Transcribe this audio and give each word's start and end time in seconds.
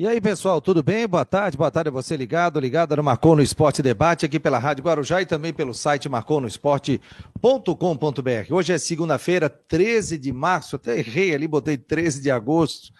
E 0.00 0.06
aí, 0.06 0.18
pessoal, 0.18 0.62
tudo 0.62 0.82
bem? 0.82 1.06
Boa 1.06 1.26
tarde, 1.26 1.58
boa 1.58 1.70
tarde 1.70 1.90
a 1.90 1.92
você 1.92 2.16
ligado, 2.16 2.58
ligado 2.58 2.96
no 2.96 3.02
Marcou 3.02 3.36
no 3.36 3.42
Esporte 3.42 3.82
Debate, 3.82 4.24
aqui 4.24 4.40
pela 4.40 4.58
Rádio 4.58 4.82
Guarujá 4.82 5.20
e 5.20 5.26
também 5.26 5.52
pelo 5.52 5.74
site 5.74 6.08
marconosport.com.br. 6.08 8.50
Hoje 8.50 8.72
é 8.72 8.78
segunda-feira, 8.78 9.50
13 9.50 10.16
de 10.16 10.32
março, 10.32 10.76
até 10.76 10.98
errei 10.98 11.34
ali, 11.34 11.46
botei 11.46 11.76
13 11.76 12.22
de 12.22 12.30
agosto. 12.30 12.94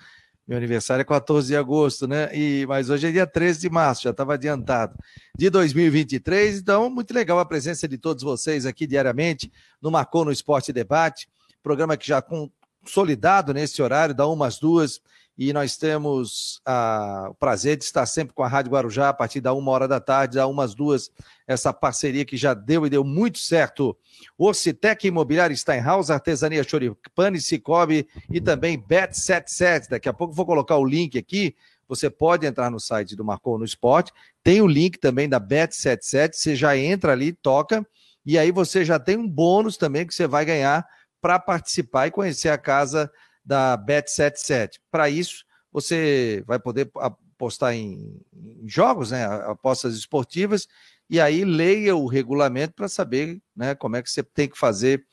Meu 0.46 0.58
aniversário 0.58 1.00
é 1.00 1.04
14 1.06 1.48
de 1.48 1.56
agosto, 1.56 2.06
né? 2.06 2.36
E, 2.36 2.66
mas 2.68 2.90
hoje 2.90 3.06
é 3.06 3.10
dia 3.10 3.26
13 3.26 3.60
de 3.60 3.70
março, 3.70 4.02
já 4.02 4.10
estava 4.10 4.34
adiantado. 4.34 4.94
De 5.34 5.48
2023, 5.48 6.58
então, 6.58 6.90
muito 6.90 7.14
legal 7.14 7.38
a 7.38 7.46
presença 7.46 7.88
de 7.88 7.96
todos 7.96 8.22
vocês 8.22 8.66
aqui 8.66 8.86
diariamente 8.86 9.50
no 9.80 9.90
Marcou 9.90 10.22
no 10.22 10.30
Esporte 10.30 10.70
Debate, 10.70 11.30
programa 11.62 11.96
que 11.96 12.06
já 12.06 12.20
consolidado 12.20 13.54
nesse 13.54 13.80
horário, 13.80 14.14
da 14.14 14.26
umas 14.26 14.58
duas 14.58 15.00
e 15.36 15.52
nós 15.52 15.76
temos 15.76 16.60
ah, 16.66 17.28
o 17.30 17.34
prazer 17.34 17.76
de 17.76 17.84
estar 17.84 18.04
sempre 18.04 18.34
com 18.34 18.42
a 18.42 18.48
Rádio 18.48 18.72
Guarujá 18.72 19.08
a 19.08 19.14
partir 19.14 19.40
da 19.40 19.54
uma 19.54 19.70
hora 19.70 19.88
da 19.88 19.98
tarde, 19.98 20.36
da 20.36 20.46
umas 20.46 20.74
duas, 20.74 21.10
essa 21.46 21.72
parceria 21.72 22.24
que 22.24 22.36
já 22.36 22.52
deu 22.52 22.86
e 22.86 22.90
deu 22.90 23.02
muito 23.02 23.38
certo. 23.38 23.96
Ocitec 24.36 25.06
Imobiliário 25.06 25.56
Steinhaus, 25.56 26.10
Artesania 26.10 26.62
Choripane, 26.62 27.40
Cicobi 27.40 28.06
e 28.28 28.40
também 28.40 28.78
Bet77. 28.78 29.88
Daqui 29.88 30.08
a 30.08 30.12
pouco 30.12 30.34
vou 30.34 30.44
colocar 30.44 30.76
o 30.76 30.84
link 30.84 31.16
aqui. 31.16 31.56
Você 31.88 32.10
pode 32.10 32.46
entrar 32.46 32.70
no 32.70 32.78
site 32.78 33.16
do 33.16 33.24
Marcou 33.24 33.58
no 33.58 33.64
Esporte. 33.64 34.12
Tem 34.44 34.60
o 34.60 34.66
link 34.66 34.98
também 34.98 35.28
da 35.28 35.40
Bet77. 35.40 36.34
Você 36.34 36.54
já 36.54 36.76
entra 36.76 37.12
ali, 37.12 37.32
toca, 37.32 37.84
e 38.24 38.38
aí 38.38 38.52
você 38.52 38.84
já 38.84 38.98
tem 38.98 39.16
um 39.16 39.28
bônus 39.28 39.76
também 39.76 40.06
que 40.06 40.14
você 40.14 40.26
vai 40.26 40.44
ganhar 40.44 40.86
para 41.20 41.38
participar 41.38 42.06
e 42.06 42.10
conhecer 42.10 42.48
a 42.48 42.58
casa 42.58 43.10
da 43.44 43.76
Bet77. 43.78 44.78
Para 44.90 45.08
isso, 45.08 45.44
você 45.72 46.42
vai 46.46 46.58
poder 46.58 46.90
apostar 46.96 47.74
em, 47.74 48.20
em, 48.32 48.68
jogos, 48.68 49.10
né, 49.10 49.24
apostas 49.24 49.94
esportivas, 49.94 50.68
e 51.08 51.20
aí 51.20 51.44
leia 51.44 51.96
o 51.96 52.06
regulamento 52.06 52.74
para 52.74 52.88
saber 52.88 53.40
né, 53.56 53.74
como 53.74 53.96
é 53.96 54.02
que 54.02 54.10
você 54.10 54.22
tem 54.22 54.48
que 54.48 54.58
fazer 54.58 55.04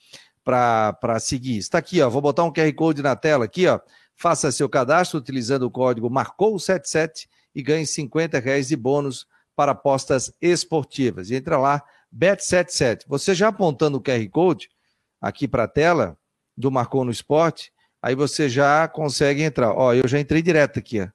para 0.43 1.19
seguir. 1.19 1.57
Está 1.57 1.77
aqui, 1.77 2.01
ó, 2.01 2.09
vou 2.09 2.21
botar 2.21 2.43
um 2.43 2.53
QR 2.53 2.71
Code 2.73 3.01
na 3.01 3.15
tela 3.15 3.45
aqui, 3.45 3.67
ó. 3.67 3.79
Faça 4.15 4.51
seu 4.51 4.67
cadastro 4.67 5.19
utilizando 5.19 5.63
o 5.63 5.71
código 5.71 6.09
Marcou77 6.09 7.27
e 7.53 7.61
ganhe 7.61 7.85
50 7.85 8.39
reais 8.39 8.67
de 8.67 8.75
bônus 8.75 9.27
para 9.55 9.73
apostas 9.73 10.31
esportivas. 10.41 11.29
E 11.29 11.35
entra 11.35 11.57
lá, 11.57 11.83
Bet77. 12.15 13.01
Você 13.07 13.35
já 13.35 13.49
apontando 13.49 13.97
o 13.97 14.01
QR 14.01 14.27
Code 14.29 14.69
aqui 15.21 15.47
para 15.47 15.63
a 15.63 15.67
tela 15.67 16.17
do 16.55 16.71
Marcou 16.71 17.03
no 17.03 17.11
Esporte, 17.11 17.71
aí 18.01 18.15
você 18.15 18.49
já 18.49 18.87
consegue 18.87 19.41
entrar. 19.43 19.73
Ó, 19.73 19.93
eu 19.93 20.07
já 20.07 20.19
entrei 20.19 20.41
direto 20.41 20.79
aqui, 20.79 21.01
ó. 21.01 21.07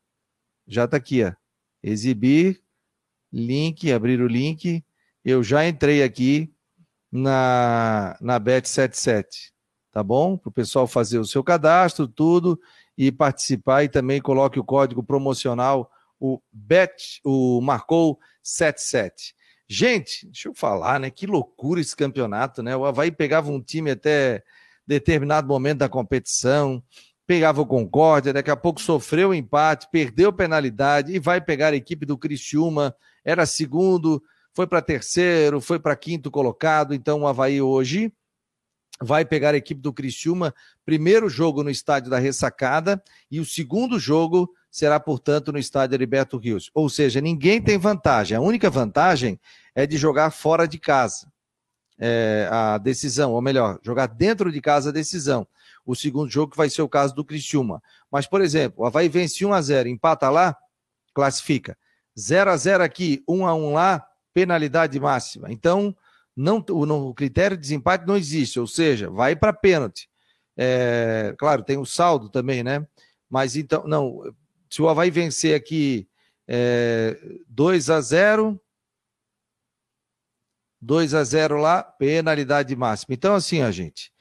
Já 0.67 0.87
tá 0.87 0.97
aqui, 0.97 1.25
ó. 1.25 1.33
Exibir, 1.83 2.63
link, 3.33 3.91
abrir 3.93 4.21
o 4.21 4.27
link. 4.27 4.85
Eu 5.25 5.43
já 5.43 5.67
entrei 5.67 6.03
aqui 6.03 6.53
na, 7.11 8.17
na 8.21 8.41
Bet77, 8.41 9.53
tá 9.91 10.03
bom? 10.03 10.37
Para 10.37 10.49
o 10.49 10.53
pessoal 10.53 10.87
fazer 10.87 11.19
o 11.19 11.25
seu 11.25 11.45
cadastro, 11.45 12.09
tudo, 12.09 12.61
e 12.97 13.13
participar, 13.13 13.85
e 13.85 13.89
também 13.89 14.21
coloque 14.21 14.59
o 14.59 14.65
código 14.65 15.03
promocional, 15.03 15.91
o 16.19 16.41
BET, 16.53 17.21
o 17.25 17.61
Marcou 17.61 18.19
77. 18.43 19.35
Gente, 19.69 20.27
deixa 20.27 20.49
eu 20.49 20.55
falar, 20.55 21.01
né? 21.01 21.11
Que 21.11 21.27
loucura 21.27 21.81
esse 21.81 21.97
campeonato, 21.97 22.63
né? 22.63 22.77
O 22.77 22.85
Havaí 22.85 23.11
pegava 23.11 23.51
um 23.51 23.61
time 23.61 23.91
até 23.91 24.43
determinado 24.87 25.49
momento 25.49 25.79
da 25.79 25.89
competição, 25.89 26.83
pegava 27.27 27.61
o 27.61 27.67
Concórdia, 27.67 28.33
daqui 28.33 28.51
a 28.51 28.57
pouco 28.57 28.81
sofreu 28.81 29.33
empate, 29.33 29.89
perdeu 29.91 30.33
penalidade 30.33 31.15
e 31.15 31.19
vai 31.19 31.41
pegar 31.41 31.73
a 31.73 31.77
equipe 31.77 32.05
do 32.05 32.19
Criciúma, 32.19 32.95
era 33.25 33.47
segundo, 33.47 34.23
foi 34.55 34.67
para 34.67 34.83
terceiro, 34.83 35.61
foi 35.61 35.79
para 35.79 35.97
quinto 35.97 36.31
colocado, 36.31 36.95
então 36.95 37.23
o 37.23 37.27
Havaí 37.27 37.63
hoje 37.63 38.13
vai 39.01 39.25
pegar 39.25 39.55
a 39.55 39.57
equipe 39.57 39.81
do 39.81 39.93
Criciúma, 39.93 40.55
primeiro 40.85 41.29
jogo 41.29 41.63
no 41.63 41.71
estádio 41.71 42.11
da 42.11 42.19
Ressacada 42.19 43.03
e 43.31 43.41
o 43.41 43.45
segundo 43.45 43.99
jogo 43.99 44.53
será, 44.71 45.01
portanto, 45.01 45.53
no 45.53 45.59
estádio 45.59 45.95
Heriberto 45.95 46.37
Rios. 46.37 46.71
Ou 46.75 46.89
seja, 46.89 47.21
ninguém 47.21 47.61
tem 47.61 47.79
vantagem, 47.79 48.37
a 48.37 48.41
única 48.41 48.69
vantagem 48.69 49.41
é 49.75 49.87
de 49.87 49.97
jogar 49.97 50.31
fora 50.31 50.69
de 50.69 50.79
casa 50.79 51.32
é, 51.99 52.49
a 52.51 52.79
decisão, 52.79 53.33
ou 53.33 53.43
melhor, 53.43 53.79
jogar 53.83 54.07
dentro 54.07 54.51
de 54.51 54.61
casa 54.61 54.91
a 54.91 54.93
decisão. 54.93 55.47
O 55.85 55.95
segundo 55.95 56.31
jogo 56.31 56.53
que 56.53 56.57
vai 56.57 56.71
ser 56.71 56.83
o 56.83 56.89
caso 56.89 57.15
do 57.15 57.25
Criciúma. 57.25 57.83
Mas, 58.11 58.27
por 58.27 58.41
exemplo, 58.41 58.83
o 58.83 58.87
Havaí 58.87 59.09
vence 59.09 59.45
1 59.45 59.53
a 59.53 59.61
0 59.61 59.89
empata 59.89 60.31
lá, 60.31 60.57
classifica. 61.13 61.77
0 62.19 62.51
a 62.51 62.57
0 62.57 62.83
aqui, 62.83 63.23
1 63.29 63.47
a 63.47 63.55
1 63.55 63.73
lá, 63.73 64.07
penalidade 64.33 64.99
máxima. 65.01 65.51
Então, 65.51 65.95
não, 66.37 66.65
o, 66.71 66.87
não, 66.87 67.07
o 67.09 67.15
critério 67.15 67.57
de 67.57 67.63
desempate 67.63 68.07
não 68.07 68.17
existe, 68.17 68.59
ou 68.59 68.67
seja, 68.67 69.11
vai 69.11 69.37
para 69.37 69.53
pênalti. 69.53 70.09
É, 70.57 71.35
claro, 71.39 71.63
tem 71.63 71.79
o 71.79 71.87
saldo 71.87 72.29
também, 72.29 72.63
né? 72.63 72.87
Mas 73.29 73.57
então, 73.57 73.85
não, 73.87 74.23
se 74.69 74.83
o 74.83 74.89
Havaí 74.89 75.11
vencer 75.11 75.55
aqui 75.55 76.09
é, 76.47 77.17
2 77.49 77.91
a 77.91 78.01
0 78.01 78.61
2 80.83 81.15
a 81.15 81.23
0 81.23 81.59
lá, 81.59 81.83
penalidade 81.83 82.75
máxima. 82.75 83.15
Então, 83.15 83.37
assim, 83.37 83.63
a 83.63 83.71
gente. 83.71 84.13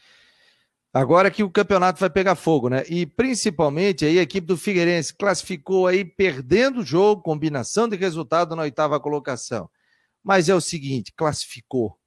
Agora 0.94 1.32
que 1.32 1.42
o 1.42 1.50
campeonato 1.50 2.00
vai 2.00 2.10
pegar 2.10 2.36
fogo, 2.36 2.70
né? 2.70 2.84
E 2.88 3.06
principalmente 3.06 4.06
aí 4.06 4.20
a 4.20 4.22
equipe 4.22 4.46
do 4.46 4.58
Figueirense 4.58 5.14
classificou 5.14 5.88
aí 5.88 6.06
perdendo 6.06 6.82
o 6.82 6.86
jogo, 6.86 7.24
combinação 7.24 7.88
de 7.88 7.96
resultado 7.96 8.56
na 8.56 8.64
oitava 8.64 9.00
colocação. 9.00 9.70
Mas 10.24 10.50
é 10.50 10.56
o 10.56 10.62
seguinte, 10.62 11.14
classificou. 11.16 11.98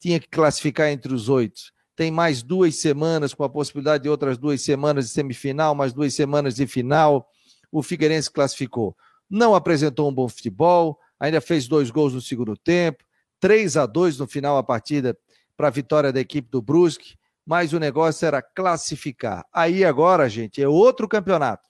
Tinha 0.00 0.18
que 0.18 0.28
classificar 0.28 0.88
entre 0.88 1.12
os 1.12 1.28
oito. 1.28 1.60
Tem 1.96 2.12
mais 2.12 2.42
duas 2.42 2.76
semanas, 2.76 3.34
com 3.34 3.42
a 3.42 3.48
possibilidade 3.48 4.04
de 4.04 4.08
outras 4.08 4.38
duas 4.38 4.62
semanas 4.62 5.06
de 5.06 5.10
semifinal, 5.10 5.74
mais 5.74 5.92
duas 5.92 6.14
semanas 6.14 6.54
de 6.54 6.66
final. 6.66 7.28
O 7.72 7.82
Figueirense 7.82 8.30
classificou. 8.30 8.96
Não 9.28 9.54
apresentou 9.54 10.08
um 10.08 10.14
bom 10.14 10.28
futebol, 10.28 10.98
ainda 11.18 11.40
fez 11.40 11.66
dois 11.66 11.90
gols 11.90 12.14
no 12.14 12.20
segundo 12.20 12.56
tempo, 12.56 13.04
3 13.40 13.76
a 13.76 13.86
2 13.86 14.18
no 14.18 14.26
final 14.26 14.56
a 14.56 14.62
partida 14.62 15.16
para 15.56 15.68
a 15.68 15.70
vitória 15.70 16.12
da 16.12 16.20
equipe 16.20 16.48
do 16.50 16.62
Brusque, 16.62 17.16
mas 17.44 17.72
o 17.72 17.78
negócio 17.78 18.26
era 18.26 18.42
classificar. 18.42 19.44
Aí 19.52 19.84
agora, 19.84 20.28
gente, 20.28 20.62
é 20.62 20.68
outro 20.68 21.08
campeonato. 21.08 21.68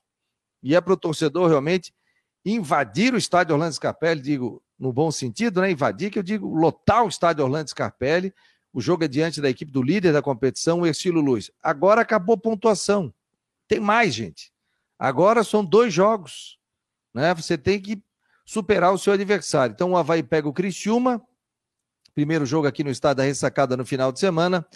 E 0.62 0.74
é 0.74 0.80
para 0.80 0.92
o 0.92 0.96
torcedor 0.96 1.48
realmente 1.48 1.94
invadir 2.44 3.14
o 3.14 3.18
estádio 3.18 3.54
Orlando 3.54 3.74
Scarpelli, 3.74 4.20
digo 4.20 4.62
no 4.78 4.92
bom 4.92 5.10
sentido, 5.10 5.60
né? 5.60 5.70
Invadir, 5.70 6.10
que 6.10 6.18
eu 6.18 6.22
digo 6.22 6.54
lotar 6.54 7.04
o 7.04 7.08
estádio 7.08 7.44
Orlando 7.44 7.70
Scarpelli. 7.70 8.32
O 8.72 8.80
jogo 8.80 9.04
é 9.04 9.08
diante 9.08 9.40
da 9.40 9.48
equipe 9.48 9.72
do 9.72 9.82
líder 9.82 10.12
da 10.12 10.22
competição, 10.22 10.80
o 10.80 10.86
Ercílio 10.86 11.20
Luz. 11.20 11.50
Agora 11.62 12.02
acabou 12.02 12.34
a 12.34 12.38
pontuação. 12.38 13.12
Tem 13.66 13.80
mais, 13.80 14.14
gente. 14.14 14.52
Agora 14.98 15.42
são 15.42 15.64
dois 15.64 15.92
jogos. 15.92 16.58
Né? 17.14 17.34
Você 17.34 17.56
tem 17.56 17.80
que 17.80 18.02
superar 18.44 18.92
o 18.92 18.98
seu 18.98 19.12
adversário. 19.12 19.74
Então 19.74 19.92
o 19.92 19.96
Havaí 19.96 20.22
pega 20.22 20.48
o 20.48 20.52
Criciúma, 20.52 21.22
Primeiro 22.18 22.44
jogo 22.44 22.66
aqui 22.66 22.82
no 22.82 22.90
estado 22.90 23.18
da 23.18 23.22
Ressacada 23.22 23.76
no 23.76 23.86
final 23.86 24.10
de 24.10 24.18
semana. 24.18 24.66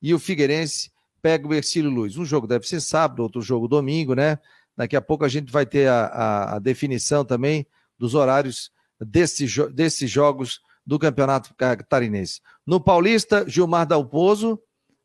E 0.00 0.14
o 0.14 0.20
Figueirense 0.20 0.92
pega 1.20 1.48
o 1.48 1.52
Ercílio 1.52 1.90
Luz. 1.90 2.16
Um 2.16 2.24
jogo 2.24 2.46
deve 2.46 2.64
ser 2.64 2.80
sábado, 2.80 3.24
outro 3.24 3.42
jogo 3.42 3.66
domingo, 3.66 4.14
né? 4.14 4.38
Daqui 4.76 4.94
a 4.94 5.00
pouco 5.00 5.24
a 5.24 5.28
gente 5.28 5.50
vai 5.50 5.66
ter 5.66 5.88
a, 5.88 6.04
a, 6.04 6.54
a 6.54 6.58
definição 6.60 7.24
também 7.24 7.66
dos 7.98 8.14
horários 8.14 8.70
desse, 9.00 9.48
desses 9.72 10.08
jogos 10.08 10.60
do 10.86 10.96
Campeonato 10.96 11.52
Catarinense. 11.56 12.40
No 12.64 12.80
Paulista, 12.80 13.44
Gilmar 13.48 13.84
Dalpozo 13.84 14.56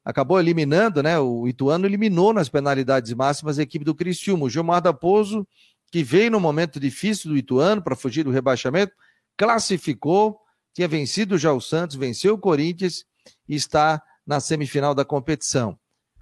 acabou 0.06 0.40
eliminando, 0.40 1.02
né? 1.02 1.18
O 1.18 1.48
Ituano 1.48 1.88
eliminou 1.88 2.32
nas 2.32 2.48
penalidades 2.48 3.12
máximas 3.12 3.58
a 3.58 3.64
equipe 3.64 3.84
do 3.84 3.96
Criciúma. 3.96 4.46
O 4.46 4.50
Gilmar 4.52 4.84
Dalpozo, 4.84 5.48
que 5.92 6.04
veio 6.04 6.30
no 6.30 6.40
momento 6.40 6.80
difícil 6.80 7.32
do 7.32 7.38
Ituano 7.38 7.82
para 7.82 7.96
fugir 7.96 8.24
do 8.24 8.30
rebaixamento, 8.30 8.94
classificou 9.36 10.40
tinha 10.78 10.88
vencido 10.88 11.40
já 11.40 11.52
o 11.52 11.60
Santos, 11.60 11.96
venceu 11.96 12.36
o 12.36 12.38
Corinthians 12.38 13.04
e 13.50 13.56
está 13.56 14.00
na 14.24 14.40
semifinal 14.40 14.94
da 14.94 15.04
competição. 15.04 15.76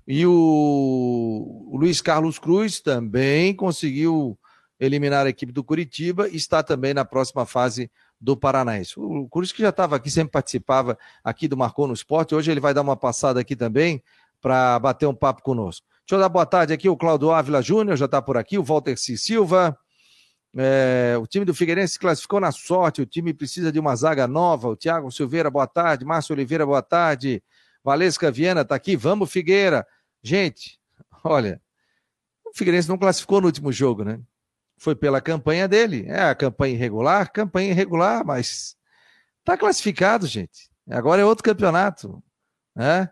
E 0.07 0.25
o, 0.25 1.74
Luiz 1.78 2.00
Carlos 2.00 2.40
Cruz 2.40 2.80
também 2.80 3.54
conseguiu 3.54 4.40
eliminar 4.80 5.25
a 5.25 5.30
equipe 5.30 5.52
do 5.52 5.62
Curitiba 5.62 6.30
e 6.30 6.38
está 6.38 6.63
também 6.63 6.94
na 6.94 7.04
próxima 7.04 7.46
fase 7.46 7.92
do 8.19 8.38
Paranaense. 8.38 8.94
O 8.96 9.28
Cruz 9.28 9.52
que 9.52 9.62
já 9.62 9.72
estava 9.72 9.98
aqui, 9.98 10.10
sempre 10.10 10.31
participava 10.31 10.98
aqui 11.22 11.50
do 11.50 11.58
Marcou 11.58 11.86
no 11.86 11.94
Esporte, 11.94 12.34
hoje 12.34 12.50
ele 12.50 12.62
vai 12.62 12.74
dar 12.74 12.81
uma 12.81 12.96
passada 12.96 13.42
aqui 13.42 13.58
também 13.58 14.01
para 14.40 14.80
bater 14.80 15.06
um 15.06 15.13
papo 15.13 15.42
conosco. 15.42 15.86
Deixa 16.08 16.16
eu 16.16 16.19
dar 16.19 16.30
boa 16.30 16.46
tarde 16.46 16.72
aqui, 16.72 16.88
o 16.88 16.96
Claudio 16.96 17.34
Ávila 17.34 17.62
Júnior 17.62 17.98
já 17.98 18.06
está 18.06 18.22
por 18.22 18.38
aqui, 18.38 18.58
o 18.58 18.63
Walter 18.63 18.96
C. 18.96 19.18
Silva, 19.18 19.78
é, 20.57 21.16
o 21.19 21.28
time 21.28 21.46
do 21.46 21.54
Figueirense 21.54 21.94
se 21.94 22.00
classificou 22.00 22.40
na 22.40 22.52
sorte, 22.52 23.02
o 23.02 23.06
time 23.06 23.34
precisa 23.34 23.72
de 23.72 23.80
uma 23.80 23.96
zaga 23.96 24.28
nova. 24.28 24.69
O 24.69 24.75
Thiago 24.75 25.12
Silveira, 25.12 25.50
boa 25.50 25.68
tarde. 25.68 26.06
Márcio 26.06 26.34
Oliveira, 26.34 26.66
boa 26.66 26.81
tarde. 26.81 27.44
Valesca 27.84 28.31
Viana 28.31 28.62
está 28.62 28.75
aqui, 28.75 28.96
vamos 28.96 29.31
Figueira. 29.31 29.86
Gente, 30.24 30.80
olha, 31.24 31.62
o 32.46 32.52
Figueirense 32.56 32.90
não 32.90 32.98
classificou 32.98 33.42
no 33.42 33.48
último 33.48 33.72
jogo, 33.72 34.04
né? 34.04 34.19
foi 34.78 34.96
pela 34.96 35.22
campanha 35.22 35.68
dele. 35.68 36.06
É 36.07 36.24
a 36.24 36.36
campanha 36.36 36.75
irregular, 36.75 37.31
campanha 37.31 37.72
irregular, 37.72 38.25
mas 38.25 38.75
tá 39.44 39.58
classificado, 39.58 40.28
gente. 40.28 40.69
Agora 40.90 41.22
é 41.22 41.25
outro 41.25 41.44
campeonato, 41.44 42.24
né? 42.75 43.10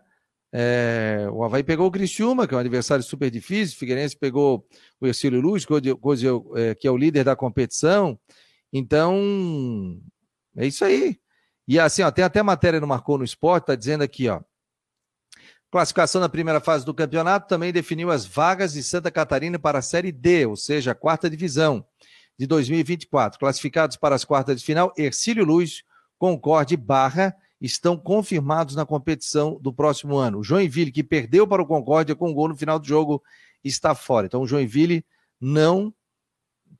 É, 0.56 1.26
o 1.32 1.42
Havaí 1.42 1.64
pegou 1.64 1.88
o 1.88 1.90
Criciúma, 1.90 2.46
que 2.46 2.54
é 2.54 2.56
um 2.56 2.60
adversário 2.60 3.02
super 3.02 3.28
difícil. 3.28 3.74
O 3.74 3.78
Figueirense 3.80 4.16
pegou 4.16 4.64
o 5.00 5.06
Ercílio 5.06 5.40
Luz, 5.40 5.66
é, 6.54 6.76
que 6.76 6.86
é 6.86 6.90
o 6.92 6.96
líder 6.96 7.24
da 7.24 7.34
competição. 7.34 8.16
Então, 8.72 10.00
é 10.56 10.64
isso 10.64 10.84
aí. 10.84 11.18
E 11.66 11.76
assim, 11.80 12.02
ó, 12.02 12.10
tem 12.12 12.24
até 12.24 12.40
matéria 12.40 12.78
no 12.80 12.86
Marcou 12.86 13.18
no 13.18 13.24
Esporte, 13.24 13.66
tá 13.66 13.74
dizendo 13.74 14.04
aqui, 14.04 14.28
ó. 14.28 14.42
Classificação 15.72 16.20
na 16.20 16.28
primeira 16.28 16.60
fase 16.60 16.86
do 16.86 16.94
campeonato 16.94 17.48
também 17.48 17.72
definiu 17.72 18.12
as 18.12 18.24
vagas 18.24 18.74
de 18.74 18.82
Santa 18.84 19.10
Catarina 19.10 19.58
para 19.58 19.80
a 19.80 19.82
Série 19.82 20.12
D, 20.12 20.46
ou 20.46 20.54
seja, 20.54 20.92
a 20.92 20.94
quarta 20.94 21.28
divisão 21.28 21.84
de 22.38 22.46
2024. 22.46 23.40
Classificados 23.40 23.96
para 23.96 24.14
as 24.14 24.24
quartas 24.24 24.60
de 24.60 24.64
final, 24.64 24.94
Ercílio 24.96 25.44
Luz, 25.44 25.82
Concorde 26.16 26.76
Barra 26.76 27.34
estão 27.60 27.96
confirmados 27.96 28.74
na 28.74 28.84
competição 28.84 29.58
do 29.60 29.72
próximo 29.72 30.16
ano. 30.16 30.38
O 30.38 30.44
Joinville, 30.44 30.92
que 30.92 31.02
perdeu 31.02 31.46
para 31.46 31.62
o 31.62 31.66
Concórdia 31.66 32.14
com 32.14 32.30
um 32.30 32.34
gol 32.34 32.48
no 32.48 32.56
final 32.56 32.78
do 32.78 32.86
jogo, 32.86 33.22
está 33.62 33.94
fora. 33.94 34.26
Então 34.26 34.42
o 34.42 34.46
Joinville 34.46 35.04
não 35.40 35.92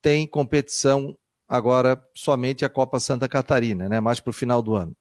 tem 0.03 0.27
competição 0.27 1.17
agora 1.49 2.03
somente 2.15 2.65
a 2.65 2.69
Copa 2.69 2.99
Santa 3.01 3.29
Catarina, 3.29 3.89
né? 3.89 4.01
Mais 4.01 4.21
para 4.21 4.31
o 4.31 4.35
final 4.35 4.61
do 4.61 4.75
ano. 4.75 4.95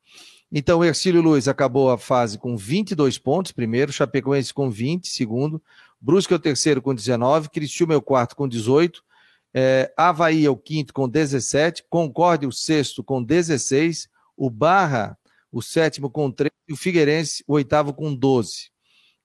Então, 0.55 0.79
o 0.79 0.85
Ercílio 0.85 1.21
Luiz 1.21 1.47
acabou 1.47 1.89
a 1.89 1.97
fase 1.97 2.37
com 2.37 2.55
22 2.55 3.17
pontos, 3.17 3.51
primeiro, 3.51 3.91
Chapecoense 3.91 4.53
com 4.53 4.69
20, 4.69 5.07
segundo, 5.07 5.59
Brusque 5.99 6.31
é 6.31 6.35
o 6.35 6.39
terceiro 6.39 6.79
com 6.79 6.93
19, 6.93 7.49
Criciúma 7.49 7.95
é 7.95 7.97
o 7.97 8.01
quarto 8.01 8.35
com 8.35 8.47
18, 8.47 9.03
é, 9.51 9.91
Havaí 9.97 10.45
é 10.45 10.49
o 10.49 10.55
quinto 10.55 10.93
com 10.93 11.09
17, 11.09 11.85
Concórdia 11.89 12.47
o 12.47 12.51
sexto 12.51 13.03
com 13.03 13.23
16, 13.23 14.07
o 14.37 14.47
Barra 14.47 15.17
o 15.53 15.61
sétimo 15.61 16.09
com 16.09 16.31
13 16.31 16.51
e 16.67 16.73
o 16.73 16.75
Figueirense 16.75 17.43
o 17.47 17.53
oitavo 17.53 17.93
com 17.93 18.13
12. 18.13 18.71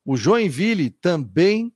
O 0.04 0.16
Joinville 0.16 0.90
também 0.90 1.72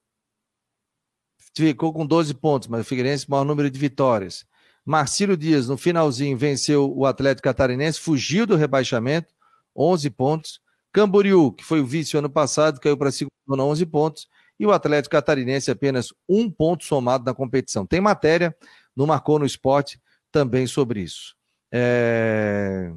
ficou 1.55 1.93
com 1.93 2.07
12 2.07 2.35
pontos, 2.35 2.69
mas 2.69 2.83
o 2.83 2.85
Figueirense 2.85 3.29
maior 3.29 3.45
número 3.45 3.71
de 3.71 3.79
vitórias. 3.79 4.45
Marcílio 4.85 5.37
Dias, 5.37 5.69
no 5.69 5.79
finalzinho, 5.79 6.37
venceu 6.37 6.93
o 6.95 7.07
Atlético 7.07 7.45
Catarinense, 7.45 8.01
fugiu 8.01 8.47
do 8.47 8.57
rebaixamento, 8.57 9.35
11 9.75 10.11
pontos. 10.11 10.61
Camboriú, 10.93 11.53
que 11.53 11.65
foi 11.65 11.81
o 11.81 11.87
vice 11.87 12.17
ano 12.17 12.29
passado, 12.29 12.79
caiu 12.79 12.99
para 12.99 13.09
a 13.09 13.13
segunda 13.13 13.33
11 13.49 13.87
pontos. 13.87 14.29
E 14.59 14.67
o 14.67 14.73
Atlético 14.73 15.13
Catarinense 15.13 15.71
apenas 15.71 16.13
um 16.29 16.51
ponto 16.51 16.85
somado 16.85 17.25
na 17.25 17.33
competição. 17.33 17.87
Tem 17.87 18.01
matéria 18.01 18.55
no 18.95 19.07
Marcou 19.07 19.39
no 19.39 19.47
Esporte 19.47 20.01
também 20.31 20.67
sobre 20.67 21.01
isso. 21.01 21.35
É... 21.73 22.93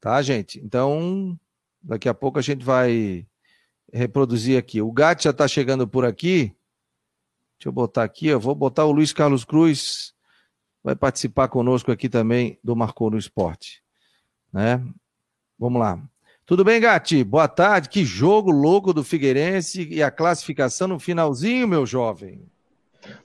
Tá, 0.00 0.20
gente? 0.22 0.60
Então, 0.60 1.38
daqui 1.82 2.08
a 2.08 2.14
pouco 2.14 2.38
a 2.38 2.42
gente 2.42 2.64
vai 2.64 3.26
reproduzir 3.92 4.58
aqui. 4.58 4.80
O 4.80 4.92
Gato 4.92 5.22
já 5.22 5.30
está 5.30 5.48
chegando 5.48 5.86
por 5.88 6.04
aqui. 6.04 6.54
Deixa 7.58 7.68
eu 7.68 7.72
botar 7.72 8.04
aqui, 8.04 8.28
eu 8.28 8.38
vou 8.38 8.54
botar 8.54 8.84
o 8.84 8.92
Luiz 8.92 9.12
Carlos 9.12 9.44
Cruz, 9.44 10.14
vai 10.82 10.94
participar 10.94 11.48
conosco 11.48 11.90
aqui 11.90 12.08
também 12.08 12.56
do 12.62 12.76
Marcou 12.76 13.10
no 13.10 13.18
Esporte. 13.18 13.82
Né? 14.52 14.80
Vamos 15.58 15.80
lá. 15.80 16.00
Tudo 16.46 16.64
bem, 16.64 16.80
Gati? 16.80 17.24
Boa 17.24 17.48
tarde. 17.48 17.88
Que 17.88 18.04
jogo 18.04 18.52
louco 18.52 18.94
do 18.94 19.02
Figueirense 19.02 19.88
e 19.90 20.02
a 20.02 20.10
classificação 20.10 20.86
no 20.86 21.00
finalzinho, 21.00 21.66
meu 21.66 21.84
jovem. 21.84 22.40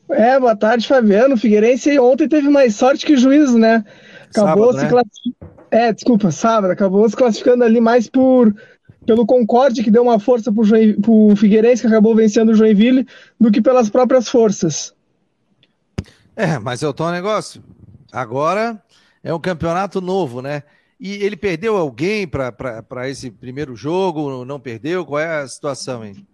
É, 0.10 0.40
boa 0.40 0.56
tarde, 0.56 0.88
Fabiano. 0.88 1.36
O 1.36 1.38
Figueirense 1.38 1.98
ontem 2.00 2.28
teve 2.28 2.50
mais 2.50 2.76
sorte 2.76 3.06
que 3.06 3.14
o 3.14 3.18
juízo, 3.18 3.58
né? 3.58 3.86
Acabou 4.32 4.74
Sábado, 4.74 4.80
se 4.80 4.84
né? 4.84 4.90
classificando. 4.90 5.63
É, 5.74 5.92
desculpa, 5.92 6.30
sábado. 6.30 6.70
Acabou 6.70 7.10
se 7.10 7.16
classificando 7.16 7.64
ali 7.64 7.82
mais 7.82 8.08
por 8.08 8.54
pelo 9.08 9.26
Concorde, 9.26 9.84
que 9.84 9.90
deu 9.90 10.04
uma 10.04 10.20
força 10.20 10.54
para 10.54 10.62
o 10.62 11.36
Figueirense, 11.36 11.82
que 11.82 11.88
acabou 11.88 12.16
vencendo 12.16 12.50
o 12.50 12.54
Joinville, 12.54 13.08
do 13.40 13.52
que 13.52 13.60
pelas 13.60 13.90
próprias 13.90 14.30
forças. 14.30 14.94
É, 16.36 16.60
mas 16.60 16.84
é 16.84 16.88
o 16.88 17.12
negócio. 17.12 17.62
Agora 18.12 18.82
é 19.24 19.34
um 19.34 19.40
campeonato 19.40 20.00
novo, 20.00 20.44
né? 20.44 20.62
E 21.00 21.16
ele 21.16 21.36
perdeu 21.36 21.76
alguém 21.76 22.28
para 22.28 23.10
esse 23.10 23.32
primeiro 23.32 23.76
jogo? 23.76 24.46
Não 24.46 24.60
perdeu? 24.60 25.04
Qual 25.04 25.20
é 25.20 25.42
a 25.42 25.48
situação, 25.48 26.06
hein? 26.06 26.26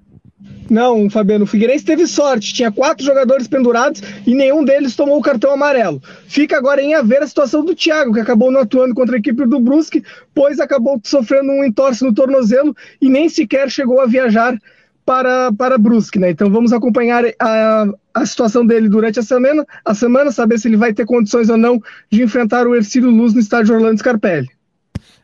Não, 0.70 1.10
Fabiano, 1.10 1.46
o 1.46 1.48
Figueirense 1.48 1.84
teve 1.84 2.06
sorte. 2.06 2.54
Tinha 2.54 2.72
quatro 2.72 3.04
jogadores 3.04 3.48
pendurados 3.48 4.02
e 4.26 4.36
nenhum 4.36 4.64
deles 4.64 4.96
tomou 4.96 5.18
o 5.18 5.22
cartão 5.22 5.52
amarelo. 5.52 6.02
Fica 6.28 6.58
agora 6.58 6.82
em 6.82 6.94
haver 6.94 7.24
a 7.24 7.28
situação 7.28 7.66
do 7.66 7.76
Thiago, 7.76 8.14
que 8.14 8.20
acabou 8.20 8.52
não 8.52 8.62
atuando 8.62 8.94
contra 8.94 9.16
a 9.16 9.20
equipe 9.20 9.46
do 9.46 9.60
Brusque, 9.60 10.04
pois 10.34 10.60
acabou 10.60 11.00
sofrendo 11.04 11.52
um 11.52 11.64
entorse 11.64 12.04
no 12.04 12.14
tornozelo 12.14 12.76
e 13.02 13.10
nem 13.10 13.28
sequer 13.28 13.70
chegou 13.70 14.00
a 14.00 14.06
viajar 14.06 14.58
para, 15.06 15.52
para 15.52 15.78
Brusque, 15.78 16.20
né? 16.20 16.30
Então 16.30 16.52
vamos 16.52 16.72
acompanhar 16.72 17.24
a, 17.40 17.88
a 18.14 18.26
situação 18.28 18.64
dele 18.64 18.88
durante 18.88 19.20
a 19.20 19.24
semana, 19.24 19.66
a 19.84 19.96
semana, 19.96 20.32
saber 20.32 20.60
se 20.60 20.68
ele 20.68 20.78
vai 20.78 20.94
ter 20.94 21.06
condições 21.06 21.50
ou 21.50 21.58
não 21.58 21.82
de 22.12 22.22
enfrentar 22.22 22.68
o 22.68 22.76
Ercílio 22.76 23.10
Luz 23.10 23.34
no 23.34 23.40
estádio 23.40 23.74
Orlando 23.74 23.98
Scarpelli. 23.98 24.48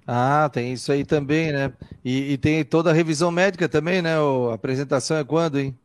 Ah, 0.07 0.49
tem 0.53 0.73
isso 0.73 0.91
aí 0.91 1.03
também, 1.03 1.51
né? 1.51 1.73
E, 2.03 2.33
e 2.33 2.37
tem 2.37 2.63
toda 2.63 2.91
a 2.91 2.93
revisão 2.93 3.31
médica 3.31 3.67
também, 3.67 4.01
né? 4.01 4.19
O, 4.19 4.51
a 4.51 4.55
apresentação 4.55 5.17
é 5.17 5.23
quando, 5.23 5.59
hein? 5.59 5.75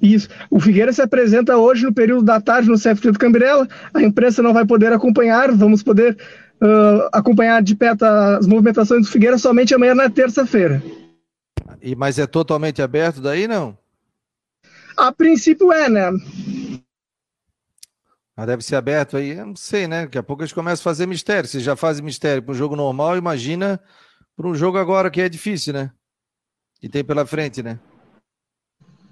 Isso. 0.00 0.28
O 0.50 0.58
Figueira 0.58 0.92
se 0.92 1.02
apresenta 1.02 1.56
hoje 1.58 1.84
no 1.84 1.92
período 1.92 2.24
da 2.24 2.40
tarde 2.40 2.70
no 2.70 2.78
CFT 2.78 3.12
do 3.12 3.18
Cambirela. 3.18 3.68
A 3.92 4.02
imprensa 4.02 4.42
não 4.42 4.54
vai 4.54 4.64
poder 4.64 4.92
acompanhar, 4.92 5.52
vamos 5.52 5.82
poder 5.82 6.16
uh, 6.60 7.08
acompanhar 7.12 7.62
de 7.62 7.74
perto 7.74 8.04
as 8.04 8.46
movimentações 8.46 9.04
do 9.04 9.12
Figueira 9.12 9.36
somente 9.36 9.74
amanhã 9.74 9.94
na 9.94 10.08
terça-feira. 10.08 10.82
E 11.82 11.94
mas 11.94 12.18
é 12.18 12.26
totalmente 12.26 12.80
aberto 12.80 13.20
daí 13.20 13.46
não? 13.46 13.76
A 14.96 15.12
princípio 15.12 15.72
é, 15.72 15.88
né? 15.88 16.10
Mas 18.40 18.46
deve 18.46 18.64
ser 18.64 18.76
aberto 18.76 19.18
aí, 19.18 19.32
eu 19.32 19.44
não 19.44 19.54
sei, 19.54 19.86
né? 19.86 20.04
Daqui 20.04 20.16
a 20.16 20.22
pouco 20.22 20.42
eles 20.42 20.54
começam 20.54 20.80
a 20.80 20.84
fazer 20.94 21.04
mistério. 21.04 21.46
Se 21.46 21.60
já 21.60 21.76
fazem 21.76 22.02
mistério 22.02 22.42
para 22.42 22.52
um 22.52 22.56
jogo 22.56 22.74
normal, 22.74 23.18
imagina 23.18 23.78
para 24.34 24.48
um 24.48 24.54
jogo 24.54 24.78
agora 24.78 25.10
que 25.10 25.20
é 25.20 25.28
difícil, 25.28 25.74
né? 25.74 25.90
Que 26.80 26.88
tem 26.88 27.04
pela 27.04 27.26
frente, 27.26 27.62
né? 27.62 27.78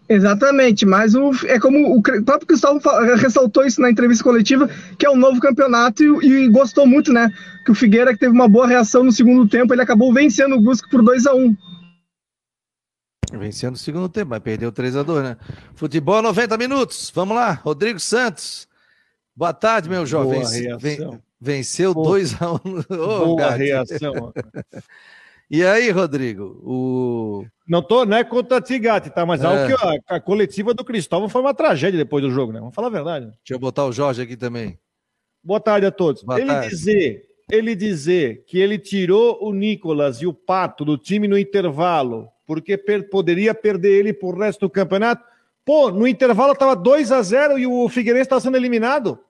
Exatamente, 0.08 0.86
mas 0.86 1.14
o, 1.14 1.30
é 1.44 1.60
como 1.60 1.94
o 1.94 2.02
próprio 2.02 2.46
Cristóvão 2.46 2.80
ressaltou 3.16 3.66
isso 3.66 3.82
na 3.82 3.90
entrevista 3.90 4.24
coletiva, 4.24 4.66
que 4.98 5.04
é 5.04 5.10
um 5.10 5.16
novo 5.18 5.38
campeonato 5.40 6.02
e, 6.02 6.26
e, 6.26 6.48
gostou 6.48 6.86
muito, 6.86 7.12
né? 7.12 7.30
Que 7.66 7.70
o 7.70 7.74
Figueira, 7.74 8.14
que 8.14 8.20
teve 8.20 8.32
uma 8.32 8.48
boa 8.48 8.66
reação 8.66 9.04
no 9.04 9.12
segundo 9.12 9.46
tempo, 9.46 9.74
ele 9.74 9.82
acabou 9.82 10.10
vencendo 10.10 10.54
o 10.54 10.60
Brusque 10.62 10.88
por 10.88 11.02
2 11.02 11.26
a 11.26 11.34
1 11.34 11.54
Vencendo 13.34 13.74
o 13.74 13.78
segundo 13.78 14.08
tempo, 14.08 14.30
mas 14.30 14.40
perdeu 14.40 14.72
3 14.72 14.96
a 14.96 15.02
2 15.02 15.22
né? 15.22 15.36
Futebol 15.74 16.22
90 16.22 16.56
minutos, 16.56 17.12
vamos 17.14 17.36
lá, 17.36 17.52
Rodrigo 17.52 18.00
Santos. 18.00 18.67
Boa 19.38 19.54
tarde, 19.54 19.88
meu 19.88 20.04
jovem. 20.04 20.42
Venceu 21.40 21.94
2x1. 21.94 22.60
Um. 22.66 22.82
Oh, 22.92 23.36
Boa 23.36 23.50
reação. 23.50 24.32
e 25.48 25.64
aí, 25.64 25.92
Rodrigo? 25.92 26.60
O... 26.64 27.46
Não 27.68 27.80
tô, 27.80 28.04
não 28.04 28.16
é 28.16 28.24
contra 28.24 28.60
ti, 28.60 28.80
Gatti, 28.80 29.10
tá? 29.10 29.24
Mas 29.24 29.40
é. 29.40 29.46
algo 29.46 29.64
que 29.68 29.86
a, 29.86 30.16
a, 30.16 30.20
coletiva 30.20 30.74
do 30.74 30.84
Cristóvão 30.84 31.28
foi 31.28 31.40
uma 31.40 31.54
tragédia 31.54 31.96
depois 31.96 32.24
do 32.24 32.32
jogo, 32.32 32.52
né? 32.52 32.58
Vamos 32.58 32.74
falar 32.74 32.88
a 32.88 32.90
verdade. 32.90 33.26
Deixa 33.26 33.54
eu 33.54 33.60
botar 33.60 33.84
o 33.84 33.92
Jorge 33.92 34.22
aqui 34.22 34.36
também. 34.36 34.76
Boa 35.44 35.60
tarde 35.60 35.86
a 35.86 35.92
todos. 35.92 36.24
Boa 36.24 36.40
ele 36.40 36.48
tarde. 36.48 36.70
dizer, 36.70 37.22
ele 37.48 37.76
dizer 37.76 38.42
que 38.44 38.58
ele 38.58 38.76
tirou 38.76 39.38
o 39.40 39.52
Nicolas 39.52 40.20
e 40.20 40.26
o 40.26 40.34
Pato 40.34 40.84
do 40.84 40.98
time 40.98 41.28
no 41.28 41.38
intervalo, 41.38 42.28
porque 42.44 42.76
per 42.76 43.08
poderia 43.08 43.54
perder 43.54 44.00
ele 44.00 44.12
pro 44.12 44.36
resto 44.36 44.62
do 44.62 44.70
campeonato. 44.70 45.22
Pô, 45.64 45.92
no 45.92 46.08
intervalo 46.08 46.56
tava 46.56 46.74
2 46.74 47.12
a 47.12 47.22
0 47.22 47.56
e 47.56 47.68
o 47.68 47.88
Figueirense 47.88 48.22
está 48.22 48.40
sendo 48.40 48.56
eliminado. 48.56 49.20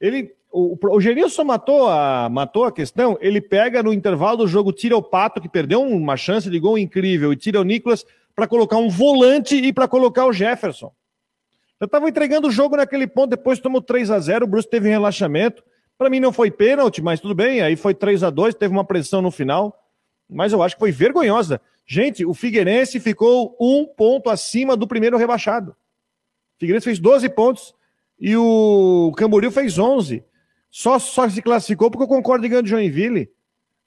Ele, 0.00 0.32
o, 0.50 0.78
o 0.82 1.00
Gerilson 1.00 1.44
matou 1.44 1.88
a, 1.88 2.28
matou 2.30 2.64
a 2.64 2.72
questão. 2.72 3.18
Ele 3.20 3.40
pega 3.40 3.82
no 3.82 3.92
intervalo 3.92 4.38
do 4.38 4.48
jogo, 4.48 4.72
tira 4.72 4.96
o 4.96 5.02
Pato, 5.02 5.40
que 5.40 5.48
perdeu 5.48 5.82
uma 5.82 6.16
chance 6.16 6.48
de 6.48 6.58
gol 6.58 6.78
incrível, 6.78 7.32
e 7.32 7.36
tira 7.36 7.60
o 7.60 7.64
Nicolas 7.64 8.06
para 8.34 8.46
colocar 8.46 8.76
um 8.76 8.88
volante 8.88 9.56
e 9.56 9.72
para 9.72 9.86
colocar 9.86 10.26
o 10.26 10.32
Jefferson. 10.32 10.92
Eu 11.78 11.86
estava 11.86 12.08
entregando 12.08 12.48
o 12.48 12.50
jogo 12.50 12.76
naquele 12.76 13.06
ponto, 13.06 13.30
depois 13.30 13.58
tomou 13.58 13.80
3 13.80 14.10
a 14.10 14.18
0 14.18 14.44
o 14.44 14.48
Bruce 14.48 14.68
teve 14.68 14.88
um 14.88 14.92
relaxamento. 14.92 15.62
Para 15.96 16.10
mim 16.10 16.20
não 16.20 16.32
foi 16.32 16.50
pênalti, 16.50 17.02
mas 17.02 17.20
tudo 17.20 17.34
bem. 17.34 17.60
Aí 17.60 17.76
foi 17.76 17.94
3 17.94 18.22
a 18.22 18.30
2 18.30 18.54
teve 18.54 18.72
uma 18.72 18.84
pressão 18.84 19.20
no 19.20 19.30
final. 19.30 19.76
Mas 20.28 20.52
eu 20.52 20.62
acho 20.62 20.76
que 20.76 20.80
foi 20.80 20.92
vergonhosa. 20.92 21.60
Gente, 21.86 22.24
o 22.24 22.32
Figueirense 22.32 23.00
ficou 23.00 23.56
um 23.60 23.84
ponto 23.84 24.30
acima 24.30 24.76
do 24.76 24.86
primeiro 24.86 25.16
rebaixado. 25.16 25.72
O 25.72 26.60
Figueirense 26.60 26.84
fez 26.84 26.98
12 26.98 27.28
pontos 27.30 27.74
e 28.20 28.36
o 28.36 29.12
Camboriú 29.16 29.50
fez 29.50 29.78
11. 29.78 30.22
Só, 30.70 30.98
só 30.98 31.28
se 31.28 31.40
classificou 31.40 31.90
porque 31.90 32.04
eu 32.04 32.08
concordo 32.08 32.46
ganhando 32.48 32.68
Joinville. 32.68 33.30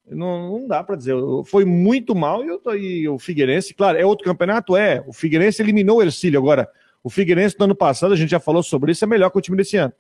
Não, 0.10 0.60
não 0.60 0.68
dá 0.68 0.84
para 0.84 0.96
dizer. 0.96 1.16
Foi 1.46 1.64
muito 1.64 2.14
mal 2.16 2.44
e, 2.44 2.48
eu 2.48 2.76
e 2.76 3.08
o 3.08 3.20
Figueirense, 3.20 3.74
claro, 3.74 3.98
é 3.98 4.06
outro 4.06 4.26
campeonato? 4.26 4.76
É. 4.76 5.04
O 5.08 5.14
Figueirense 5.14 5.62
eliminou 5.62 6.00
o 6.00 6.02
Ercílio. 6.02 6.40
Agora, 6.40 6.70
O 7.04 7.10
Figueirense 7.10 7.56
no 7.60 7.66
ano 7.66 7.76
passado, 7.76 8.14
a 8.14 8.18
gente 8.18 8.30
já 8.30 8.40
falou 8.40 8.64
sobre 8.64 8.92
isso, 8.92 9.04
é 9.04 9.08
melhor 9.08 9.30
que 9.30 9.38
o 9.38 9.42
time 9.42 9.58
desse 9.58 9.78
ano. 9.78 9.94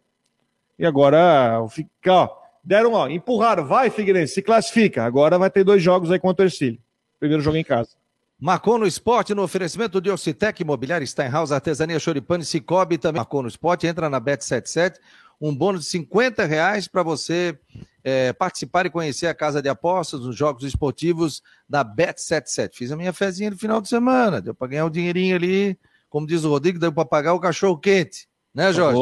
E 0.79 0.85
agora, 0.85 1.61
ó, 1.61 2.29
deram, 2.63 2.93
ó, 2.93 3.07
empurraram, 3.07 3.65
vai 3.65 3.89
Figueirense, 3.89 4.33
se 4.33 4.41
classifica. 4.41 5.03
Agora 5.03 5.37
vai 5.37 5.49
ter 5.49 5.63
dois 5.63 5.83
jogos 5.83 6.11
aí 6.11 6.19
contra 6.19 6.43
o 6.43 6.47
Ercílio. 6.47 6.79
Primeiro 7.19 7.43
jogo 7.43 7.57
em 7.57 7.63
casa. 7.63 7.95
Marcou 8.43 8.77
no 8.77 8.85
esporte 8.85 9.33
no 9.33 9.41
oferecimento 9.41 10.01
de 10.01 10.09
Ocitec, 10.11 10.61
Imobiliário 10.61 11.07
Steinhaus, 11.07 11.53
Artesania 11.53 11.97
Choripane, 11.97 12.43
Cicobi 12.43 12.97
também 12.97 13.19
marcou 13.19 13.41
no 13.41 13.47
esporte. 13.47 13.87
Entra 13.87 14.09
na 14.09 14.19
Bet77, 14.19 14.95
um 15.39 15.55
bônus 15.55 15.83
de 15.83 15.87
50 15.91 16.43
reais 16.45 16.85
para 16.85 17.03
você 17.03 17.57
é, 18.03 18.33
participar 18.33 18.85
e 18.85 18.89
conhecer 18.89 19.27
a 19.27 19.33
casa 19.33 19.61
de 19.61 19.69
apostas, 19.69 20.25
os 20.25 20.35
jogos 20.35 20.65
esportivos 20.65 21.41
da 21.69 21.85
Bet77. 21.85 22.71
Fiz 22.73 22.91
a 22.91 22.97
minha 22.97 23.13
fezinha 23.13 23.49
no 23.49 23.57
final 23.57 23.79
de 23.79 23.87
semana, 23.87 24.41
deu 24.41 24.53
para 24.53 24.67
ganhar 24.67 24.87
um 24.87 24.89
dinheirinho 24.89 25.37
ali, 25.37 25.79
como 26.09 26.27
diz 26.27 26.43
o 26.43 26.49
Rodrigo, 26.49 26.77
deu 26.77 26.91
para 26.91 27.05
pagar 27.05 27.35
o 27.35 27.39
cachorro 27.39 27.77
quente, 27.77 28.27
né, 28.53 28.73
Jorge? 28.73 28.99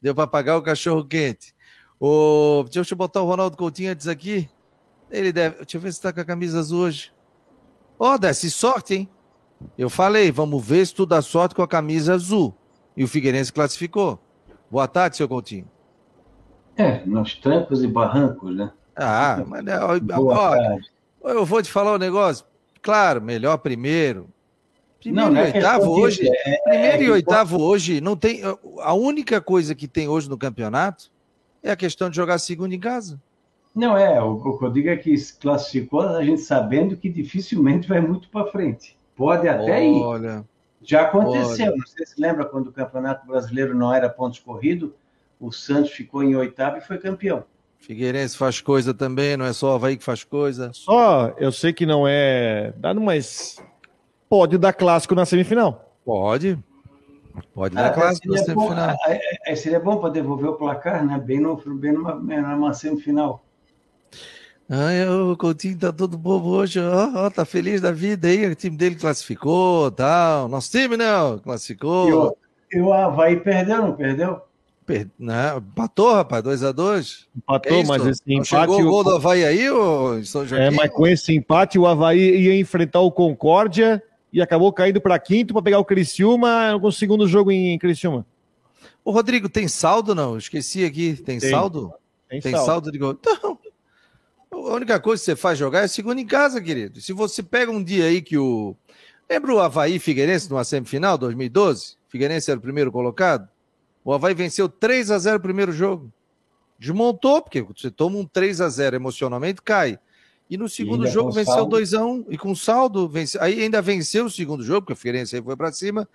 Deu 0.00 0.14
para 0.14 0.26
pagar 0.26 0.56
o 0.56 0.62
cachorro 0.62 1.04
quente. 1.04 1.54
O... 2.00 2.64
Deixa 2.72 2.94
eu 2.94 2.96
botar 2.96 3.20
o 3.20 3.26
Ronaldo 3.26 3.54
Coutinho 3.54 3.92
antes 3.92 4.08
aqui. 4.08 4.48
Ele 5.10 5.30
deve. 5.30 5.56
Deixa 5.56 5.76
eu 5.76 5.80
ver 5.82 5.92
se 5.92 5.98
está 5.98 6.10
com 6.10 6.20
a 6.20 6.24
camisa 6.24 6.58
azul 6.58 6.84
hoje. 6.84 7.14
Ó, 7.98 8.14
oh, 8.14 8.18
desce 8.18 8.50
sorte, 8.50 8.94
hein? 8.94 9.08
Eu 9.76 9.88
falei, 9.88 10.30
vamos 10.30 10.64
ver 10.64 10.86
se 10.86 10.94
tu 10.94 11.06
dá 11.06 11.22
sorte 11.22 11.54
com 11.54 11.62
a 11.62 11.68
camisa 11.68 12.14
azul. 12.14 12.54
E 12.96 13.04
o 13.04 13.08
Figueirense 13.08 13.52
classificou. 13.52 14.18
Boa 14.70 14.86
tarde, 14.86 15.16
seu 15.16 15.28
Coutinho. 15.28 15.68
É, 16.76 17.04
nos 17.06 17.34
trancos 17.34 17.82
e 17.82 17.86
barrancos, 17.86 18.54
né? 18.54 18.70
Ah, 18.94 19.42
mas 19.46 19.64
né, 19.64 19.78
ó, 19.78 19.96
ó, 21.22 21.30
eu 21.30 21.44
vou 21.44 21.62
te 21.62 21.70
falar 21.70 21.94
um 21.94 21.98
negócio. 21.98 22.44
Claro, 22.82 23.20
melhor 23.22 23.56
primeiro. 23.58 24.28
Primeiro 25.00 25.30
não, 25.30 25.36
e 25.36 25.40
é 25.40 25.54
oitavo 25.54 25.90
hoje. 25.90 26.28
É, 26.28 26.50
é, 26.50 26.58
primeiro 26.58 27.02
e 27.02 27.10
oitavo 27.10 27.62
hoje 27.62 28.00
não 28.00 28.16
tem. 28.16 28.42
A 28.80 28.92
única 28.94 29.40
coisa 29.40 29.74
que 29.74 29.88
tem 29.88 30.08
hoje 30.08 30.28
no 30.28 30.36
campeonato 30.36 31.10
é 31.62 31.70
a 31.70 31.76
questão 31.76 32.10
de 32.10 32.16
jogar 32.16 32.38
segundo 32.38 32.72
em 32.72 32.80
casa. 32.80 33.20
Não, 33.76 33.94
é, 33.94 34.22
o, 34.22 34.36
o 34.36 34.58
que 34.58 34.64
eu 34.64 34.72
digo 34.72 34.88
é 34.88 34.96
que 34.96 35.14
se 35.18 35.38
classificou 35.38 36.00
a 36.00 36.24
gente 36.24 36.40
sabendo 36.40 36.96
que 36.96 37.10
dificilmente 37.10 37.86
vai 37.86 38.00
muito 38.00 38.26
para 38.30 38.50
frente. 38.50 38.96
Pode 39.14 39.46
até 39.46 39.78
olha, 39.86 40.38
ir. 40.38 40.44
Já 40.82 41.02
aconteceu, 41.02 41.66
olha. 41.66 41.76
não 41.76 41.86
sei 41.86 42.06
se 42.06 42.18
lembra 42.18 42.46
quando 42.46 42.68
o 42.68 42.72
Campeonato 42.72 43.26
Brasileiro 43.26 43.74
não 43.74 43.92
era 43.92 44.08
pontos 44.08 44.38
corrido, 44.38 44.94
o 45.38 45.52
Santos 45.52 45.90
ficou 45.90 46.22
em 46.22 46.34
oitavo 46.34 46.78
e 46.78 46.80
foi 46.80 46.96
campeão. 46.96 47.44
Figueirense 47.78 48.34
faz 48.34 48.62
coisa 48.62 48.94
também, 48.94 49.36
não 49.36 49.44
é 49.44 49.52
só 49.52 49.72
o 49.72 49.74
Havaí 49.74 49.98
que 49.98 50.04
faz 50.04 50.24
coisa. 50.24 50.70
Só, 50.72 51.34
eu 51.36 51.52
sei 51.52 51.74
que 51.74 51.84
não 51.84 52.08
é 52.08 52.72
dado, 52.78 52.98
mas 52.98 53.62
pode 54.26 54.56
dar 54.56 54.72
clássico 54.72 55.14
na 55.14 55.26
semifinal. 55.26 55.94
Pode. 56.02 56.58
Pode 57.54 57.74
dar 57.74 57.88
ah, 57.88 57.92
clássico 57.92 58.28
na 58.28 58.38
semifinal. 58.38 58.88
Bom, 58.88 58.96
aí, 59.04 59.20
aí 59.46 59.56
seria 59.56 59.78
bom 59.78 59.98
para 59.98 60.08
devolver 60.08 60.48
o 60.48 60.54
placar, 60.54 61.04
né? 61.04 61.18
Bem, 61.18 61.40
no, 61.40 61.56
bem 61.74 61.92
numa, 61.92 62.14
numa 62.14 62.72
semifinal. 62.72 63.45
Ai, 64.68 65.08
o 65.08 65.36
Coutinho 65.36 65.78
tá 65.78 65.92
todo 65.92 66.18
bobo 66.18 66.48
hoje, 66.48 66.80
ó, 66.80 67.26
ó, 67.26 67.30
tá 67.30 67.44
feliz 67.44 67.80
da 67.80 67.92
vida 67.92 68.26
aí, 68.26 68.46
o 68.46 68.54
time 68.54 68.76
dele 68.76 68.96
classificou, 68.96 69.92
tal. 69.92 70.48
Nosso 70.48 70.72
time 70.72 70.96
não, 70.96 71.38
classificou. 71.38 72.36
E 72.72 72.80
o, 72.80 72.92
Havaí 72.92 73.38
perdeu, 73.38 73.78
não 73.78 73.92
perdeu? 73.92 74.40
Per... 74.84 75.08
Não, 75.16 75.58
empatou, 75.58 76.14
rapaz, 76.14 76.42
2x2. 76.42 77.26
Empatou, 77.36 77.78
é 77.78 77.84
mas 77.84 78.06
esse 78.06 78.22
empate. 78.26 78.48
Chegou 78.48 78.80
o 78.80 78.90
gol 78.90 79.04
do 79.04 79.14
Havaí 79.14 79.44
aí, 79.44 79.70
ô 79.70 80.22
São 80.24 80.42
É, 80.42 80.70
mas 80.70 80.90
com 80.90 81.06
esse 81.06 81.32
empate, 81.32 81.78
o 81.78 81.86
Havaí 81.86 82.18
ia 82.18 82.58
enfrentar 82.58 83.00
o 83.00 83.12
Concórdia 83.12 84.02
e 84.32 84.42
acabou 84.42 84.72
caindo 84.72 85.00
para 85.00 85.16
quinto 85.18 85.54
para 85.54 85.62
pegar 85.62 85.78
o 85.78 85.84
Criciúma 85.84 86.76
com 86.80 86.88
o 86.88 86.92
segundo 86.92 87.28
jogo 87.28 87.52
em 87.52 87.78
Criciúma. 87.78 88.26
O 89.04 89.12
Rodrigo, 89.12 89.48
tem 89.48 89.68
saldo 89.68 90.12
não? 90.12 90.36
Esqueci 90.36 90.84
aqui. 90.84 91.14
Tem, 91.14 91.38
tem. 91.38 91.50
saldo? 91.50 91.92
Tem, 92.28 92.40
tem 92.40 92.52
saldo. 92.52 92.66
saldo 92.66 92.92
de 92.92 92.98
gol. 92.98 93.12
Então, 93.12 93.56
a 94.58 94.74
única 94.74 94.98
coisa 95.00 95.20
que 95.20 95.24
você 95.24 95.36
faz 95.36 95.58
jogar 95.58 95.82
é 95.82 95.88
segundo 95.88 96.18
em 96.18 96.26
casa, 96.26 96.60
querido. 96.60 97.00
Se 97.00 97.12
você 97.12 97.42
pega 97.42 97.70
um 97.70 97.82
dia 97.82 98.04
aí 98.04 98.22
que 98.22 98.36
o. 98.38 98.76
Lembra 99.28 99.54
o 99.54 99.60
Havaí 99.60 99.98
Figueirense 99.98 100.48
numa 100.48 100.62
semifinal, 100.62 101.18
2012? 101.18 101.96
Figueirense 102.08 102.50
era 102.50 102.58
o 102.58 102.62
primeiro 102.62 102.92
colocado. 102.92 103.48
O 104.04 104.12
Havaí 104.12 104.34
venceu 104.34 104.68
3 104.68 105.10
a 105.10 105.18
0 105.18 105.38
o 105.38 105.40
primeiro 105.40 105.72
jogo. 105.72 106.12
Desmontou, 106.78 107.42
porque 107.42 107.62
você 107.62 107.90
toma 107.90 108.18
um 108.18 108.24
3 108.24 108.60
a 108.60 108.68
0 108.68 108.96
emocionalmente, 108.96 109.60
cai. 109.62 109.98
E 110.48 110.56
no 110.56 110.68
segundo 110.68 111.06
e 111.06 111.10
jogo 111.10 111.32
venceu 111.32 111.66
2 111.66 111.94
a 111.94 112.04
1 112.04 112.26
e 112.30 112.38
com 112.38 112.54
saldo, 112.54 113.08
vence... 113.08 113.36
aí 113.40 113.62
ainda 113.62 113.82
venceu 113.82 114.26
o 114.26 114.30
segundo 114.30 114.62
jogo, 114.62 114.82
porque 114.82 114.92
o 114.92 114.96
Figueirense 114.96 115.34
aí 115.34 115.42
foi 115.42 115.56
para 115.56 115.72
cima, 115.72 116.08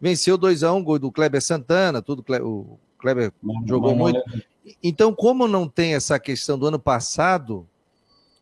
venceu 0.00 0.36
2 0.36 0.64
a 0.64 0.72
1 0.72 0.82
gol 0.82 0.98
do 0.98 1.12
Kleber 1.12 1.40
Santana, 1.40 2.02
tudo 2.02 2.24
o 2.42 2.78
Kleber 2.98 3.32
não, 3.40 3.64
jogou 3.66 3.90
não, 3.92 3.98
muito. 3.98 4.20
Não, 4.26 4.42
então, 4.82 5.14
como 5.14 5.46
não 5.46 5.68
tem 5.68 5.94
essa 5.94 6.18
questão 6.18 6.58
do 6.58 6.66
ano 6.66 6.78
passado, 6.78 7.68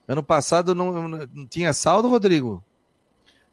Ano 0.06 0.22
passado 0.22 0.74
não, 0.74 1.08
não 1.08 1.46
tinha 1.46 1.72
saldo, 1.72 2.08
Rodrigo? 2.08 2.62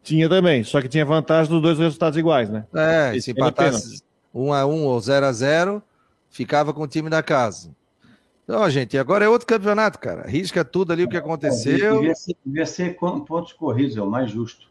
Tinha 0.03 0.27
também, 0.27 0.63
só 0.63 0.81
que 0.81 0.89
tinha 0.89 1.05
vantagem 1.05 1.51
dos 1.51 1.61
dois 1.61 1.77
resultados 1.77 2.17
iguais, 2.17 2.49
né? 2.49 2.65
É, 2.73 3.11
Esse 3.15 3.25
se 3.25 3.31
empatasse 3.31 4.01
1 4.33 4.53
a 4.53 4.65
1 4.65 4.85
ou 4.85 4.99
0 4.99 5.25
a 5.25 5.31
0 5.31 5.83
ficava 6.29 6.73
com 6.73 6.83
o 6.83 6.87
time 6.87 7.09
da 7.09 7.21
casa. 7.21 7.71
Então, 8.43 8.67
gente, 8.69 8.97
agora 8.97 9.23
é 9.23 9.29
outro 9.29 9.47
campeonato, 9.47 9.99
cara. 9.99 10.27
Risca 10.27 10.65
tudo 10.65 10.91
ali 10.91 11.03
o 11.03 11.09
que 11.09 11.17
aconteceu. 11.17 11.99
Devia 11.99 12.15
ser, 12.15 12.35
devia 12.45 12.65
ser 12.65 12.97
pontos 12.97 13.53
corridos, 13.53 13.95
é 13.95 14.01
o 14.01 14.09
mais 14.09 14.31
justo. 14.31 14.69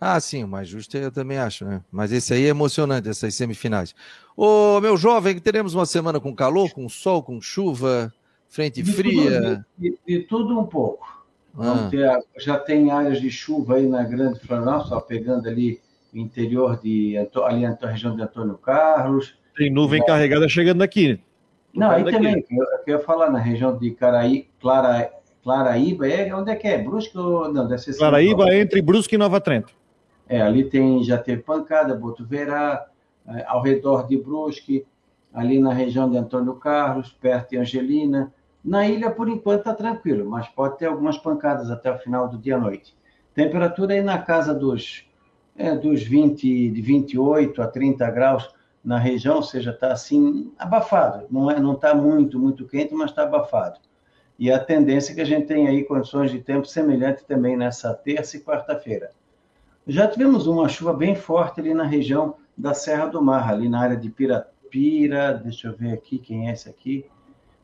Ah, 0.00 0.18
sim, 0.18 0.42
o 0.42 0.48
mais 0.48 0.66
justo 0.66 0.96
eu 0.96 1.12
também 1.12 1.38
acho, 1.38 1.64
né? 1.64 1.80
Mas 1.92 2.10
esse 2.10 2.34
aí 2.34 2.46
é 2.46 2.48
emocionante, 2.48 3.08
essas 3.08 3.34
semifinais. 3.34 3.94
Ô, 4.36 4.80
meu 4.80 4.96
jovem, 4.96 5.38
teremos 5.38 5.74
uma 5.74 5.86
semana 5.86 6.18
com 6.18 6.34
calor, 6.34 6.72
com 6.72 6.88
sol, 6.88 7.22
com 7.22 7.40
chuva, 7.40 8.12
frente 8.52 8.82
de 8.82 8.92
fria. 8.92 9.40
Tudo, 9.40 9.64
de, 9.78 9.98
de, 10.06 10.18
tudo 10.20 10.60
um 10.60 10.66
pouco. 10.66 11.24
Ah. 11.58 11.88
Ter, 11.90 12.08
já 12.38 12.58
tem 12.58 12.90
áreas 12.90 13.20
de 13.20 13.30
chuva 13.30 13.76
aí 13.76 13.86
na 13.86 14.04
Grande 14.04 14.38
Florianópolis, 14.40 15.04
pegando 15.06 15.48
ali 15.48 15.80
o 16.14 16.18
interior 16.18 16.78
de 16.80 17.16
ali 17.44 17.62
na 17.62 17.76
região 17.90 18.14
de 18.14 18.22
Antônio 18.22 18.56
Carlos. 18.58 19.34
Tem 19.56 19.70
nuvem 19.70 20.02
é. 20.02 20.04
carregada 20.04 20.48
chegando 20.48 20.82
aqui. 20.82 21.18
Não, 21.74 21.90
aí 21.90 22.04
daqui. 22.04 22.16
também, 22.16 22.44
eu, 22.50 22.64
eu 22.86 22.98
ia 22.98 22.98
falar 23.00 23.30
na 23.30 23.38
região 23.38 23.76
de 23.76 23.90
Caraí, 23.92 24.46
Clara, 24.60 25.10
Claraíba, 25.42 26.06
é, 26.06 26.34
onde 26.34 26.50
é 26.50 26.56
que 26.56 26.68
é? 26.68 26.78
Brusque 26.78 27.16
ou 27.16 27.50
não? 27.50 27.66
Deve 27.66 27.80
ser 27.80 27.96
Claraíba 27.96 28.54
entre 28.54 28.82
Brusque 28.82 29.14
e 29.14 29.18
Nova 29.18 29.40
Trento. 29.40 29.72
É, 30.28 30.40
ali 30.40 30.64
tem, 30.64 31.02
já 31.02 31.16
teve 31.16 31.42
pancada, 31.42 31.94
Botuverá, 31.94 32.86
é, 33.26 33.44
ao 33.46 33.62
redor 33.62 34.06
de 34.06 34.16
Brusque, 34.16 34.84
ali 35.32 35.58
na 35.58 35.72
região 35.72 36.10
de 36.10 36.16
Antônio 36.16 36.54
Carlos, 36.54 37.16
perto 37.20 37.50
de 37.50 37.58
Angelina, 37.58 38.32
na 38.64 38.86
ilha, 38.86 39.10
por 39.10 39.28
enquanto, 39.28 39.60
está 39.60 39.74
tranquilo, 39.74 40.28
mas 40.28 40.48
pode 40.48 40.78
ter 40.78 40.86
algumas 40.86 41.18
pancadas 41.18 41.70
até 41.70 41.90
o 41.90 41.98
final 41.98 42.28
do 42.28 42.38
dia 42.38 42.56
à 42.56 42.60
noite. 42.60 42.96
Temperatura 43.34 43.94
aí 43.94 44.02
na 44.02 44.18
casa 44.18 44.54
dos, 44.54 45.04
é, 45.56 45.74
dos 45.74 46.02
20, 46.02 46.70
de 46.70 46.82
28 46.82 47.60
a 47.60 47.66
30 47.66 48.10
graus 48.10 48.48
na 48.84 48.98
região, 48.98 49.36
ou 49.36 49.42
seja, 49.42 49.70
está 49.70 49.92
assim, 49.92 50.52
abafado. 50.58 51.26
Não 51.30 51.48
está 51.48 51.58
é, 51.58 51.62
não 51.62 51.74
tá 51.74 51.94
muito, 51.94 52.38
muito 52.38 52.66
quente, 52.66 52.94
mas 52.94 53.10
está 53.10 53.22
abafado. 53.22 53.80
E 54.38 54.50
a 54.50 54.58
tendência 54.58 55.12
é 55.12 55.14
que 55.14 55.20
a 55.20 55.26
gente 55.26 55.46
tem 55.46 55.68
aí 55.68 55.84
condições 55.84 56.30
de 56.30 56.40
tempo 56.40 56.66
semelhante 56.66 57.24
também 57.24 57.56
nessa 57.56 57.94
terça 57.94 58.36
e 58.36 58.40
quarta-feira. 58.40 59.10
Já 59.86 60.06
tivemos 60.06 60.46
uma 60.46 60.68
chuva 60.68 60.92
bem 60.92 61.14
forte 61.14 61.60
ali 61.60 61.74
na 61.74 61.84
região 61.84 62.36
da 62.56 62.74
Serra 62.74 63.06
do 63.06 63.20
Mar, 63.20 63.50
ali 63.50 63.68
na 63.68 63.80
área 63.80 63.96
de 63.96 64.08
Pirapira, 64.10 65.34
deixa 65.34 65.68
eu 65.68 65.76
ver 65.76 65.92
aqui 65.92 66.18
quem 66.18 66.48
é 66.48 66.52
esse 66.52 66.68
aqui, 66.68 67.06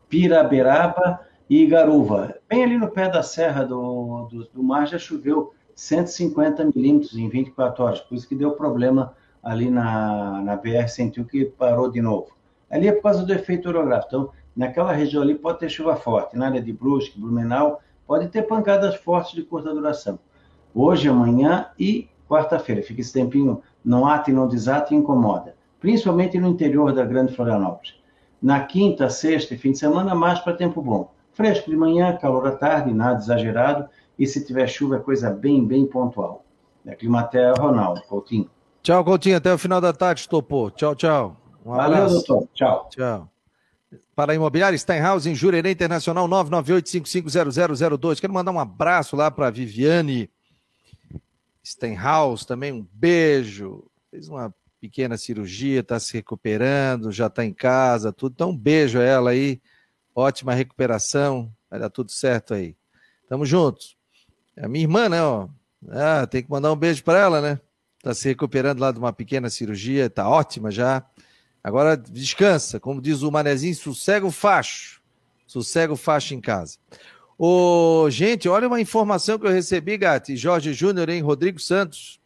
Piraberaba 0.09 1.21
e 1.49 1.67
Garuva. 1.67 2.35
Bem 2.49 2.65
ali 2.65 2.79
no 2.79 2.89
pé 2.89 3.09
da 3.09 3.23
serra 3.23 3.65
do, 3.65 4.29
do, 4.31 4.45
do 4.53 4.63
mar 4.63 4.87
já 4.87 4.99
choveu 4.99 5.53
150 5.75 6.71
milímetros 6.75 7.17
em 7.17 7.29
24 7.29 7.85
horas, 7.85 8.01
por 8.01 8.15
isso 8.15 8.29
que 8.29 8.35
deu 8.35 8.53
problema 8.53 9.15
ali 9.43 9.71
na, 9.71 10.41
na 10.43 10.57
BR-101 10.57 11.27
que 11.27 11.45
parou 11.45 11.91
de 11.91 12.01
novo. 12.01 12.37
Ali 12.71 12.89
é 12.89 12.93
por 12.93 13.03
causa 13.03 13.25
do 13.25 13.33
efeito 13.33 13.69
orográfico. 13.69 14.09
Então, 14.09 14.31
naquela 14.55 14.93
região 14.93 15.23
ali 15.23 15.35
pode 15.35 15.61
ter 15.61 15.69
chuva 15.69 15.97
forte. 15.97 16.37
Na 16.37 16.47
área 16.47 16.61
de 16.61 16.73
Brusque, 16.73 17.19
Blumenau, 17.19 17.81
pode 18.07 18.29
ter 18.29 18.43
pancadas 18.43 18.97
fortes 18.97 19.33
de 19.33 19.43
curta 19.43 19.73
duração. 19.73 20.19
Hoje, 20.75 21.09
amanhã 21.09 21.69
e 21.79 22.09
quarta-feira. 22.29 22.83
Fica 22.83 23.01
esse 23.01 23.13
tempinho, 23.13 23.63
não 23.85 24.07
ata 24.07 24.31
e 24.31 24.35
não 24.35 24.47
desata 24.47 24.93
e 24.93 24.97
incomoda. 24.97 25.57
Principalmente 25.81 26.39
no 26.39 26.49
interior 26.49 26.93
da 26.93 27.05
Grande 27.05 27.35
Florianópolis. 27.35 27.98
Na 28.41 28.61
quinta, 28.65 29.11
sexta 29.11 29.55
e 29.55 29.59
fim 29.59 29.73
de 29.73 29.79
semana, 29.79 30.15
mais 30.15 30.39
para 30.41 30.55
tempo 30.55 30.81
bom. 30.81 31.13
Fresco 31.33 31.71
de 31.71 31.77
manhã, 31.77 32.17
calor 32.17 32.47
à 32.47 32.53
tarde, 32.53 32.93
nada 32.93 33.19
exagerado. 33.19 33.89
E 34.19 34.27
se 34.27 34.45
tiver 34.45 34.67
chuva, 34.67 34.97
é 34.97 34.99
coisa 34.99 35.31
bem, 35.31 35.65
bem 35.65 35.87
pontual. 35.87 36.45
É 36.87 36.95
Climatea 36.95 37.53
Ronaldo, 37.59 38.03
Coutinho. 38.03 38.51
Tchau, 38.83 39.05
Coutinho. 39.05 39.37
Até 39.37 39.53
o 39.53 39.59
final 39.59 39.81
da 39.81 39.93
tarde, 39.93 40.29
topou. 40.29 40.71
Tchau, 40.71 40.95
tchau. 40.95 41.37
Um 41.65 41.75
Valeu, 41.75 42.09
doutor. 42.09 42.49
Tchau. 42.55 42.89
Tchau. 42.91 43.29
Para 44.15 44.33
a 44.33 44.35
Imobiliária 44.35 44.77
Steinhaus, 44.77 45.27
em 45.27 45.35
Jurerê 45.35 45.71
Internacional, 45.71 46.29
998-550002. 46.29 48.21
Quero 48.21 48.33
mandar 48.33 48.51
um 48.51 48.59
abraço 48.59 49.15
lá 49.15 49.31
para 49.31 49.47
a 49.47 49.51
Viviane 49.51 50.31
Steinhaus, 51.65 52.45
também 52.45 52.73
um 52.73 52.87
beijo. 52.93 53.85
Fez 54.11 54.29
uma 54.29 54.53
pequena 54.81 55.17
cirurgia, 55.17 55.81
está 55.81 55.99
se 55.99 56.13
recuperando, 56.15 57.11
já 57.13 57.27
está 57.27 57.45
em 57.45 57.53
casa, 57.53 58.13
tudo. 58.13 58.33
Então, 58.33 58.51
um 58.51 58.57
beijo 58.57 58.99
a 58.99 59.03
ela 59.03 59.31
aí, 59.31 59.61
ótima 60.15 60.55
recuperação, 60.55 61.53
vai 61.71 61.79
dar 61.79 61.91
tudo 61.91 62.11
certo 62.11 62.55
aí. 62.55 62.77
Tamo 63.29 63.45
juntos. 63.45 63.97
É 64.57 64.65
a 64.65 64.69
minha 64.69 64.85
irmã, 64.85 65.09
né, 65.09 65.23
ó. 65.23 65.49
Ah, 65.91 66.27
tem 66.27 66.43
que 66.43 66.51
mandar 66.51 66.73
um 66.73 66.77
beijo 66.77 67.05
para 67.05 67.19
ela, 67.19 67.41
né? 67.41 67.61
Está 67.99 68.15
se 68.15 68.29
recuperando 68.29 68.81
lá 68.81 68.91
de 68.93 68.99
uma 68.99 69.13
pequena 69.13 69.51
cirurgia, 69.51 70.07
está 70.07 70.29
ótima 70.29 70.71
já. 70.71 71.05
Agora 71.63 71.97
descansa, 71.97 72.81
como 72.81 73.03
diz 73.03 73.23
o 73.23 73.31
manezinho, 73.31 73.75
sossega 73.75 74.27
o 74.27 74.31
facho. 74.31 75.03
Sossega 75.47 75.93
o 75.93 75.97
facho 75.97 76.35
em 76.35 76.41
casa. 76.41 76.79
Ô, 77.37 78.09
gente, 78.11 78.49
olha 78.49 78.67
uma 78.67 78.81
informação 78.81 79.39
que 79.39 79.47
eu 79.47 79.51
recebi, 79.51 79.97
Gatti. 79.97 80.37
Jorge 80.37 80.73
Júnior, 80.73 81.09
em 81.09 81.21
Rodrigo 81.21 81.61
Santos. 81.61 82.21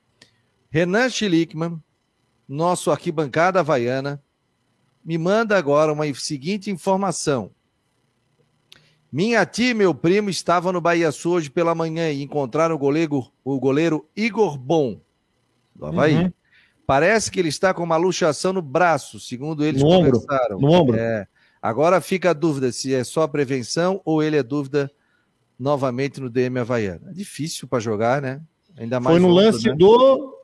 Renan 0.71 1.11
Schlickman, 1.11 1.83
nosso 2.49 2.91
arquibancada 2.91 3.61
havaiana, 3.61 4.23
me 5.05 5.19
manda 5.19 5.57
agora 5.57 5.93
uma 5.93 6.13
seguinte 6.15 6.71
informação. 6.71 7.51
Minha 9.11 9.45
tia 9.45 9.71
e 9.71 9.75
meu 9.75 9.95
primo 9.95 10.31
estavam 10.31 10.73
no 10.73 10.81
Bahia 10.81 11.13
Sul 11.13 11.35
hoje 11.35 11.51
pela 11.51 11.75
manhã 11.75 12.11
e 12.11 12.23
encontraram 12.23 12.75
o 12.75 12.79
goleiro, 12.79 13.31
o 13.45 13.61
goleiro 13.61 14.09
Igor 14.17 14.57
Bom, 14.57 15.01
do 15.75 15.87
Havaí. 15.87 16.17
Uhum. 16.17 16.33
Parece 16.87 17.31
que 17.31 17.39
ele 17.39 17.49
está 17.49 17.75
com 17.75 17.83
uma 17.83 17.97
luxação 17.97 18.53
no 18.53 18.63
braço, 18.63 19.21
segundo 19.21 19.65
eles 19.65 19.83
no 19.83 19.89
conversaram. 19.89 20.57
Ombro. 20.57 20.69
No 20.69 20.73
ombro. 20.73 20.97
É. 20.97 21.27
Agora 21.61 22.01
fica 22.01 22.31
a 22.31 22.33
dúvida 22.33 22.73
se 22.73 22.95
é 22.95 23.05
só 23.05 23.27
prevenção 23.29 24.01
ou 24.05 24.23
ele 24.23 24.37
é 24.37 24.43
dúvida 24.43 24.91
novamente 25.59 26.21
no 26.21 26.29
DM 26.29 26.59
Havaiano. 26.59 27.11
É 27.11 27.13
difícil 27.13 27.69
para 27.69 27.79
jogar, 27.79 28.21
né? 28.21 28.41
Ainda 28.77 28.99
mais. 28.99 29.15
Foi 29.15 29.21
no 29.21 29.29
outro, 29.29 29.45
lance 29.45 29.69
né? 29.69 29.75
do. 29.75 30.39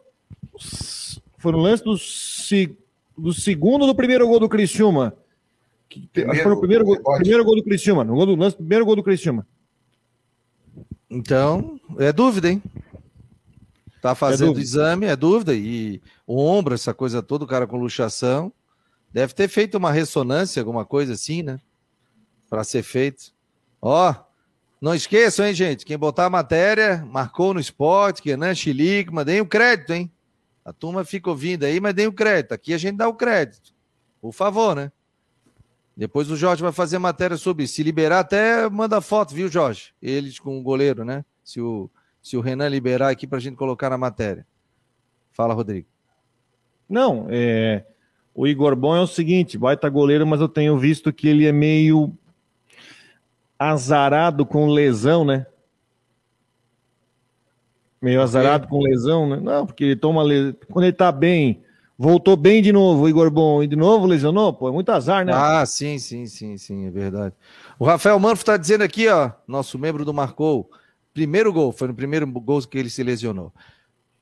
Foi 1.38 1.52
no 1.52 1.58
lance 1.58 1.82
do, 1.82 1.96
do 3.16 3.32
segundo 3.32 3.86
do 3.86 3.94
primeiro 3.94 4.26
gol 4.26 4.40
do 4.40 4.48
Criciúma. 4.48 5.14
Que, 5.88 6.06
primeiro, 6.08 6.32
acho 6.32 6.40
que 6.40 6.44
foi 6.44 6.52
o 6.52 6.60
primeiro, 6.60 6.84
gol, 6.84 7.02
primeiro 7.16 7.44
gol 7.44 7.56
do 7.56 7.62
Criciúma. 7.62 8.04
No 8.04 8.14
gol 8.14 8.26
do 8.26 8.36
lance, 8.36 8.56
primeiro 8.56 8.84
gol 8.84 8.96
do 8.96 9.02
Criciúma. 9.02 9.46
Então, 11.08 11.80
é 11.98 12.12
dúvida, 12.12 12.50
hein? 12.50 12.62
Tá 14.02 14.14
fazendo 14.14 14.58
é 14.58 14.62
exame, 14.62 15.06
é 15.06 15.16
dúvida. 15.16 15.54
E 15.54 16.02
o 16.26 16.38
ombro, 16.38 16.74
essa 16.74 16.92
coisa 16.92 17.22
toda, 17.22 17.44
o 17.44 17.48
cara 17.48 17.66
com 17.66 17.78
luxação. 17.78 18.52
Deve 19.12 19.32
ter 19.32 19.48
feito 19.48 19.76
uma 19.76 19.90
ressonância, 19.90 20.60
alguma 20.60 20.84
coisa 20.84 21.14
assim, 21.14 21.42
né? 21.42 21.58
Para 22.50 22.62
ser 22.62 22.82
feito. 22.82 23.32
Ó, 23.80 24.14
não 24.80 24.94
esqueçam, 24.94 25.46
hein, 25.46 25.54
gente? 25.54 25.86
Quem 25.86 25.96
botar 25.96 26.26
a 26.26 26.30
matéria, 26.30 27.04
marcou 27.10 27.54
no 27.54 27.60
esporte, 27.60 28.22
Kenan 28.22 28.54
Chilique, 28.54 29.12
mandei 29.12 29.40
o 29.40 29.46
crédito, 29.46 29.92
hein? 29.92 30.10
A 30.68 30.72
turma 30.74 31.02
fica 31.02 31.30
ouvindo 31.30 31.64
aí, 31.64 31.80
mas 31.80 31.94
dei 31.94 32.06
o 32.06 32.12
crédito. 32.12 32.52
Aqui 32.52 32.74
a 32.74 32.78
gente 32.78 32.98
dá 32.98 33.08
o 33.08 33.14
crédito. 33.14 33.72
Por 34.20 34.32
favor, 34.32 34.76
né? 34.76 34.92
Depois 35.96 36.30
o 36.30 36.36
Jorge 36.36 36.62
vai 36.62 36.72
fazer 36.72 36.98
matéria 36.98 37.38
sobre 37.38 37.64
isso. 37.64 37.72
Se 37.72 37.82
liberar, 37.82 38.18
até 38.20 38.68
manda 38.68 39.00
foto, 39.00 39.34
viu, 39.34 39.48
Jorge? 39.48 39.94
Eles 40.02 40.38
com 40.38 40.58
o 40.58 40.62
goleiro, 40.62 41.06
né? 41.06 41.24
Se 41.42 41.58
o, 41.58 41.90
se 42.20 42.36
o 42.36 42.42
Renan 42.42 42.68
liberar 42.68 43.08
aqui 43.08 43.26
para 43.26 43.38
a 43.38 43.40
gente 43.40 43.56
colocar 43.56 43.88
na 43.88 43.96
matéria. 43.96 44.46
Fala, 45.32 45.54
Rodrigo. 45.54 45.88
Não, 46.86 47.26
é... 47.30 47.86
o 48.34 48.46
Igor 48.46 48.76
Bom 48.76 48.94
é 48.94 49.00
o 49.00 49.06
seguinte: 49.06 49.56
vai 49.56 49.74
estar 49.74 49.88
goleiro, 49.88 50.26
mas 50.26 50.42
eu 50.42 50.50
tenho 50.50 50.76
visto 50.76 51.10
que 51.14 51.28
ele 51.28 51.46
é 51.46 51.52
meio 51.52 52.12
azarado 53.58 54.44
com 54.44 54.68
lesão, 54.68 55.24
né? 55.24 55.46
Meio 58.00 58.22
azarado 58.22 58.68
com 58.68 58.80
lesão, 58.80 59.28
né? 59.28 59.40
Não, 59.42 59.66
porque 59.66 59.84
ele 59.84 59.96
toma 59.96 60.22
lesão. 60.22 60.54
Quando 60.70 60.84
ele 60.84 60.92
tá 60.92 61.10
bem, 61.10 61.62
voltou 61.98 62.36
bem 62.36 62.62
de 62.62 62.72
novo, 62.72 63.02
o 63.02 63.08
Igor 63.08 63.30
Bom, 63.30 63.62
e 63.62 63.66
de 63.66 63.74
novo 63.74 64.06
lesionou, 64.06 64.52
pô, 64.52 64.68
é 64.68 64.72
muito 64.72 64.90
azar, 64.90 65.24
né? 65.24 65.32
Ah, 65.34 65.66
sim, 65.66 65.98
sim, 65.98 66.26
sim, 66.26 66.56
sim, 66.56 66.86
é 66.86 66.90
verdade. 66.90 67.34
O 67.78 67.84
Rafael 67.84 68.18
Manfro 68.18 68.44
tá 68.44 68.56
dizendo 68.56 68.82
aqui, 68.82 69.08
ó, 69.08 69.32
nosso 69.46 69.78
membro 69.78 70.04
do 70.04 70.14
Marcou, 70.14 70.70
primeiro 71.12 71.52
gol, 71.52 71.72
foi 71.72 71.88
no 71.88 71.94
primeiro 71.94 72.26
gol 72.26 72.62
que 72.62 72.78
ele 72.78 72.88
se 72.88 73.02
lesionou. 73.02 73.52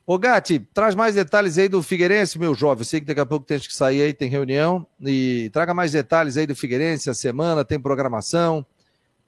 Ô 0.09 0.17
Gatti, 0.17 0.59
traz 0.73 0.95
mais 0.95 1.15
detalhes 1.15 1.57
aí 1.57 1.67
do 1.67 1.83
Figueirense, 1.83 2.39
meu 2.39 2.55
jovem. 2.55 2.79
Eu 2.79 2.85
sei 2.85 3.01
que 3.01 3.05
daqui 3.05 3.19
a 3.19 3.25
pouco 3.25 3.45
tem 3.45 3.59
que 3.59 3.75
sair 3.75 4.01
aí, 4.01 4.13
tem 4.13 4.29
reunião. 4.29 4.87
E 5.01 5.49
traga 5.51 5.73
mais 5.73 5.91
detalhes 5.91 6.37
aí 6.37 6.47
do 6.47 6.55
Figueirense, 6.55 7.09
a 7.09 7.13
semana, 7.13 7.65
tem 7.65 7.77
programação. 7.77 8.65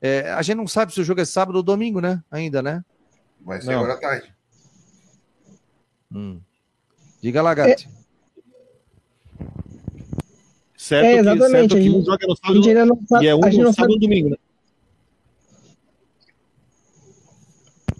É, 0.02 0.32
a 0.32 0.42
gente 0.42 0.56
não 0.56 0.68
sabe 0.68 0.94
se 0.94 1.02
o 1.02 1.04
jogo 1.04 1.20
é 1.20 1.26
sábado 1.26 1.58
ou 1.58 1.64
domingo, 1.64 2.00
né? 2.00 2.24
Ainda, 2.32 2.62
né? 2.62 2.82
Vai 3.42 3.62
ser 3.62 3.74
agora 3.74 3.94
à 3.96 3.98
tarde. 3.98 4.34
Hum. 6.14 6.40
Diga 7.22 7.42
lá, 7.42 7.54
Gatti. 7.54 7.88
É... 7.88 8.00
Certo, 10.76 11.06
é, 11.06 11.18
exatamente. 11.18 11.50
que, 11.50 11.58
certo 11.58 11.76
que 11.76 11.90
um 11.90 12.04
joga 12.04 12.28
no 12.28 12.36
sábado 12.38 12.64
sabe, 13.08 13.26
e 13.26 13.28
é 13.28 13.36
um 13.36 13.40
no 13.40 13.52
sábado 13.52 13.74
sabe... 13.74 14.00
domingo, 14.00 14.30
né? 14.30 14.38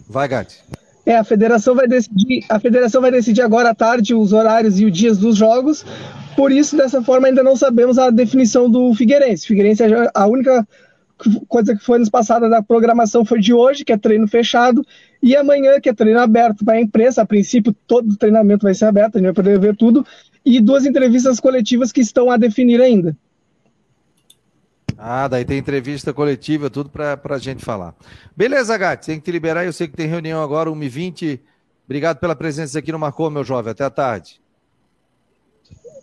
Vai, 0.08 0.26
Gatti. 0.26 0.64
É, 1.06 1.16
a 1.16 1.24
federação 1.24 1.74
vai 1.74 1.86
decidir, 1.86 2.44
a 2.48 2.58
federação 2.58 3.00
vai 3.00 3.10
decidir 3.10 3.42
agora 3.42 3.70
à 3.70 3.74
tarde 3.74 4.14
os 4.14 4.32
horários 4.32 4.80
e 4.80 4.86
os 4.86 4.92
dias 4.92 5.18
dos 5.18 5.36
jogos. 5.36 5.84
Por 6.36 6.50
isso, 6.50 6.76
dessa 6.76 7.02
forma, 7.02 7.28
ainda 7.28 7.42
não 7.42 7.56
sabemos 7.56 7.98
a 7.98 8.10
definição 8.10 8.70
do 8.70 8.94
Figueirense. 8.94 9.46
Figueirense 9.46 9.82
é 9.82 10.10
a 10.14 10.26
única 10.26 10.66
coisa 11.48 11.76
que 11.76 11.84
foi 11.84 11.98
nos 11.98 12.08
passada 12.08 12.48
da 12.48 12.62
programação 12.62 13.24
foi 13.24 13.40
de 13.40 13.52
hoje, 13.52 13.84
que 13.84 13.92
é 13.92 13.96
treino 13.96 14.26
fechado, 14.26 14.84
e 15.22 15.36
amanhã, 15.36 15.80
que 15.80 15.88
é 15.88 15.92
treino 15.92 16.20
aberto 16.20 16.64
para 16.64 16.74
a 16.74 16.80
imprensa. 16.80 17.22
A 17.22 17.26
princípio, 17.26 17.74
todo 17.86 18.12
o 18.12 18.16
treinamento 18.16 18.64
vai 18.64 18.74
ser 18.74 18.86
aberto, 18.86 19.16
a 19.16 19.18
gente 19.18 19.26
vai 19.26 19.34
poder 19.34 19.58
ver 19.58 19.76
tudo, 19.76 20.06
e 20.44 20.60
duas 20.60 20.86
entrevistas 20.86 21.40
coletivas 21.40 21.92
que 21.92 22.00
estão 22.00 22.30
a 22.30 22.36
definir 22.36 22.80
ainda. 22.80 23.16
Ah, 25.02 25.28
daí 25.28 25.46
tem 25.46 25.58
entrevista 25.58 26.12
coletiva, 26.12 26.68
tudo 26.68 26.90
para 26.90 27.18
a 27.24 27.38
gente 27.38 27.64
falar. 27.64 27.94
Beleza, 28.36 28.76
Gatti, 28.76 29.06
tem 29.06 29.18
que 29.18 29.24
te 29.24 29.32
liberar. 29.32 29.64
Eu 29.64 29.72
sei 29.72 29.88
que 29.88 29.96
tem 29.96 30.06
reunião 30.06 30.42
agora, 30.42 30.68
1h20. 30.70 31.40
Obrigado 31.86 32.18
pela 32.18 32.36
presença 32.36 32.78
aqui 32.78 32.92
no 32.92 32.98
Marcou, 32.98 33.30
meu 33.30 33.42
jovem. 33.42 33.70
Até 33.70 33.82
a 33.82 33.90
tarde. 33.90 34.40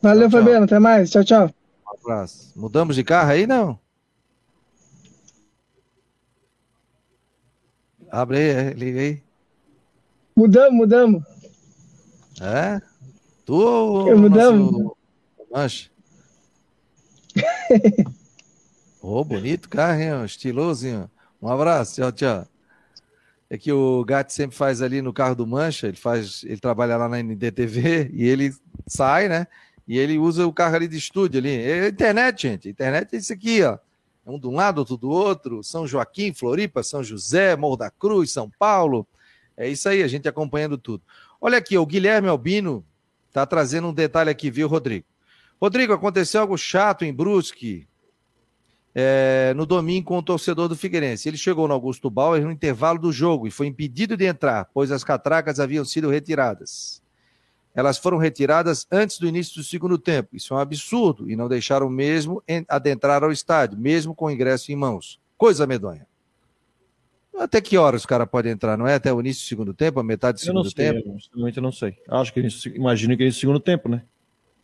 Valeu, 0.02 0.30
tchau, 0.30 0.40
Fabiano. 0.40 0.66
Até 0.66 0.80
mais. 0.80 1.12
Tchau, 1.12 1.24
tchau. 1.24 1.50
Um 1.86 2.12
abraço. 2.12 2.52
Mudamos 2.56 2.96
de 2.96 3.04
carro 3.04 3.32
aí, 3.32 3.46
não? 3.46 3.80
Abre 8.18 8.38
aí, 8.40 8.50
é, 8.50 8.74
liga 8.74 9.00
aí. 9.00 9.22
Mudamos, 10.36 10.74
mudamos. 10.74 11.24
É? 12.42 12.82
Tu 13.46 13.54
ou 13.54 14.08
Eu 14.08 14.18
mudamos? 14.18 14.92
Mancha? 15.52 15.92
Ô, 19.04 19.20
oh, 19.20 19.24
bonito 19.24 19.70
carro, 19.70 20.02
hein? 20.02 20.26
Estiloso, 20.26 20.88
hein? 20.88 21.04
Um 21.40 21.48
abraço, 21.48 22.02
tchau, 22.02 22.12
tchau. 22.12 22.48
É 23.52 23.56
que 23.56 23.72
o 23.72 24.04
Gato 24.04 24.34
sempre 24.34 24.58
faz 24.58 24.82
ali 24.82 25.00
no 25.00 25.14
carro 25.14 25.36
do 25.36 25.46
Mancha, 25.46 25.88
ele 25.88 25.98
faz, 25.98 26.44
ele 26.44 26.60
trabalha 26.60 26.98
lá 26.98 27.08
na 27.08 27.20
NDTV 27.20 28.10
e 28.12 28.26
ele 28.28 28.52
sai, 28.88 29.30
né? 29.30 29.46
E 29.88 29.96
ele 29.96 30.18
usa 30.18 30.48
o 30.48 30.52
carro 30.52 30.76
ali 30.76 30.88
de 30.88 30.98
estúdio 30.98 31.40
ali. 31.40 31.56
É 31.56 31.88
internet, 31.90 32.42
gente. 32.42 32.68
Internet 32.68 33.16
é 33.16 33.20
isso 33.20 33.32
aqui, 33.32 33.62
ó 33.62 33.78
um 34.32 34.40
de 34.40 34.48
um 34.48 34.56
lado, 34.56 34.80
outro 34.80 34.98
do 34.98 35.10
outro, 35.10 35.64
São 35.64 35.88
Joaquim, 35.88 36.34
Floripa, 36.34 36.84
São 36.84 37.04
José, 37.04 37.56
Morro 37.56 37.78
da 37.78 37.90
Cruz, 37.90 38.32
São 38.32 38.50
Paulo. 38.60 39.08
É 39.56 39.68
isso 39.68 39.88
aí, 39.88 40.04
a 40.04 40.08
gente 40.08 40.28
acompanhando 40.28 40.78
tudo. 40.78 41.04
Olha 41.40 41.58
aqui, 41.58 41.78
o 41.78 41.86
Guilherme 41.86 42.28
Albino 42.28 42.86
está 43.28 43.46
trazendo 43.46 43.88
um 43.88 43.94
detalhe 43.94 44.30
aqui, 44.30 44.52
viu, 44.52 44.68
Rodrigo? 44.68 45.06
Rodrigo, 45.62 45.94
aconteceu 45.94 46.42
algo 46.42 46.58
chato 46.58 47.06
em 47.06 47.14
Brusque 47.14 47.88
é, 48.94 49.54
no 49.56 49.66
domingo 49.66 50.08
com 50.08 50.18
o 50.18 50.24
torcedor 50.24 50.68
do 50.68 50.76
Figueirense. 50.76 51.28
Ele 51.28 51.38
chegou 51.38 51.68
no 51.68 51.74
Augusto 51.74 52.10
Bauer 52.10 52.44
no 52.44 52.52
intervalo 52.52 53.00
do 53.00 53.12
jogo 53.12 53.48
e 53.48 53.52
foi 53.52 53.68
impedido 53.68 54.18
de 54.18 54.26
entrar, 54.26 54.70
pois 54.74 54.92
as 54.92 55.04
catracas 55.04 55.60
haviam 55.60 55.86
sido 55.86 56.10
retiradas 56.10 57.02
elas 57.74 57.98
foram 57.98 58.18
retiradas 58.18 58.88
antes 58.92 59.20
do 59.20 59.28
início 59.28 59.56
do 59.56 59.64
segundo 59.64 59.98
tempo. 59.98 60.36
Isso 60.36 60.54
é 60.54 60.58
um 60.58 60.60
absurdo 60.60 61.30
e 61.30 61.36
não 61.36 61.48
deixaram 61.48 61.90
mesmo 61.90 62.44
adentrar 62.68 63.24
ao 63.24 63.32
estádio, 63.32 63.78
mesmo 63.78 64.16
com 64.16 64.26
o 64.26 64.32
ingresso 64.32 64.72
em 64.72 64.76
mãos. 64.76 65.20
Coisa 65.38 65.68
medonha. 65.68 66.08
Até 67.38 67.62
que 67.62 67.78
horas 67.78 68.04
o 68.04 68.08
cara 68.08 68.26
pode 68.26 68.50
entrar? 68.50 68.78
Não 68.78 68.88
é 68.88 68.96
até 68.96 69.14
o 69.14 69.20
início 69.20 69.46
do 69.46 69.48
segundo 69.48 69.74
tempo, 69.74 70.00
a 70.00 70.04
metade 70.04 70.40
do 70.40 70.42
segundo 70.42 70.60
eu 70.60 70.64
não 70.64 70.72
sei, 70.72 70.94
tempo? 70.94 71.18
Eu, 71.36 71.50
eu 71.56 71.62
não 71.62 71.72
sei. 71.72 71.98
Acho 72.10 72.34
que 72.34 72.48
imagino 72.74 73.16
que 73.16 73.22
é 73.22 73.26
início 73.26 73.38
do 73.38 73.42
segundo 73.42 73.60
tempo, 73.60 73.88
né? 73.88 74.02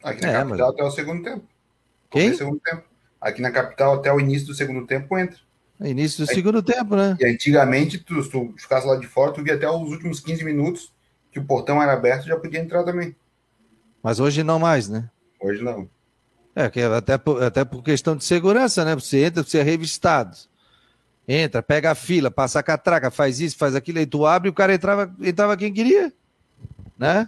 Aqui 0.04 0.22
na 0.22 0.30
é, 0.30 0.34
capital 0.34 0.58
mas... 0.58 0.74
até 0.74 0.84
o 0.84 0.92
segundo 0.92 1.24
tempo. 1.24 1.46
Quem? 2.10 2.34
Segundo 2.34 2.60
tempo. 2.60 2.84
Aqui 3.22 3.42
na 3.42 3.52
capital 3.52 3.94
até 3.94 4.12
o 4.12 4.20
início 4.20 4.48
do 4.48 4.56
segundo 4.56 4.88
tempo 4.88 5.18
entra. 5.18 5.38
É 5.80 5.90
início 5.90 6.26
do 6.26 6.30
Aí, 6.30 6.36
segundo 6.36 6.64
tempo, 6.64 6.96
né? 6.96 7.16
E 7.20 7.26
antigamente, 7.26 8.00
tu, 8.00 8.22
se 8.24 8.30
tu 8.30 8.54
ficasse 8.58 8.88
lá 8.88 8.96
de 8.96 9.08
fora, 9.08 9.32
tu 9.32 9.44
via 9.44 9.54
até 9.54 9.70
os 9.70 9.92
últimos 9.92 10.20
15 10.20 10.44
minutos 10.44 10.92
que 11.34 11.40
o 11.40 11.46
portão 11.46 11.82
era 11.82 11.94
aberto, 11.94 12.28
já 12.28 12.38
podia 12.38 12.60
entrar 12.60 12.84
também. 12.84 13.16
Mas 14.02 14.20
hoje 14.20 14.44
não 14.44 14.60
mais, 14.60 14.88
né? 14.88 15.10
Hoje 15.42 15.64
não. 15.64 15.90
É, 16.56 16.70
que 16.70 16.80
até, 16.82 17.18
por, 17.18 17.42
até 17.42 17.66
por 17.66 17.82
questão 17.82 18.16
de 18.16 18.24
segurança, 18.24 18.86
né? 18.86 18.94
Você 18.94 19.26
entra, 19.26 19.44
você 19.44 19.58
é 19.58 19.64
revistado. 19.64 20.38
Entra, 21.28 21.64
pega 21.64 21.92
a 21.92 21.96
fila, 21.96 22.30
passa 22.30 22.60
a 22.60 22.64
catraca, 22.64 23.10
faz 23.10 23.40
isso, 23.40 23.58
faz 23.58 23.76
aquilo, 23.76 23.98
aí 23.98 24.06
tu 24.06 24.26
abre 24.26 24.50
e 24.50 24.52
o 24.52 24.54
cara 24.54 24.74
entrava, 24.74 25.16
entrava 25.22 25.58
quem 25.58 25.74
queria, 25.74 26.14
né? 26.98 27.28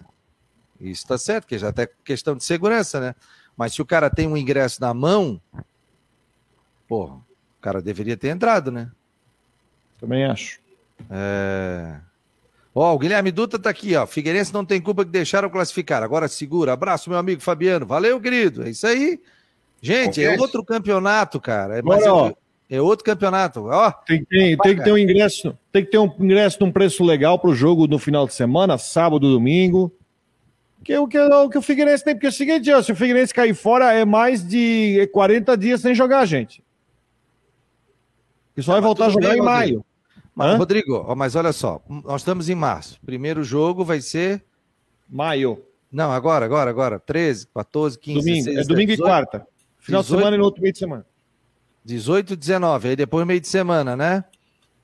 Isso 0.80 1.04
está 1.04 1.18
certo, 1.18 1.48
que 1.48 1.58
já 1.58 1.70
até 1.70 1.90
questão 2.04 2.36
de 2.36 2.44
segurança, 2.44 3.00
né? 3.00 3.16
Mas 3.58 3.74
se 3.74 3.82
o 3.82 3.86
cara 3.86 4.10
tem 4.10 4.28
um 4.28 4.36
ingresso 4.36 4.82
na 4.82 4.94
mão, 4.94 5.42
porra, 6.88 7.16
o 7.16 7.62
cara 7.62 7.82
deveria 7.82 8.18
ter 8.18 8.28
entrado, 8.28 8.70
né? 8.70 8.92
Também 9.98 10.26
acho. 10.26 10.60
É... 11.10 12.00
Ó, 12.78 12.94
o 12.94 13.00
Guilherme 13.00 13.32
Dutra 13.32 13.58
tá 13.58 13.70
aqui, 13.70 13.96
ó. 13.96 14.06
Figueirense 14.06 14.54
não 14.54 14.66
tem 14.66 14.82
culpa 14.82 15.06
que 15.06 15.12
deixaram 15.12 15.50
classificar. 15.50 16.04
Agora 16.04 16.28
segura. 16.28 16.74
Abraço, 16.74 17.10
meu 17.10 17.18
amigo 17.18 17.42
Fabiano. 17.42 17.86
Valeu, 17.86 18.20
querido. 18.20 18.64
É 18.64 18.70
isso 18.70 18.86
aí. 18.86 19.18
Gente, 19.82 20.22
é 20.22 20.38
outro 20.38 20.62
campeonato, 20.62 21.40
cara. 21.40 21.76
É, 21.76 21.80
Agora, 21.80 22.36
é, 22.70 22.76
é 22.76 22.82
outro 22.82 23.06
campeonato. 23.06 23.66
Ó, 23.68 23.92
tem, 23.92 24.26
tem, 24.26 24.58
tem 24.58 24.76
que 24.76 24.84
ter 24.84 24.92
um 24.92 24.98
ingresso, 24.98 25.58
tem 25.72 25.86
que 25.86 25.92
ter 25.92 26.00
um 26.00 26.12
ingresso 26.20 26.58
num 26.60 26.72
preço 26.72 27.02
legal 27.04 27.40
pro 27.40 27.56
jogo 27.56 27.88
no 27.88 27.98
final 27.98 28.28
de 28.28 28.34
semana, 28.34 28.78
sábado, 28.78 29.32
domingo. 29.32 29.90
Que 30.84 30.94
é 30.94 31.00
o 31.00 31.08
que, 31.08 31.18
o 31.18 31.50
que 31.50 31.58
o 31.58 31.62
Figueirense 31.62 32.04
tem, 32.04 32.14
porque 32.14 32.28
é 32.28 32.30
o 32.30 32.34
seguinte, 32.34 32.72
ó, 32.72 32.82
se 32.82 32.92
o 32.92 32.96
Figueirense 32.96 33.34
cair 33.34 33.56
fora, 33.56 33.94
é 33.94 34.04
mais 34.04 34.46
de 34.46 35.08
40 35.14 35.58
dias 35.58 35.82
sem 35.82 35.96
jogar, 35.96 36.26
gente. 36.26 36.62
E 38.58 38.62
só 38.62 38.74
vai 38.74 38.82
voltar 38.82 39.06
a 39.06 39.10
jogar 39.10 39.30
bem, 39.30 39.40
em 39.40 39.42
maio. 39.42 39.86
Mas, 40.36 40.58
Rodrigo, 40.58 41.16
mas 41.16 41.34
olha 41.36 41.54
só, 41.54 41.82
nós 41.88 42.22
estamos 42.22 42.50
em 42.50 42.56
março. 42.56 43.00
Primeiro 43.06 43.42
jogo 43.42 43.86
vai 43.86 44.02
ser. 44.02 44.44
Maio. 45.10 45.64
Não, 45.90 46.12
agora, 46.12 46.44
agora, 46.44 46.70
agora. 46.70 47.00
13, 47.00 47.48
14, 47.48 47.98
15, 47.98 48.20
domingo. 48.20 48.46
16, 48.46 48.58
é 48.58 48.68
domingo 48.68 48.92
18, 48.92 49.00
e 49.00 49.10
quarta. 49.10 49.48
Final 49.80 50.02
18, 50.02 50.04
de 50.04 50.08
semana 50.08 50.36
e 50.36 50.40
no 50.40 50.44
outro 50.44 50.62
meio 50.62 50.74
de 50.74 50.80
semana. 50.80 51.06
18, 51.86 52.36
19. 52.36 52.90
Aí 52.90 52.96
depois 52.98 53.26
meio 53.26 53.40
de 53.40 53.48
semana, 53.48 53.96
né? 53.96 54.26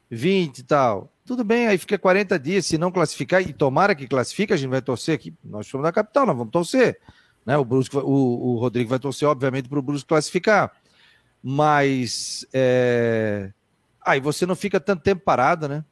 20 0.10 0.60
e 0.60 0.64
tal. 0.64 1.12
Tudo 1.26 1.44
bem, 1.44 1.68
aí 1.68 1.78
fica 1.78 2.00
40 2.00 2.40
dias. 2.40 2.66
Se 2.66 2.78
não 2.78 2.90
classificar, 2.90 3.42
e 3.42 3.52
tomara 3.52 3.94
que 3.94 4.08
classifique, 4.08 4.54
a 4.54 4.58
gente 4.58 4.70
vai 4.70 4.82
torcer 4.82 5.16
aqui. 5.16 5.34
Nós 5.44 5.68
somos 5.68 5.84
da 5.84 5.92
capital, 5.92 6.26
nós 6.26 6.38
vamos 6.38 6.52
torcer. 6.52 6.98
Né? 7.46 7.58
O, 7.58 7.66
Brusque, 7.66 7.98
o, 7.98 8.02
o 8.02 8.58
Rodrigo 8.58 8.90
vai 8.90 9.00
torcer, 9.00 9.28
obviamente, 9.28 9.68
para 9.68 9.80
o 9.80 9.82
Brusque 9.82 10.08
classificar. 10.08 10.72
Mas. 11.44 12.48
É 12.54 13.52
Aí 14.06 14.20
você 14.20 14.46
não 14.46 14.56
fica 14.56 14.80
tanto 14.80 15.04
tempo 15.04 15.24
parado, 15.24 15.68
né? 15.68 15.86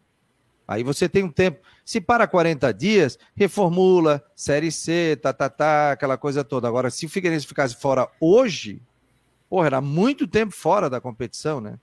Aí 0.67 0.83
você 0.83 1.09
tem 1.09 1.23
um 1.23 1.31
tempo. 1.31 1.59
Se 1.83 1.99
para 1.99 2.27
40 2.27 2.71
dias, 2.73 3.17
reformula, 3.35 4.23
Série 4.35 4.71
C, 4.71 5.17
tá, 5.19 5.33
tá, 5.33 5.49
tá, 5.49 5.91
aquela 5.93 6.17
coisa 6.17 6.43
toda. 6.43 6.67
Agora, 6.67 6.91
se 6.91 7.07
o 7.07 7.09
Figueirense 7.09 7.47
ficasse 7.47 7.75
fora 7.75 8.07
hoje, 8.21 8.81
porra, 9.49 9.65
era 9.65 9.81
muito 9.81 10.27
tempo 10.27 10.53
fora 10.53 10.87
da 10.87 11.01
competição, 11.01 11.59
né? 11.59 11.79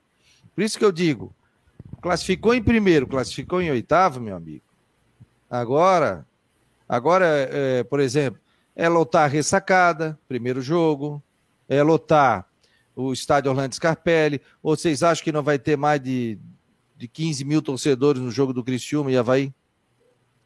Por 0.55 0.63
isso 0.63 0.77
que 0.79 0.85
eu 0.85 0.91
digo, 0.91 1.35
classificou 2.01 2.53
em 2.53 2.63
primeiro, 2.63 3.05
classificou 3.05 3.61
em 3.61 3.69
oitavo, 3.69 4.21
meu 4.21 4.35
amigo. 4.35 4.63
Agora, 5.49 6.25
agora, 6.87 7.25
é, 7.25 7.83
por 7.83 7.99
exemplo, 7.99 8.39
é 8.73 8.87
lotar 8.87 9.29
ressacada, 9.29 10.17
primeiro 10.29 10.61
jogo, 10.61 11.21
é 11.67 11.83
lotar 11.83 12.46
o 12.97 13.13
estádio 13.13 13.51
Orlando 13.51 13.75
Scarpelli? 13.75 14.41
Ou 14.61 14.75
vocês 14.75 15.03
acham 15.03 15.23
que 15.23 15.31
não 15.31 15.43
vai 15.43 15.59
ter 15.59 15.77
mais 15.77 16.01
de, 16.01 16.39
de 16.97 17.07
15 17.07 17.45
mil 17.45 17.61
torcedores 17.61 18.21
no 18.21 18.31
jogo 18.31 18.51
do 18.51 18.63
Criciúma 18.63 19.11
e 19.11 19.17
Havaí? 19.17 19.53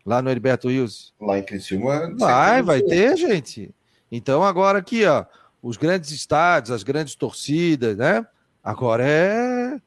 Lá 0.05 0.21
no 0.21 0.29
Heriberto 0.29 0.67
Rios? 0.67 1.13
Lá 1.19 1.39
em 1.39 1.43
Criciúma? 1.43 2.13
Vai, 2.17 2.61
vai 2.61 2.81
ter, 2.81 3.15
gente. 3.15 3.73
Então 4.11 4.43
agora 4.43 4.79
aqui, 4.79 5.05
ó, 5.05 5.25
os 5.61 5.77
grandes 5.77 6.11
estádios, 6.11 6.71
as 6.71 6.83
grandes 6.83 7.15
torcidas, 7.15 7.95
né? 7.95 8.25
Agora 8.63 9.07
é, 9.07 9.79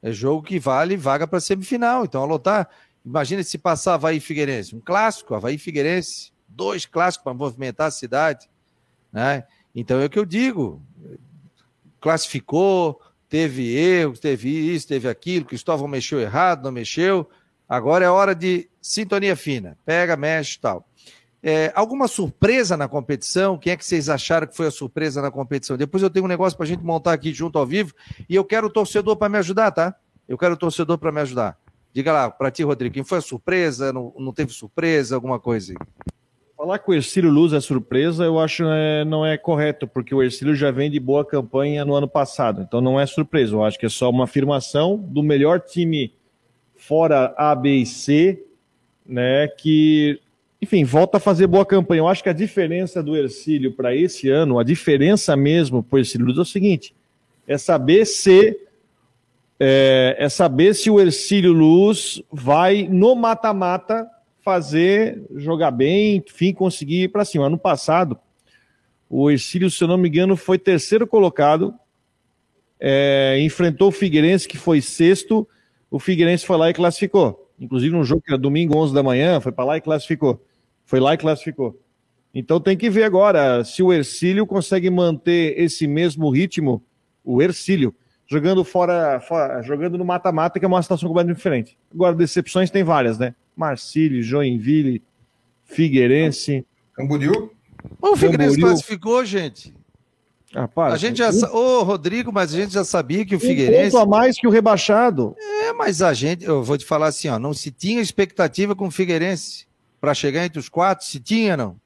é 0.00 0.12
jogo 0.12 0.42
que 0.42 0.60
vale 0.60 0.96
vaga 0.96 1.26
para 1.26 1.40
semifinal. 1.40 2.04
Então, 2.04 2.22
a 2.22 2.26
lotar, 2.26 2.68
imagina 3.04 3.42
se 3.42 3.58
passar 3.58 3.94
Havaí 3.94 4.20
Figueirense, 4.20 4.76
um 4.76 4.80
clássico, 4.80 5.34
Havaí 5.34 5.58
Figueirense, 5.58 6.32
dois 6.46 6.86
clássicos 6.86 7.24
para 7.24 7.34
movimentar 7.34 7.88
a 7.88 7.90
cidade, 7.90 8.48
né? 9.12 9.44
Então 9.74 10.00
é 10.00 10.04
o 10.04 10.10
que 10.10 10.18
eu 10.18 10.26
digo 10.26 10.82
classificou, 12.02 13.00
teve 13.28 13.74
erros, 13.74 14.18
teve 14.18 14.50
isso, 14.50 14.88
teve 14.88 15.08
aquilo, 15.08 15.46
Cristóvão 15.46 15.88
mexeu 15.88 16.20
errado, 16.20 16.64
não 16.64 16.72
mexeu. 16.72 17.30
Agora 17.68 18.04
é 18.04 18.10
hora 18.10 18.34
de 18.34 18.68
sintonia 18.82 19.34
fina. 19.34 19.78
Pega, 19.86 20.16
mexe 20.16 20.58
tal. 20.60 20.86
É, 21.42 21.72
alguma 21.74 22.06
surpresa 22.06 22.76
na 22.76 22.86
competição? 22.86 23.56
Quem 23.56 23.72
é 23.72 23.76
que 23.76 23.84
vocês 23.84 24.08
acharam 24.08 24.46
que 24.46 24.56
foi 24.56 24.66
a 24.66 24.70
surpresa 24.70 25.22
na 25.22 25.30
competição? 25.30 25.76
Depois 25.76 26.02
eu 26.02 26.10
tenho 26.10 26.24
um 26.24 26.28
negócio 26.28 26.56
para 26.56 26.64
a 26.64 26.68
gente 26.68 26.84
montar 26.84 27.12
aqui 27.12 27.32
junto 27.32 27.58
ao 27.58 27.66
vivo 27.66 27.94
e 28.28 28.34
eu 28.34 28.44
quero 28.44 28.66
o 28.66 28.70
torcedor 28.70 29.16
para 29.16 29.28
me 29.28 29.38
ajudar, 29.38 29.70
tá? 29.70 29.94
Eu 30.28 30.36
quero 30.36 30.54
o 30.54 30.56
torcedor 30.56 30.98
para 30.98 31.10
me 31.10 31.20
ajudar. 31.20 31.56
Diga 31.94 32.12
lá, 32.12 32.30
para 32.30 32.50
ti, 32.50 32.62
Rodrigo, 32.62 32.94
quem 32.94 33.04
foi 33.04 33.18
a 33.18 33.22
surpresa? 33.22 33.92
Não, 33.92 34.12
não 34.18 34.32
teve 34.32 34.52
surpresa? 34.52 35.14
Alguma 35.14 35.38
coisa? 35.38 35.74
Falar 36.62 36.78
que 36.78 36.88
o 36.88 36.94
Ercílio 36.94 37.28
Luz 37.28 37.52
é 37.52 37.60
surpresa, 37.60 38.22
eu 38.22 38.38
acho 38.38 38.62
é, 38.62 39.04
não 39.04 39.26
é 39.26 39.36
correto, 39.36 39.84
porque 39.84 40.14
o 40.14 40.22
Ercílio 40.22 40.54
já 40.54 40.70
vem 40.70 40.88
de 40.88 41.00
boa 41.00 41.24
campanha 41.24 41.84
no 41.84 41.92
ano 41.92 42.06
passado. 42.06 42.62
Então 42.62 42.80
não 42.80 43.00
é 43.00 43.04
surpresa, 43.04 43.52
eu 43.52 43.64
acho 43.64 43.76
que 43.76 43.86
é 43.86 43.88
só 43.88 44.08
uma 44.08 44.22
afirmação 44.22 44.96
do 44.96 45.24
melhor 45.24 45.58
time 45.58 46.12
fora 46.76 47.34
A, 47.36 47.52
B 47.56 47.78
e 47.78 47.84
C, 47.84 48.44
né, 49.04 49.48
que, 49.48 50.20
enfim, 50.62 50.84
volta 50.84 51.16
a 51.16 51.20
fazer 51.20 51.48
boa 51.48 51.66
campanha. 51.66 51.98
Eu 51.98 52.06
acho 52.06 52.22
que 52.22 52.28
a 52.28 52.32
diferença 52.32 53.02
do 53.02 53.16
Ercílio 53.16 53.72
para 53.72 53.96
esse 53.96 54.30
ano, 54.30 54.60
a 54.60 54.62
diferença 54.62 55.34
mesmo 55.34 55.82
para 55.82 55.96
o 55.96 55.98
Ercílio 55.98 56.26
Luz 56.26 56.38
é 56.38 56.42
o 56.42 56.44
seguinte, 56.44 56.94
é 57.44 57.58
saber 57.58 58.04
se 58.04 58.56
é, 59.58 60.14
é 60.16 60.28
saber 60.28 60.76
se 60.76 60.88
o 60.88 61.00
Ercílio 61.00 61.52
Luz 61.52 62.22
vai 62.30 62.86
no 62.88 63.16
mata-mata 63.16 64.08
fazer, 64.42 65.22
jogar 65.36 65.70
bem, 65.70 66.16
enfim, 66.16 66.52
conseguir 66.52 67.04
ir 67.04 67.08
para 67.08 67.24
cima. 67.24 67.46
Ano 67.46 67.58
passado, 67.58 68.18
o 69.08 69.30
Ercílio, 69.30 69.70
se 69.70 69.82
eu 69.82 69.88
não 69.88 69.96
me 69.96 70.08
engano, 70.08 70.36
foi 70.36 70.58
terceiro 70.58 71.06
colocado, 71.06 71.74
é, 72.78 73.38
enfrentou 73.40 73.88
o 73.88 73.92
Figueirense, 73.92 74.48
que 74.48 74.58
foi 74.58 74.80
sexto, 74.80 75.46
o 75.90 75.98
Figueirense 75.98 76.44
foi 76.44 76.56
lá 76.56 76.70
e 76.70 76.74
classificou. 76.74 77.50
Inclusive, 77.58 77.94
no 77.94 78.04
jogo 78.04 78.22
que 78.22 78.32
era 78.32 78.40
domingo, 78.40 78.76
11 78.76 78.92
da 78.92 79.02
manhã, 79.02 79.40
foi 79.40 79.52
para 79.52 79.64
lá 79.64 79.76
e 79.76 79.80
classificou. 79.80 80.44
Foi 80.84 80.98
lá 80.98 81.14
e 81.14 81.18
classificou. 81.18 81.78
Então 82.34 82.58
tem 82.58 82.76
que 82.76 82.88
ver 82.88 83.04
agora 83.04 83.62
se 83.62 83.82
o 83.82 83.92
Ercílio 83.92 84.46
consegue 84.46 84.88
manter 84.88 85.54
esse 85.58 85.86
mesmo 85.86 86.30
ritmo, 86.30 86.82
o 87.22 87.42
Ercílio, 87.42 87.94
jogando 88.26 88.64
fora, 88.64 89.20
fora 89.20 89.62
jogando 89.62 89.98
no 89.98 90.04
mata-mata, 90.04 90.58
que 90.58 90.64
é 90.64 90.68
uma 90.68 90.82
situação 90.82 91.08
completamente 91.08 91.36
diferente. 91.36 91.78
Agora, 91.92 92.14
decepções 92.14 92.70
tem 92.70 92.82
várias, 92.82 93.18
né? 93.18 93.34
Marcílio, 93.56 94.22
Joinville, 94.22 95.02
Figueirense. 95.64 96.66
Camboriú? 96.94 97.50
O 98.00 98.16
Figueirense 98.16 98.56
Camboriú. 98.56 98.66
classificou, 98.68 99.24
gente. 99.24 99.74
Rapaz, 100.54 100.92
a 100.92 100.96
gente 100.98 101.18
já. 101.18 101.30
Ô, 101.50 101.80
oh, 101.80 101.82
Rodrigo, 101.82 102.30
mas 102.30 102.52
a 102.52 102.58
gente 102.58 102.74
já 102.74 102.84
sabia 102.84 103.24
que 103.24 103.34
o 103.34 103.40
Figueirense. 103.40 103.96
Um 103.96 104.00
a 104.00 104.06
mais 104.06 104.38
que 104.38 104.46
o 104.46 104.50
rebaixado. 104.50 105.34
É, 105.38 105.72
mas 105.72 106.02
a 106.02 106.12
gente, 106.12 106.44
eu 106.44 106.62
vou 106.62 106.76
te 106.76 106.84
falar 106.84 107.06
assim, 107.06 107.28
ó, 107.28 107.38
não 107.38 107.54
se 107.54 107.70
tinha 107.70 108.02
expectativa 108.02 108.76
com 108.76 108.86
o 108.86 108.90
Figueirense 108.90 109.66
para 109.98 110.12
chegar 110.12 110.44
entre 110.44 110.58
os 110.58 110.68
quatro, 110.68 111.06
se 111.06 111.18
tinha, 111.18 111.56
não. 111.56 111.76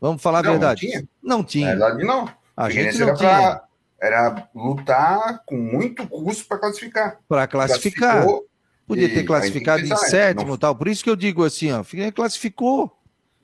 Vamos 0.00 0.20
falar 0.20 0.42
não, 0.42 0.50
a 0.50 0.52
verdade. 0.52 0.86
Não 0.86 0.90
tinha. 0.90 1.08
Não 1.22 1.44
tinha. 1.44 1.74
Na 1.74 1.86
verdade, 1.86 2.04
não. 2.04 2.28
A 2.54 2.68
gente 2.68 2.98
não 2.98 3.08
era 3.08 3.16
tinha. 3.16 3.30
Pra, 3.30 3.64
era 4.00 4.48
lutar 4.54 5.42
com 5.46 5.56
muito 5.56 6.06
custo 6.06 6.46
para 6.46 6.58
classificar. 6.58 7.18
Para 7.26 7.46
classificar. 7.46 8.22
Classificou, 8.22 8.46
Podia 8.86 9.08
ter 9.08 9.24
classificado 9.24 9.82
em 9.82 9.96
sétimo 9.96 10.54
e 10.54 10.58
tal. 10.58 10.76
Por 10.76 10.88
isso 10.88 11.02
que 11.02 11.08
eu 11.08 11.16
digo 11.16 11.44
assim, 11.44 11.70
ó, 11.72 11.82
classificou. 12.14 12.98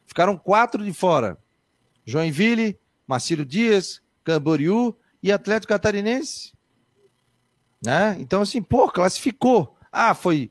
Ficaram 0.07 0.37
quatro 0.37 0.85
de 0.85 0.93
fora. 0.93 1.39
Joinville, 2.05 2.79
Marcílio 3.07 3.45
Dias, 3.45 4.03
Camboriú 4.25 4.95
e 5.23 5.33
Atlético 5.33 5.73
Catarinense. 5.73 6.53
Né? 7.85 8.17
Então, 8.19 8.43
assim, 8.43 8.61
pô, 8.61 8.91
classificou. 8.91 9.77
Ah, 9.91 10.15
foi 10.15 10.51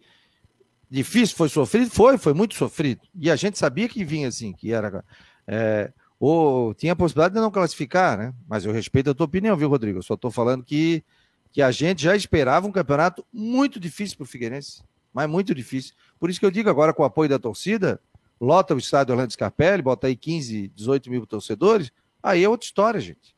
difícil, 0.90 1.36
foi 1.36 1.50
sofrido? 1.50 1.92
Foi, 1.92 2.18
foi 2.18 2.34
muito 2.34 2.56
sofrido. 2.56 3.02
E 3.14 3.30
a 3.30 3.36
gente 3.36 3.60
sabia 3.60 3.88
que 3.88 4.04
vinha 4.04 4.28
assim, 4.28 4.54
que 4.54 4.74
era. 4.74 5.04
É, 5.48 5.92
ou 6.20 6.74
tinha 6.74 6.94
a 6.94 6.96
possibilidade 6.96 7.36
de 7.36 7.40
não 7.40 7.52
classificar, 7.52 8.18
né? 8.18 8.34
Mas 8.48 8.66
eu 8.66 8.72
respeito 8.72 9.10
a 9.12 9.14
tua 9.14 9.26
opinião, 9.26 9.56
viu, 9.56 9.70
Rodrigo? 9.70 10.00
Eu 10.00 10.04
só 10.04 10.16
estou 10.16 10.32
falando 10.32 10.64
que 10.64 11.04
que 11.52 11.62
a 11.62 11.72
gente 11.72 12.04
já 12.04 12.16
esperava 12.16 12.68
um 12.68 12.72
campeonato 12.72 13.26
muito 13.32 13.80
difícil 13.80 14.18
para 14.18 14.24
o 14.24 14.28
Figueirense, 14.28 14.84
mas 15.14 15.30
muito 15.30 15.54
difícil. 15.54 15.94
Por 16.20 16.30
isso 16.30 16.40
que 16.40 16.46
eu 16.46 16.52
digo 16.52 16.70
agora, 16.70 16.94
com 16.94 17.04
o 17.04 17.06
apoio 17.06 17.30
da 17.30 17.40
torcida, 17.40 18.00
lota 18.40 18.76
o 18.76 18.78
estádio 18.78 19.14
Orlando 19.14 19.34
Scarpelli, 19.34 19.82
bota 19.82 20.08
aí 20.08 20.16
15, 20.16 20.70
18 20.70 21.10
mil 21.10 21.26
torcedores, 21.26 21.92
aí 22.22 22.44
é 22.44 22.50
outra 22.50 22.66
história, 22.66 23.00
gente. 23.00 23.36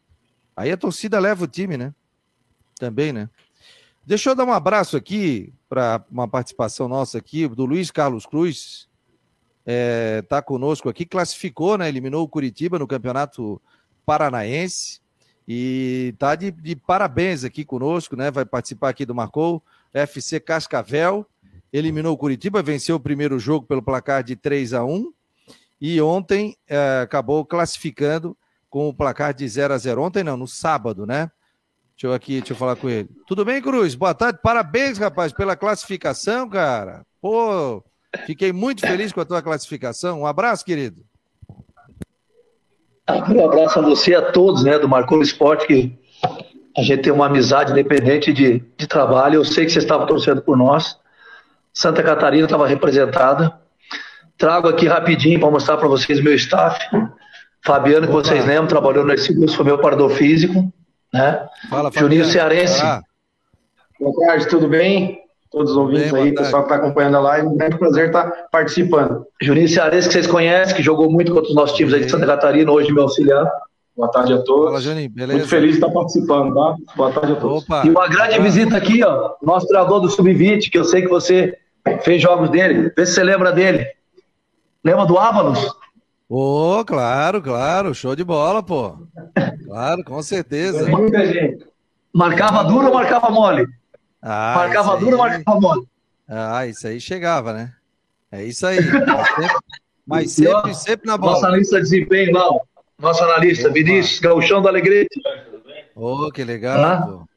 Aí 0.56 0.72
a 0.72 0.78
torcida 0.78 1.20
leva 1.20 1.44
o 1.44 1.48
time, 1.48 1.78
né? 1.78 1.94
Também, 2.76 3.14
né? 3.14 3.30
Deixa 4.06 4.30
eu 4.32 4.36
dar 4.36 4.46
um 4.46 4.52
abraço 4.52 4.98
aqui 4.98 5.54
para 5.70 6.04
uma 6.12 6.28
participação 6.28 6.88
nossa 6.88 7.18
aqui, 7.18 7.48
do 7.48 7.66
Luiz 7.66 7.92
Carlos 7.92 8.26
Cruz, 8.26 8.90
é, 9.66 10.24
tá 10.24 10.42
conosco 10.42 10.90
aqui, 10.90 11.06
classificou, 11.06 11.78
né? 11.78 11.88
Eliminou 11.88 12.24
o 12.24 12.28
Curitiba 12.28 12.80
no 12.80 12.88
Campeonato 12.88 13.62
Paranaense. 14.06 15.01
E 15.48 16.14
tá 16.18 16.36
de, 16.36 16.52
de, 16.52 16.76
parabéns 16.76 17.44
aqui 17.44 17.66
conosco, 17.66 18.16
né? 18.16 18.32
Vai 18.32 18.46
participar 18.46 18.90
aqui 18.90 19.06
do 19.06 19.16
Marcou. 19.16 19.62
FC 19.94 20.40
Cascavel 20.40 21.26
eliminou 21.74 22.14
o 22.14 22.18
Curitiba, 22.18 22.62
venceu 22.62 22.98
o 22.98 23.00
primeiro 23.00 23.40
jogo 23.40 23.66
pelo 23.66 23.82
placar 23.82 24.24
de 24.24 24.36
3 24.36 24.74
a 24.74 24.84
1 24.84 25.12
e 25.80 26.02
ontem 26.02 26.56
é, 26.68 27.02
acabou 27.02 27.46
classificando 27.46 28.38
com 28.70 28.88
o 28.88 28.94
placar 28.94 29.34
de 29.34 29.48
0 29.48 29.74
a 29.74 29.78
0 29.78 30.02
Ontem 30.02 30.24
não, 30.24 30.38
no 30.38 30.48
sábado, 30.48 31.06
né? 31.06 31.32
Deixa 31.96 32.08
eu 32.08 32.14
aqui, 32.14 32.40
deixa 32.40 32.54
eu 32.54 32.58
falar 32.58 32.76
com 32.76 32.90
ele. 32.90 33.10
Tudo 33.28 33.46
bem, 33.46 33.62
Cruz? 33.62 33.96
Boa 33.96 34.14
tarde. 34.14 34.40
Parabéns, 34.42 34.98
rapaz, 34.98 35.34
pela 35.34 35.56
classificação, 35.56 36.50
cara. 36.50 37.06
Pô, 37.22 37.84
fiquei 38.26 38.52
muito 38.52 38.82
feliz 38.82 39.12
com 39.12 39.22
a 39.22 39.26
tua 39.26 39.42
classificação. 39.42 40.22
Um 40.22 40.26
abraço, 40.26 40.66
querido. 40.66 41.06
Um 43.30 43.46
abraço 43.46 43.80
a 43.80 43.82
você, 43.82 44.16
a 44.16 44.22
todos, 44.22 44.64
né, 44.64 44.78
do 44.80 44.88
Marcou 44.88 45.22
Esporte, 45.22 45.68
que 45.68 46.00
a 46.78 46.82
gente 46.82 47.02
tem 47.02 47.12
uma 47.12 47.26
amizade 47.26 47.72
independente 47.72 48.32
de, 48.32 48.64
de 48.78 48.88
trabalho. 48.88 49.36
Eu 49.36 49.46
sei 49.46 49.66
que 49.66 49.72
vocês 49.72 49.84
estavam 49.84 50.06
torcendo 50.06 50.42
por 50.42 50.58
nós. 50.58 50.98
Santa 51.74 52.04
Catarina 52.04 52.46
estava 52.46 52.68
representada. 52.68 53.54
Trago 54.38 54.68
aqui 54.68 54.88
rapidinho 54.88 55.40
para 55.40 55.52
mostrar 55.52 55.78
para 55.78 55.88
vocês 55.88 56.22
meu 56.22 56.34
staff. 56.36 56.80
Fabiano, 57.64 58.08
que 58.08 58.14
vocês 58.14 58.46
lembram, 58.46 58.68
trabalhou 58.68 59.06
no 59.06 59.18
Seguros, 59.18 59.54
foi 59.54 59.66
meu 59.66 59.78
parador 59.78 60.10
físico. 60.12 60.72
Né? 61.14 61.48
Fala, 61.70 61.92
Juninho 61.92 62.26
Cearense. 62.26 62.82
Ah. 62.82 63.02
Boa 64.00 64.28
tarde, 64.28 64.48
tudo 64.48 64.68
bem? 64.68 65.21
Todos 65.52 65.72
os 65.72 65.78
ouvintes 65.78 66.12
bem, 66.14 66.24
aí, 66.24 66.34
pessoal 66.34 66.64
que 66.64 66.72
está 66.72 66.82
acompanhando 66.82 67.18
a 67.18 67.20
live, 67.20 67.48
um 67.48 67.58
grande 67.58 67.78
prazer 67.78 68.08
estar 68.08 68.32
participando. 68.50 69.26
Juninho 69.42 69.68
Cearense, 69.68 70.08
que 70.08 70.14
vocês 70.14 70.28
conhecem, 70.28 70.74
que 70.74 70.82
jogou 70.82 71.12
muito 71.12 71.34
contra 71.34 71.50
os 71.50 71.56
nossos 71.56 71.76
times 71.76 71.94
aí 71.94 72.06
de 72.06 72.10
Santa 72.10 72.26
Catarina, 72.26 72.72
hoje 72.72 72.92
meu 72.94 73.04
auxiliar. 73.04 73.46
Boa 73.94 74.10
tarde 74.10 74.32
a 74.32 74.42
todos. 74.42 74.68
Fala, 74.68 74.80
Juninho, 74.80 75.10
beleza? 75.10 75.40
Muito 75.40 75.50
feliz 75.50 75.72
de 75.72 75.78
estar 75.78 75.90
participando, 75.90 76.54
tá? 76.54 76.76
Boa 76.96 77.12
tarde 77.12 77.34
a 77.34 77.36
todos. 77.36 77.64
Opa. 77.64 77.86
E 77.86 77.90
uma 77.90 78.08
grande 78.08 78.40
visita 78.40 78.78
aqui, 78.78 79.04
ó, 79.04 79.34
nosso 79.44 79.68
treinador 79.68 80.00
do 80.00 80.10
Sub-20, 80.10 80.72
que 80.72 80.78
eu 80.78 80.86
sei 80.86 81.02
que 81.02 81.10
você 81.10 81.58
fez 82.02 82.22
jogos 82.22 82.50
dele. 82.50 82.90
Vê 82.96 83.06
se 83.06 83.14
você 83.14 83.24
lembra 83.24 83.52
dele. 83.52 83.86
Lembra 84.82 85.06
do 85.06 85.20
Ávalos? 85.20 85.60
Ô, 86.30 86.80
oh, 86.80 86.86
claro, 86.86 87.42
claro, 87.42 87.94
show 87.94 88.16
de 88.16 88.24
bola, 88.24 88.64
pô. 88.64 88.96
Claro, 89.66 90.02
com 90.06 90.24
certeza. 90.24 90.88
Muita 90.90 91.26
gente. 91.26 91.66
Marcava 92.14 92.64
duro 92.64 92.88
ou 92.88 92.94
marcava 92.94 93.30
mole? 93.30 93.68
Ah, 94.22 94.54
marcava 94.58 94.98
duro 94.98 95.12
ou 95.14 95.18
marcava 95.18 95.60
mole? 95.60 95.88
Ah, 96.28 96.66
isso 96.68 96.88
aí 96.88 97.00
chegava, 97.00 97.54
né? 97.54 97.74
É 98.32 98.44
isso 98.44 98.66
aí. 98.66 98.78
Mas 100.06 100.32
sempre, 100.32 100.54
sempre, 100.54 100.76
sempre 100.76 101.08
na 101.08 101.18
bola. 101.18 101.34
Nosso 101.34 101.46
analista 101.46 101.76
de 101.78 101.84
desempenho 101.84 102.34
lá, 102.34 102.50
nosso 103.00 103.24
analista, 103.24 103.68
Opa. 103.68 103.74
Vinícius 103.74 104.20
Gauchão 104.20 104.62
do 104.62 104.68
Alegrete. 104.68 105.20
Ô, 105.96 106.28
oh, 106.28 106.32
que 106.32 106.44
legal, 106.44 107.28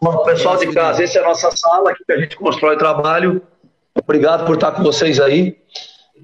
ah. 0.00 0.24
pessoal 0.24 0.56
de 0.56 0.72
casa, 0.72 1.02
essa 1.02 1.18
é 1.18 1.22
a 1.22 1.28
nossa 1.28 1.50
sala 1.50 1.90
aqui 1.90 2.04
que 2.04 2.12
a 2.12 2.18
gente 2.18 2.36
constrói 2.36 2.76
trabalho. 2.76 3.42
Obrigado 3.94 4.46
por 4.46 4.54
estar 4.54 4.72
com 4.72 4.82
vocês 4.82 5.20
aí. 5.20 5.56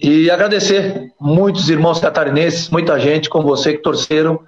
E 0.01 0.31
agradecer 0.31 1.13
muitos 1.21 1.69
irmãos 1.69 1.99
catarinenses, 1.99 2.71
muita 2.71 2.99
gente 3.01 3.29
como 3.29 3.47
você 3.47 3.73
que 3.73 3.83
torceram. 3.83 4.41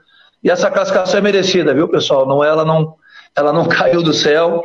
E 0.43 0.51
essa 0.51 0.71
classificação 0.71 1.19
é 1.19 1.23
merecida, 1.23 1.75
viu, 1.75 1.89
pessoal? 1.89 2.27
Não, 2.27 2.43
ela 2.43 2.65
não, 2.65 2.95
ela 3.37 3.53
não 3.53 3.67
caiu 3.69 4.03
do 4.03 4.13
céu. 4.13 4.65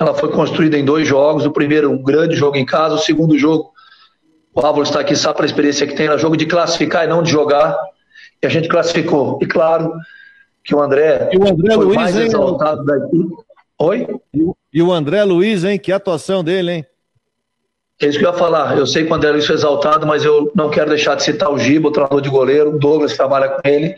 Ela 0.00 0.14
foi 0.14 0.30
construída 0.30 0.78
em 0.78 0.84
dois 0.84 1.06
jogos. 1.06 1.44
O 1.44 1.50
primeiro, 1.50 1.90
um 1.90 2.02
grande 2.02 2.36
jogo 2.36 2.56
em 2.56 2.64
casa. 2.64 2.94
O 2.94 2.98
segundo 2.98 3.36
jogo, 3.36 3.72
o 4.54 4.60
Álvaro 4.60 4.84
está 4.84 5.00
aqui, 5.00 5.16
sabe 5.16 5.42
a 5.42 5.46
experiência 5.46 5.86
que 5.86 5.94
tem. 5.94 6.06
Era 6.06 6.18
jogo 6.18 6.36
de 6.36 6.46
classificar 6.46 7.04
e 7.04 7.08
não 7.08 7.22
de 7.22 7.30
jogar. 7.30 7.76
E 8.42 8.46
a 8.46 8.50
gente 8.50 8.68
classificou. 8.68 9.38
E 9.42 9.46
claro 9.46 9.92
que 10.62 10.74
o 10.74 10.80
André, 10.80 11.30
e 11.32 11.38
o 11.38 11.48
André 11.48 11.74
foi 11.74 11.84
Luiz, 11.84 11.96
mais 11.96 12.16
hein, 12.16 12.26
exaltado. 12.26 12.84
Oi? 13.78 14.06
E 14.72 14.82
o 14.82 14.92
André 14.92 15.24
Luiz, 15.24 15.64
hein? 15.64 15.78
Que 15.78 15.90
atuação 15.90 16.44
dele, 16.44 16.72
hein? 16.72 16.86
É 18.00 18.06
isso 18.06 18.16
que 18.16 18.24
eu 18.24 18.30
ia 18.30 18.36
falar. 18.36 18.78
Eu 18.78 18.86
sei 18.86 19.04
que 19.04 19.10
o 19.10 19.14
André 19.14 19.32
Luiz 19.32 19.44
foi 19.44 19.56
exaltado, 19.56 20.06
mas 20.06 20.24
eu 20.24 20.52
não 20.54 20.70
quero 20.70 20.90
deixar 20.90 21.16
de 21.16 21.24
citar 21.24 21.50
o 21.50 21.58
Giba, 21.58 21.88
o 21.88 21.90
treinador 21.90 22.20
de 22.20 22.28
goleiro, 22.28 22.70
o 22.70 22.78
Douglas, 22.78 23.10
que 23.10 23.18
trabalha 23.18 23.48
com 23.48 23.60
ele, 23.68 23.96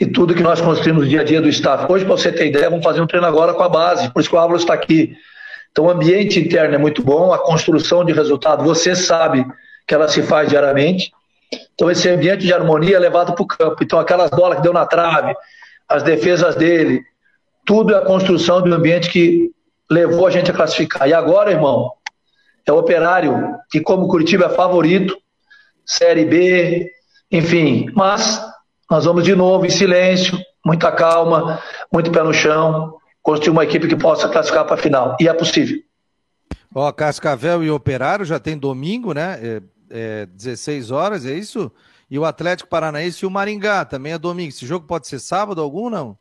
e 0.00 0.06
tudo 0.06 0.34
que 0.34 0.42
nós 0.42 0.60
construímos 0.60 1.04
no 1.04 1.08
dia 1.08 1.20
a 1.20 1.24
dia 1.24 1.40
do 1.40 1.48
staff. 1.48 1.86
Hoje, 1.88 2.04
para 2.04 2.16
você 2.16 2.32
ter 2.32 2.48
ideia, 2.48 2.68
vamos 2.68 2.84
fazer 2.84 3.00
um 3.00 3.06
treino 3.06 3.26
agora 3.26 3.54
com 3.54 3.62
a 3.62 3.68
base, 3.68 4.10
por 4.12 4.18
isso 4.18 4.28
que 4.28 4.34
o 4.34 4.38
Álvaro 4.38 4.58
está 4.58 4.74
aqui. 4.74 5.16
Então, 5.70 5.84
o 5.84 5.90
ambiente 5.90 6.40
interno 6.40 6.74
é 6.74 6.78
muito 6.78 7.00
bom, 7.00 7.32
a 7.32 7.38
construção 7.38 8.04
de 8.04 8.12
resultado, 8.12 8.64
você 8.64 8.96
sabe 8.96 9.46
que 9.86 9.94
ela 9.94 10.08
se 10.08 10.20
faz 10.20 10.48
diariamente. 10.48 11.12
Então, 11.74 11.88
esse 11.88 12.08
ambiente 12.08 12.44
de 12.44 12.52
harmonia 12.52 12.96
é 12.96 12.98
levado 12.98 13.34
para 13.34 13.42
o 13.42 13.46
campo. 13.46 13.84
Então, 13.84 14.00
aquelas 14.00 14.30
bolas 14.30 14.56
que 14.56 14.64
deu 14.64 14.72
na 14.72 14.84
trave, 14.84 15.32
as 15.88 16.02
defesas 16.02 16.56
dele, 16.56 17.02
tudo 17.64 17.94
é 17.94 17.98
a 17.98 18.04
construção 18.04 18.60
de 18.60 18.68
um 18.68 18.74
ambiente 18.74 19.08
que 19.08 19.52
levou 19.88 20.26
a 20.26 20.30
gente 20.30 20.50
a 20.50 20.54
classificar. 20.54 21.08
E 21.08 21.14
agora, 21.14 21.52
irmão, 21.52 21.92
é 22.70 22.72
o 22.72 22.78
Operário, 22.78 23.54
que 23.70 23.80
como 23.80 24.08
Curitiba 24.08 24.46
é 24.46 24.50
favorito, 24.50 25.16
Série 25.84 26.24
B, 26.24 26.90
enfim, 27.30 27.90
mas 27.94 28.42
nós 28.90 29.04
vamos 29.04 29.24
de 29.24 29.34
novo 29.34 29.66
em 29.66 29.70
silêncio, 29.70 30.38
muita 30.64 30.90
calma, 30.92 31.62
muito 31.92 32.10
pé 32.10 32.22
no 32.22 32.32
chão, 32.32 32.94
construir 33.22 33.52
uma 33.52 33.64
equipe 33.64 33.88
que 33.88 33.96
possa 33.96 34.28
classificar 34.28 34.64
para 34.64 34.74
a 34.74 34.78
final. 34.78 35.16
E 35.20 35.28
é 35.28 35.32
possível. 35.32 35.78
Ó, 36.74 36.90
Cascavel 36.92 37.62
e 37.64 37.70
Operário 37.70 38.24
já 38.24 38.38
tem 38.38 38.56
domingo, 38.56 39.12
né? 39.12 39.38
É, 39.42 39.62
é 39.90 40.26
16 40.26 40.90
horas, 40.90 41.26
é 41.26 41.32
isso? 41.32 41.72
E 42.10 42.18
o 42.18 42.24
Atlético 42.24 42.70
Paranaense 42.70 43.24
e 43.24 43.26
o 43.26 43.30
Maringá 43.30 43.84
também 43.84 44.12
é 44.12 44.18
domingo. 44.18 44.50
Esse 44.50 44.66
jogo 44.66 44.86
pode 44.86 45.06
ser 45.06 45.18
sábado 45.18 45.60
algum, 45.60 45.90
não? 45.90 46.16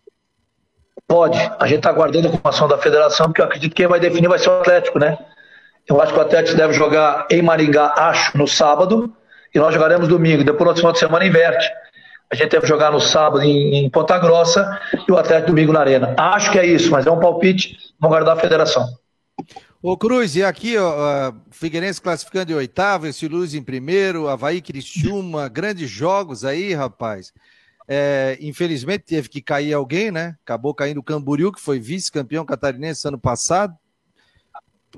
Pode. 1.08 1.38
A 1.60 1.68
gente 1.68 1.78
está 1.78 1.90
aguardando 1.90 2.28
a 2.28 2.32
informação 2.32 2.68
da 2.68 2.78
federação, 2.78 3.28
porque 3.28 3.42
eu 3.42 3.46
acredito 3.46 3.72
que 3.72 3.78
quem 3.78 3.88
vai 3.88 4.00
definir 4.00 4.28
vai 4.28 4.40
ser 4.40 4.50
o 4.50 4.60
Atlético, 4.60 5.00
né? 5.00 5.18
Eu 5.90 6.02
acho 6.02 6.14
que 6.14 6.20
o 6.20 6.22
Atlético 6.22 6.58
deve 6.58 6.74
jogar 6.74 7.28
em 7.32 7.42
Maringá, 7.42 7.94
acho, 7.98 8.38
no 8.38 8.48
sábado, 8.48 9.14
e 9.54 9.60
nós 9.60 9.74
jogaremos 9.74 10.08
domingo. 10.08 10.44
Depois, 10.44 10.70
no 10.70 10.76
final 10.76 10.92
de 10.92 11.00
semana, 11.00 11.26
inverte. 11.26 11.68
A 12.30 12.36
gente 12.36 12.52
deve 12.52 12.68
jogar 12.68 12.92
no 12.92 13.00
sábado 13.00 13.42
em, 13.42 13.86
em 13.86 13.90
Ponta 13.90 14.20
Grossa 14.20 14.80
e 15.08 15.12
o 15.12 15.18
Atlético 15.18 15.48
domingo 15.48 15.72
na 15.72 15.80
Arena. 15.80 16.14
Acho 16.18 16.52
que 16.52 16.60
é 16.60 16.66
isso, 16.66 16.92
mas 16.92 17.08
é 17.08 17.12
um 17.12 17.20
palpite. 17.20 17.78
Vamos 18.00 18.16
guardar 18.16 18.38
a 18.38 18.40
federação. 18.40 18.86
Ô 19.82 19.96
Cruz, 19.96 20.36
e 20.36 20.44
aqui, 20.44 20.78
ó, 20.78 21.32
Figueirense 21.52 22.02
classificando 22.02 22.52
em 22.52 22.56
oitavo, 22.56 23.08
esse 23.08 23.28
Luz 23.28 23.54
em 23.54 23.64
primeiro, 23.64 24.28
Havaí 24.28 24.60
Criciúma, 24.60 25.48
grandes 25.48 25.90
jogos 25.90 26.44
aí, 26.44 26.74
rapaz. 26.74 27.32
É, 27.88 28.38
infelizmente 28.42 29.06
teve 29.06 29.30
que 29.30 29.42
cair 29.42 29.74
alguém, 29.74 30.12
né? 30.12 30.36
Acabou 30.44 30.74
caindo 30.74 30.98
o 30.98 31.04
Camboriú, 31.04 31.54
que 31.54 31.62
foi 31.62 31.80
vice-campeão 31.80 32.44
catarinense 32.44 33.08
ano 33.08 33.20
passado. 33.20 33.74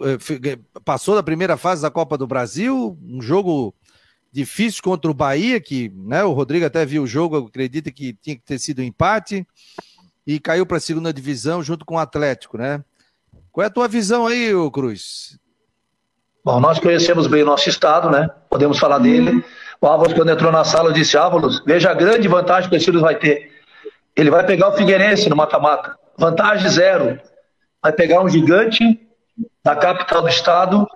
É, 0.03 0.59
passou 0.83 1.15
da 1.15 1.23
primeira 1.23 1.57
fase 1.57 1.81
da 1.81 1.91
Copa 1.91 2.17
do 2.17 2.27
Brasil, 2.27 2.97
um 3.03 3.21
jogo 3.21 3.73
difícil 4.31 4.81
contra 4.83 5.09
o 5.09 5.13
Bahia, 5.13 5.59
que 5.59 5.91
né, 5.95 6.23
o 6.23 6.33
Rodrigo 6.33 6.65
até 6.65 6.85
viu 6.85 7.03
o 7.03 7.07
jogo, 7.07 7.38
acredita 7.38 7.91
que 7.91 8.13
tinha 8.13 8.35
que 8.35 8.43
ter 8.43 8.59
sido 8.59 8.81
um 8.81 8.85
empate, 8.85 9.45
e 10.25 10.39
caiu 10.39 10.65
para 10.65 10.77
a 10.77 10.81
segunda 10.81 11.12
divisão 11.12 11.63
junto 11.63 11.85
com 11.85 11.95
o 11.95 11.99
Atlético, 11.99 12.57
né? 12.57 12.83
Qual 13.51 13.63
é 13.63 13.67
a 13.67 13.71
tua 13.71 13.88
visão 13.88 14.27
aí, 14.27 14.51
Cruz? 14.71 15.39
Bom, 16.45 16.59
nós 16.59 16.79
conhecemos 16.79 17.27
bem 17.27 17.43
o 17.43 17.45
nosso 17.45 17.67
estado, 17.67 18.09
né? 18.09 18.29
Podemos 18.49 18.77
falar 18.77 18.99
dele. 18.99 19.43
O 19.81 19.88
Álvares, 19.88 20.13
quando 20.13 20.31
entrou 20.31 20.51
na 20.51 20.63
sala, 20.63 20.93
disse: 20.93 21.17
Álvares, 21.17 21.62
veja 21.65 21.89
a 21.89 21.93
grande 21.93 22.27
vantagem 22.27 22.69
que 22.69 22.75
o 22.75 22.79
Steelers 22.79 23.01
vai 23.01 23.15
ter. 23.15 23.51
Ele 24.15 24.29
vai 24.29 24.45
pegar 24.45 24.69
o 24.69 24.77
Figueirense 24.77 25.29
no 25.29 25.35
mata-mata. 25.35 25.97
Vantagem 26.17 26.69
zero. 26.69 27.19
Vai 27.81 27.91
pegar 27.91 28.21
um 28.21 28.29
gigante 28.29 28.99
da 29.63 29.76
capital 29.76 30.22
do 30.22 30.30
estado 30.30 30.88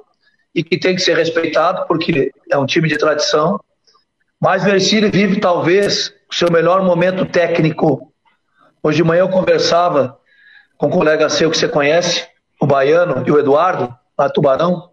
e 0.53 0.63
que 0.63 0.77
tem 0.77 0.95
que 0.95 1.01
ser 1.01 1.17
respeitado 1.17 1.85
porque 1.87 2.31
é 2.51 2.57
um 2.57 2.65
time 2.65 2.87
de 2.87 2.97
tradição. 2.97 3.59
Mas 4.39 4.65
o 4.65 4.69
Ercílio 4.69 5.11
vive 5.11 5.39
talvez 5.39 6.13
o 6.29 6.35
seu 6.35 6.51
melhor 6.51 6.83
momento 6.83 7.25
técnico. 7.25 8.11
Hoje 8.81 8.97
de 8.97 9.03
manhã 9.03 9.21
eu 9.21 9.29
conversava 9.29 10.17
com 10.77 10.87
um 10.87 10.91
colega 10.91 11.29
seu 11.29 11.49
que 11.49 11.57
você 11.57 11.67
conhece, 11.67 12.27
o 12.59 12.65
Baiano 12.65 13.23
e 13.25 13.31
o 13.31 13.39
Eduardo, 13.39 13.93
lá 14.17 14.29
Tubarão, 14.29 14.89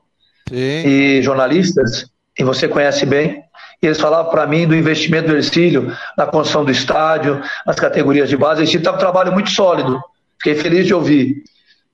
Sim. 0.48 0.56
e 0.56 1.22
jornalistas, 1.22 2.06
e 2.38 2.44
você 2.44 2.68
conhece 2.68 3.04
bem. 3.04 3.42
E 3.82 3.86
eles 3.86 4.00
falavam 4.00 4.30
para 4.30 4.46
mim 4.46 4.66
do 4.68 4.74
investimento 4.74 5.28
do 5.28 5.36
Ercílio 5.36 5.96
na 6.16 6.26
construção 6.26 6.64
do 6.64 6.70
estádio, 6.70 7.42
nas 7.66 7.76
categorias 7.76 8.28
de 8.28 8.36
base. 8.36 8.62
Esse 8.62 8.76
está 8.76 8.92
um 8.92 8.98
trabalho 8.98 9.32
muito 9.32 9.50
sólido. 9.50 10.00
Fiquei 10.38 10.54
feliz 10.54 10.86
de 10.86 10.94
ouvir 10.94 11.42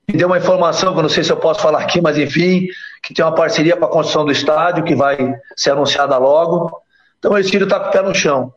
me 0.09 0.16
deu 0.16 0.29
uma 0.29 0.38
informação 0.38 0.92
que 0.92 0.99
eu 0.99 1.03
não 1.03 1.09
sei 1.09 1.25
se 1.25 1.33
eu 1.33 1.37
posso 1.37 1.61
falar 1.61 1.81
aqui, 1.81 2.01
mas 2.01 2.16
enfim, 2.16 2.69
que 3.03 3.12
tem 3.12 3.25
uma 3.25 3.35
parceria 3.35 3.77
para 3.77 3.87
a 3.87 3.90
construção 3.90 4.25
do 4.25 4.31
estádio, 4.31 4.85
que 4.85 4.95
vai 4.95 5.35
ser 5.57 5.71
anunciada 5.71 6.16
logo. 6.16 6.81
Então 7.19 7.33
o 7.33 7.38
Estilo 7.38 7.64
está 7.64 7.81
com 7.81 7.88
o 7.88 7.92
pé 7.92 8.03
no 8.03 8.14
chão. 8.14 8.53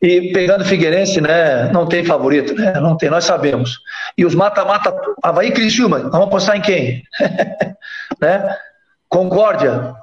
E 0.00 0.32
pegando 0.32 0.64
Figueirense, 0.64 1.20
né, 1.20 1.70
não 1.72 1.86
tem 1.86 2.04
favorito, 2.04 2.54
né? 2.54 2.74
Não 2.74 2.96
tem, 2.96 3.08
nós 3.08 3.24
sabemos. 3.24 3.80
E 4.18 4.24
os 4.24 4.34
mata-mata, 4.34 4.94
Havaí 5.22 5.48
e 5.48 5.52
Criciúma, 5.52 5.98
vamos 5.98 6.26
apostar 6.26 6.56
em 6.56 6.60
quem? 6.60 7.02
né? 8.20 8.56
Concórdia. 9.08 9.94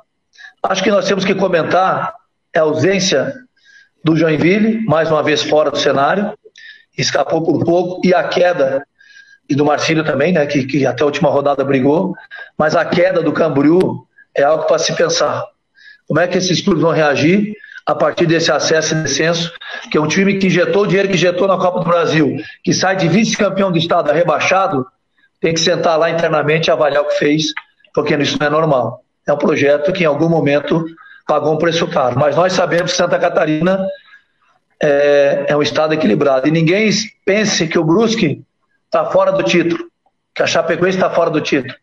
Acho 0.63 0.83
que 0.83 0.91
nós 0.91 1.07
temos 1.07 1.23
que 1.23 1.35
comentar 1.35 2.15
a 2.55 2.59
ausência 2.59 3.33
do 4.03 4.15
Joinville, 4.15 4.83
mais 4.85 5.11
uma 5.11 5.21
vez 5.21 5.43
fora 5.43 5.69
do 5.69 5.77
cenário, 5.77 6.33
escapou 6.97 7.43
por 7.43 7.63
pouco, 7.63 8.01
e 8.05 8.13
a 8.13 8.23
queda 8.23 8.83
e 9.51 9.55
do 9.55 9.65
Marcílio 9.65 10.03
também, 10.03 10.31
né, 10.31 10.45
que, 10.45 10.65
que 10.65 10.85
até 10.85 11.03
a 11.03 11.05
última 11.05 11.29
rodada 11.29 11.63
brigou, 11.63 12.15
mas 12.57 12.75
a 12.75 12.85
queda 12.85 13.21
do 13.21 13.33
Camboriú 13.33 14.05
é 14.35 14.43
algo 14.43 14.65
para 14.65 14.79
se 14.79 14.95
pensar. 14.95 15.45
Como 16.07 16.19
é 16.19 16.27
que 16.27 16.37
esses 16.37 16.61
clubes 16.61 16.81
vão 16.81 16.91
reagir? 16.91 17.53
a 17.83 17.95
partir 17.95 18.27
desse 18.27 18.51
acesso 18.51 18.93
e 18.93 19.01
descenso, 19.01 19.51
que 19.89 19.97
é 19.97 20.01
um 20.01 20.07
time 20.07 20.37
que 20.37 20.45
injetou 20.45 20.83
o 20.83 20.87
dinheiro 20.87 21.09
que 21.09 21.15
injetou 21.15 21.47
na 21.47 21.57
Copa 21.57 21.79
do 21.79 21.85
Brasil, 21.85 22.37
que 22.63 22.73
sai 22.73 22.95
de 22.95 23.07
vice-campeão 23.07 23.71
do 23.71 23.77
estado 23.77 24.11
rebaixado, 24.11 24.85
tem 25.41 25.51
que 25.51 25.59
sentar 25.59 25.97
lá 25.97 26.09
internamente 26.09 26.69
e 26.69 26.71
avaliar 26.71 27.01
o 27.01 27.07
que 27.07 27.17
fez, 27.17 27.45
porque 27.91 28.15
isso 28.15 28.37
não 28.39 28.47
é 28.47 28.49
normal. 28.51 29.03
É 29.27 29.33
um 29.33 29.37
projeto 29.37 29.91
que 29.91 30.03
em 30.03 30.05
algum 30.05 30.29
momento 30.29 30.85
pagou 31.27 31.53
um 31.53 31.57
preço 31.57 31.87
caro. 31.87 32.19
Mas 32.19 32.35
nós 32.35 32.53
sabemos 32.53 32.91
que 32.91 32.97
Santa 32.97 33.17
Catarina 33.17 33.83
é, 34.81 35.45
é 35.49 35.57
um 35.57 35.61
estado 35.61 35.93
equilibrado. 35.93 36.47
E 36.47 36.51
ninguém 36.51 36.89
pense 37.25 37.67
que 37.67 37.79
o 37.79 37.83
Brusque 37.83 38.43
está 38.91 39.05
fora 39.05 39.31
do 39.31 39.41
título, 39.41 39.85
que 40.35 40.43
a 40.43 40.47
Chapecoense 40.47 40.97
está 40.97 41.09
fora 41.09 41.29
do 41.29 41.39
título. 41.39 41.73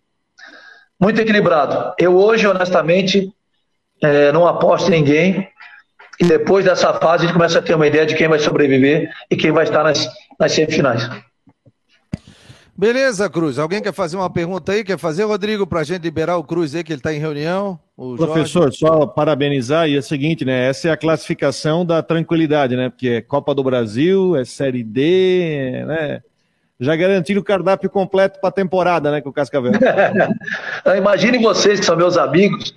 Muito 1.00 1.18
equilibrado. 1.18 1.94
Eu 1.98 2.14
hoje, 2.14 2.46
honestamente, 2.46 3.32
é, 4.02 4.30
não 4.30 4.46
aposto 4.46 4.88
em 4.88 5.00
ninguém. 5.00 5.48
E 6.20 6.24
depois 6.24 6.64
dessa 6.64 6.92
fase, 6.94 7.24
a 7.24 7.26
gente 7.26 7.32
começa 7.32 7.60
a 7.60 7.62
ter 7.62 7.74
uma 7.74 7.86
ideia 7.86 8.04
de 8.04 8.14
quem 8.14 8.28
vai 8.28 8.38
sobreviver 8.38 9.10
e 9.30 9.36
quem 9.36 9.52
vai 9.52 9.64
estar 9.64 9.84
nas, 9.84 10.06
nas 10.38 10.52
semifinais. 10.52 11.08
Beleza, 12.76 13.30
Cruz. 13.30 13.58
Alguém 13.58 13.80
quer 13.80 13.92
fazer 13.92 14.16
uma 14.16 14.28
pergunta 14.28 14.72
aí? 14.72 14.84
Quer 14.84 14.98
fazer, 14.98 15.24
Rodrigo, 15.24 15.66
para 15.66 15.80
a 15.80 15.84
gente 15.84 16.02
liberar 16.02 16.36
o 16.36 16.44
Cruz 16.44 16.74
aí, 16.74 16.84
que 16.84 16.92
ele 16.92 17.00
está 17.00 17.14
em 17.14 17.18
reunião? 17.18 17.78
Professor, 18.16 18.72
só 18.72 19.06
parabenizar, 19.06 19.88
e 19.88 19.96
é 19.96 19.98
o 19.98 20.02
seguinte, 20.02 20.44
né? 20.44 20.68
Essa 20.68 20.88
é 20.88 20.90
a 20.90 20.96
classificação 20.96 21.86
da 21.86 22.02
tranquilidade, 22.02 22.76
né? 22.76 22.90
Porque 22.90 23.08
é 23.08 23.20
Copa 23.22 23.54
do 23.54 23.64
Brasil, 23.64 24.36
é 24.36 24.44
Série 24.44 24.84
D, 24.84 25.84
né? 25.86 26.22
Já 26.80 26.94
garantiram 26.94 27.40
o 27.40 27.44
cardápio 27.44 27.90
completo 27.90 28.38
para 28.40 28.50
a 28.50 28.52
temporada, 28.52 29.10
né, 29.10 29.20
com 29.20 29.30
o 29.30 29.32
Cascavel. 29.32 29.72
Imaginem 30.96 31.42
vocês 31.42 31.80
que 31.80 31.86
são 31.86 31.96
meus 31.96 32.16
amigos. 32.16 32.74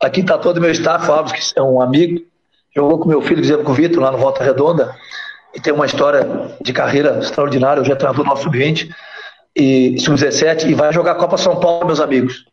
Aqui 0.00 0.20
está 0.20 0.38
todo 0.38 0.58
o 0.58 0.60
meu 0.60 0.70
staff, 0.70 1.10
Alves, 1.10 1.52
que 1.52 1.58
é 1.58 1.62
um 1.62 1.80
amigo. 1.80 2.20
Jogou 2.74 3.00
com 3.00 3.08
meu 3.08 3.20
filho, 3.20 3.42
dizendo 3.42 3.64
com 3.64 3.72
o 3.72 3.74
Vitor, 3.74 4.02
lá 4.02 4.12
no 4.12 4.18
Volta 4.18 4.44
Redonda. 4.44 4.94
E 5.54 5.60
tem 5.60 5.72
uma 5.72 5.84
história 5.84 6.26
de 6.60 6.72
carreira 6.72 7.18
extraordinária. 7.18 7.82
Hoje 7.82 7.90
é 7.90 7.96
treinador 7.96 8.24
do 8.24 8.30
nosso 8.30 8.44
sub-20 8.44 8.88
e 9.56 9.98
sub-17 9.98 10.68
e 10.68 10.74
vai 10.74 10.92
jogar 10.92 11.12
a 11.12 11.16
Copa 11.16 11.36
São 11.36 11.58
Paulo, 11.58 11.86
meus 11.86 12.00
amigos. 12.00 12.44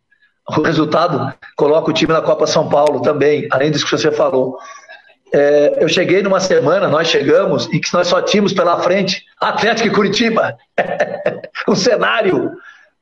O 0.49 0.61
resultado 0.61 1.33
coloca 1.55 1.91
o 1.91 1.93
time 1.93 2.11
na 2.11 2.21
Copa 2.21 2.47
São 2.47 2.67
Paulo 2.69 3.01
também, 3.01 3.47
além 3.51 3.69
disso 3.69 3.85
que 3.85 3.91
você 3.91 4.11
falou. 4.11 4.57
É, 5.33 5.83
eu 5.83 5.89
cheguei 5.89 6.21
numa 6.21 6.39
semana, 6.39 6.87
nós 6.87 7.07
chegamos, 7.07 7.67
e 7.73 7.79
que 7.79 7.93
nós 7.93 8.07
só 8.07 8.21
tínhamos 8.21 8.53
pela 8.53 8.79
frente 8.81 9.23
Atlético 9.39 9.87
e 9.87 9.91
Curitiba. 9.91 10.57
um 11.67 11.75
cenário 11.75 12.51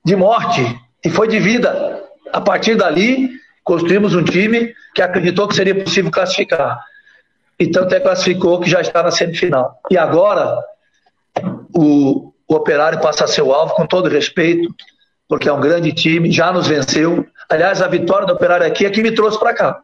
de 0.04 0.16
morte 0.16 0.62
e 1.04 1.10
foi 1.10 1.28
de 1.28 1.40
vida. 1.40 2.04
A 2.34 2.42
partir 2.42 2.76
dali, 2.76 3.30
construímos 3.64 4.16
um 4.16 4.24
time 4.24 4.74
que 4.94 5.02
acreditou 5.02 5.48
que 5.48 5.56
seria 5.56 5.76
possível 5.76 6.12
classificar. 6.12 6.80
E 7.60 7.68
tanto 7.68 7.94
é 7.94 8.00
classificou 8.00 8.60
que 8.60 8.70
já 8.70 8.82
está 8.82 9.04
na 9.04 9.12
semifinal. 9.12 9.80
E 9.90 9.98
agora, 9.98 10.58
o, 11.74 12.34
o 12.48 12.56
Operário 12.56 13.00
passa 13.00 13.26
a 13.26 13.28
ser 13.28 13.42
o 13.42 13.54
alvo, 13.54 13.74
com 13.74 13.86
todo 13.86 14.10
respeito, 14.10 14.74
porque 15.28 15.48
é 15.48 15.54
um 15.54 15.62
grande 15.62 15.92
time, 15.94 16.32
já 16.32 16.52
nos 16.52 16.68
venceu. 16.68 17.26
Aliás, 17.50 17.82
a 17.82 17.88
vitória 17.88 18.28
do 18.28 18.34
Operário 18.34 18.66
aqui 18.66 18.86
é 18.86 18.90
que 18.90 19.02
me 19.02 19.12
trouxe 19.12 19.40
para 19.40 19.54
cá. 19.54 19.82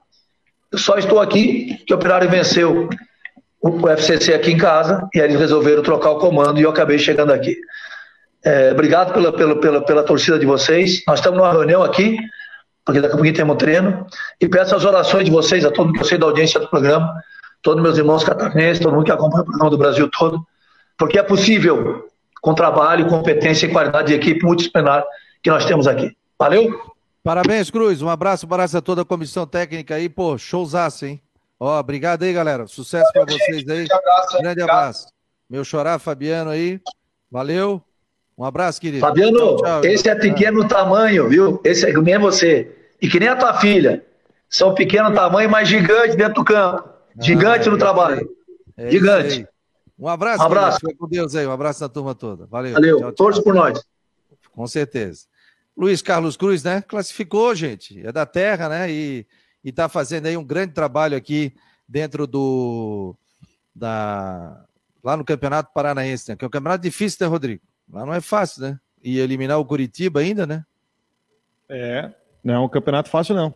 Só 0.75 0.97
estou 0.97 1.19
aqui 1.19 1.83
que 1.85 1.93
o 1.93 1.97
Operário 1.97 2.29
venceu 2.29 2.89
o 3.61 3.89
FCC 3.89 4.33
aqui 4.33 4.51
em 4.51 4.57
casa 4.57 5.07
e 5.13 5.19
aí 5.19 5.27
eles 5.27 5.39
resolveram 5.39 5.83
trocar 5.83 6.11
o 6.11 6.19
comando 6.19 6.59
e 6.59 6.63
eu 6.63 6.69
acabei 6.69 6.97
chegando 6.97 7.31
aqui. 7.31 7.55
É, 8.43 8.71
obrigado 8.71 9.13
pela, 9.13 9.31
pela, 9.31 9.59
pela, 9.59 9.81
pela 9.85 10.03
torcida 10.03 10.39
de 10.39 10.45
vocês. 10.45 11.03
Nós 11.07 11.19
estamos 11.19 11.37
numa 11.37 11.51
reunião 11.51 11.83
aqui, 11.83 12.17
porque 12.83 12.99
daqui 12.99 13.13
a 13.13 13.17
pouquinho 13.17 13.35
temos 13.35 13.57
treino, 13.57 14.05
e 14.39 14.47
peço 14.47 14.75
as 14.75 14.83
orações 14.83 15.25
de 15.25 15.31
vocês, 15.31 15.63
a 15.63 15.69
todo 15.69 15.87
mundo 15.87 15.95
que 15.95 16.01
eu 16.01 16.07
sei 16.07 16.17
da 16.17 16.25
audiência 16.25 16.59
do 16.59 16.67
programa, 16.67 17.13
todos 17.61 17.83
meus 17.83 17.97
irmãos 17.97 18.23
catarinenses, 18.23 18.81
todo 18.81 18.93
mundo 18.93 19.05
que 19.05 19.11
acompanha 19.11 19.43
o 19.43 19.45
programa 19.45 19.69
do 19.69 19.77
Brasil 19.77 20.09
todo, 20.09 20.43
porque 20.97 21.19
é 21.19 21.23
possível, 21.23 22.05
com 22.41 22.55
trabalho, 22.55 23.07
competência 23.07 23.67
e 23.67 23.69
qualidade 23.71 24.07
de 24.07 24.15
equipe 24.15 24.43
multidisciplinar 24.43 25.03
que 25.43 25.51
nós 25.51 25.65
temos 25.65 25.87
aqui. 25.87 26.11
Valeu? 26.39 26.90
Parabéns, 27.23 27.69
Cruz. 27.69 28.01
Um 28.01 28.09
abraço, 28.09 28.45
um 28.45 28.49
abraço 28.49 28.77
a 28.77 28.81
toda 28.81 29.03
a 29.03 29.05
comissão 29.05 29.45
técnica 29.45 29.95
aí. 29.95 30.09
Pô, 30.09 30.37
showzaço, 30.37 31.05
hein? 31.05 31.21
Ó, 31.59 31.79
obrigado 31.79 32.23
aí, 32.23 32.33
galera. 32.33 32.65
Sucesso 32.65 33.11
para 33.13 33.25
vocês 33.25 33.67
aí. 33.69 33.85
Abraço, 33.91 34.37
Grande 34.39 34.61
abraço. 34.61 35.07
Meu 35.47 35.63
chorar, 35.63 35.99
Fabiano 35.99 36.49
aí. 36.49 36.81
Valeu. 37.29 37.81
Um 38.35 38.43
abraço, 38.43 38.81
querido. 38.81 39.01
Fabiano, 39.01 39.37
tchau, 39.37 39.57
tchau, 39.57 39.85
esse 39.85 40.09
é 40.09 40.15
pequeno 40.15 40.67
tamanho, 40.67 41.29
viu? 41.29 41.61
Esse 41.63 41.87
é 41.87 41.93
que 41.93 42.01
nem 42.01 42.17
você. 42.17 42.75
E 42.99 43.07
que 43.07 43.19
nem 43.19 43.29
a 43.29 43.35
tua 43.35 43.53
filha. 43.59 44.03
São 44.49 44.73
pequeno 44.73 45.13
tamanho, 45.13 45.49
mas 45.49 45.67
gigante 45.67 46.15
dentro 46.15 46.35
do 46.35 46.43
campo. 46.43 46.89
Ah, 46.89 47.23
gigante 47.23 47.67
ah, 47.67 47.69
é 47.69 47.71
no 47.71 47.77
trabalho. 47.77 48.29
É 48.75 48.89
gigante. 48.89 49.47
Um 49.99 50.07
abraço. 50.07 50.41
Um 50.41 50.45
abraço. 50.45 50.79
Fica 50.79 50.95
com 50.97 51.07
Deus 51.07 51.35
aí. 51.35 51.45
Um 51.45 51.51
abraço 51.51 51.79
da 51.79 51.87
turma 51.87 52.15
toda. 52.15 52.47
Valeu. 52.47 52.73
Valeu. 52.73 53.13
Torce 53.13 53.43
por 53.43 53.53
nós. 53.53 53.79
Com 54.51 54.65
certeza. 54.65 55.25
Luiz 55.75 56.01
Carlos 56.01 56.37
Cruz, 56.37 56.63
né? 56.63 56.81
Classificou, 56.81 57.55
gente. 57.55 58.05
É 58.05 58.11
da 58.11 58.25
terra, 58.25 58.69
né? 58.69 58.91
E, 58.91 59.25
está 59.63 59.87
fazendo 59.87 60.25
aí 60.25 60.35
um 60.35 60.43
grande 60.43 60.73
trabalho 60.73 61.15
aqui 61.15 61.53
dentro 61.87 62.27
do. 62.27 63.15
Da, 63.73 64.65
lá 65.03 65.15
no 65.15 65.23
Campeonato 65.23 65.71
Paranaense, 65.73 66.29
né? 66.29 66.35
Que 66.35 66.45
é 66.45 66.47
um 66.47 66.51
campeonato 66.51 66.83
difícil, 66.83 67.17
né, 67.21 67.27
Rodrigo? 67.27 67.63
Lá 67.89 68.05
não 68.05 68.13
é 68.13 68.21
fácil, 68.21 68.61
né? 68.63 68.79
E 69.03 69.19
eliminar 69.19 69.59
o 69.59 69.65
Curitiba 69.65 70.19
ainda, 70.19 70.45
né? 70.45 70.65
É, 71.69 72.11
não 72.43 72.53
é 72.53 72.59
um 72.59 72.69
campeonato 72.69 73.09
fácil, 73.09 73.35
não. 73.35 73.53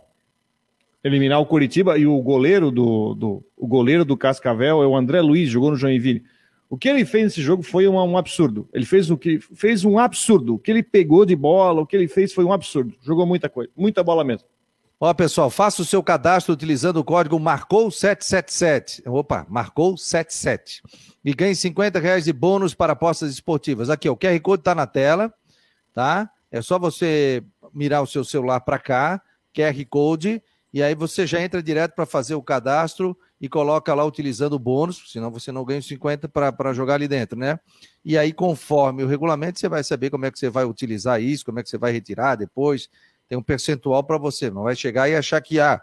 Eliminar 1.04 1.40
o 1.40 1.46
Curitiba 1.46 1.98
e 1.98 2.08
o 2.08 2.20
goleiro 2.22 2.72
do, 2.72 3.14
do, 3.14 3.46
o 3.56 3.68
goleiro 3.68 4.04
do 4.04 4.18
Cascavel 4.18 4.82
é 4.82 4.88
o 4.88 4.96
André 4.96 5.22
Luiz, 5.22 5.50
jogou 5.50 5.72
no 5.72 5.78
Joinville. 5.78 6.24
O 6.70 6.78
que 6.78 6.90
ele 6.90 7.06
fez 7.06 7.26
nesse 7.26 7.42
jogo 7.42 7.62
foi 7.62 7.88
um, 7.88 7.96
um 7.96 8.18
absurdo. 8.18 8.68
Ele 8.74 8.86
fez 8.86 9.10
o 9.12 9.18
que 9.18 9.40
fez 9.40 9.86
um 9.86 10.00
absurdo. 10.00 10.56
O 10.56 10.60
que 10.60 10.72
ele 10.72 10.82
pegou 10.84 11.26
de 11.26 11.36
bola, 11.36 11.82
o 11.82 11.86
que 11.86 11.96
ele 11.96 12.08
fez 12.08 12.34
foi 12.34 12.44
um 12.44 12.52
absurdo. 12.52 12.94
Jogou 13.02 13.26
muita 13.26 13.48
coisa, 13.48 13.72
muita 13.76 14.04
bola 14.04 14.24
mesmo. 14.24 14.48
Ó, 15.00 15.14
pessoal, 15.14 15.50
faça 15.50 15.82
o 15.82 15.86
seu 15.86 16.02
cadastro 16.02 16.54
utilizando 16.54 16.98
o 16.98 17.04
código 17.04 17.38
Marcou777. 17.40 19.04
Opa, 19.06 19.46
Marcou77. 19.52 20.82
E 21.24 21.34
ganhe 21.34 21.56
50 21.56 22.00
reais 22.00 22.26
de 22.26 22.34
bônus 22.34 22.74
para 22.74 22.94
apostas 22.94 23.32
esportivas. 23.32 23.90
Aqui, 23.90 24.08
ó, 24.08 24.14
o 24.14 24.18
QR 24.18 24.40
Code 24.40 24.62
está 24.62 24.74
na 24.74 24.88
tela, 24.88 25.34
tá? 25.94 26.30
É 26.50 26.62
só 26.62 26.80
você 26.80 27.44
mirar 27.74 28.02
o 28.02 28.08
seu 28.08 28.24
celular 28.24 28.62
para 28.62 28.80
cá, 28.80 29.22
QR 29.54 29.86
Code, 29.90 30.42
e 30.74 30.82
aí 30.82 30.96
você 30.96 31.28
já 31.28 31.42
entra 31.42 31.62
direto 31.62 31.94
para 31.94 32.06
fazer 32.06 32.36
o 32.36 32.42
cadastro 32.42 33.18
e 33.40 33.50
coloca 33.50 33.94
lá 33.94 34.04
utilizando 34.06 34.54
o 34.54 34.60
bônus, 34.60 35.12
senão 35.12 35.30
você 35.30 35.52
não 35.52 35.66
ganha 35.66 35.80
os 35.80 35.88
50 35.88 36.30
para 36.30 36.74
jogar 36.74 36.96
ali 36.96 37.08
dentro, 37.08 37.38
né? 37.38 37.60
E 38.04 38.18
aí, 38.18 38.32
conforme 38.32 39.04
o 39.04 39.08
regulamento, 39.08 39.60
você 39.60 39.68
vai 39.68 39.84
saber 39.84 40.10
como 40.10 40.26
é 40.26 40.32
que 40.32 40.40
você 40.40 40.50
vai 40.50 40.64
utilizar 40.64 41.22
isso, 41.22 41.46
como 41.46 41.60
é 41.60 41.64
que 41.64 41.70
você 41.70 41.78
vai 41.78 41.92
retirar 41.92 42.36
depois. 42.36 42.90
Tem 43.28 43.38
um 43.38 43.44
percentual 43.44 44.04
para 44.04 44.18
você. 44.18 44.50
Não 44.50 44.64
vai 44.64 44.76
chegar 44.76 45.10
e 45.10 45.16
achar 45.16 45.42
que, 45.42 45.60
ah, 45.60 45.82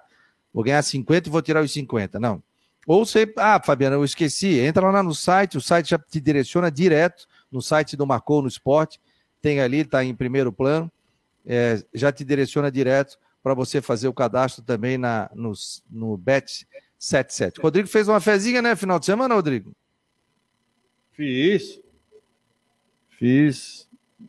vou 0.53 0.65
ganhar 0.65 0.83
50 0.83 1.29
e 1.29 1.33
vou 1.33 1.43
tirar 1.43 1.63
os 1.63 1.73
50. 1.73 2.19
Não. 2.19 2.43
Ou 2.87 3.05
você, 3.05 3.31
ah, 3.37 3.61
Fabiana, 3.63 3.97
eu 3.97 4.05
esqueci. 4.05 4.59
Entra 4.59 4.91
lá 4.91 5.03
no 5.03 5.15
site, 5.15 5.59
o 5.59 5.61
site 5.61 5.91
já 5.91 5.99
te 5.99 6.21
direciona 6.21 6.71
direto 6.71 7.27
no 7.51 7.61
site 7.61 7.97
do 7.97 8.07
Marcou 8.07 8.41
no 8.41 8.49
Esporte. 8.49 9.01
Tem 9.41 9.61
ali, 9.61 9.81
está 9.81 10.03
em 10.05 10.15
primeiro 10.15 10.53
plano. 10.53 10.91
É, 11.45 11.83
já 11.93 12.11
te 12.11 12.25
direciona 12.25 12.71
direto 12.71 13.19
para 13.43 13.55
você 13.55 13.83
fazer 13.83 14.09
o 14.09 14.15
cadastro 14.15 14.63
também 14.63 14.97
na, 14.97 15.29
no, 15.35 15.53
no 15.91 16.17
Bet 16.17 16.67
77. 17.03 17.61
Rodrigo 17.61 17.89
fez 17.89 18.07
uma 18.07 18.21
fezinha, 18.21 18.63
né? 18.63 18.77
Final 18.77 19.01
de 19.01 19.07
semana, 19.07 19.35
Rodrigo? 19.35 19.73
Fiz. 21.11 21.81
Fiz. 23.19 23.89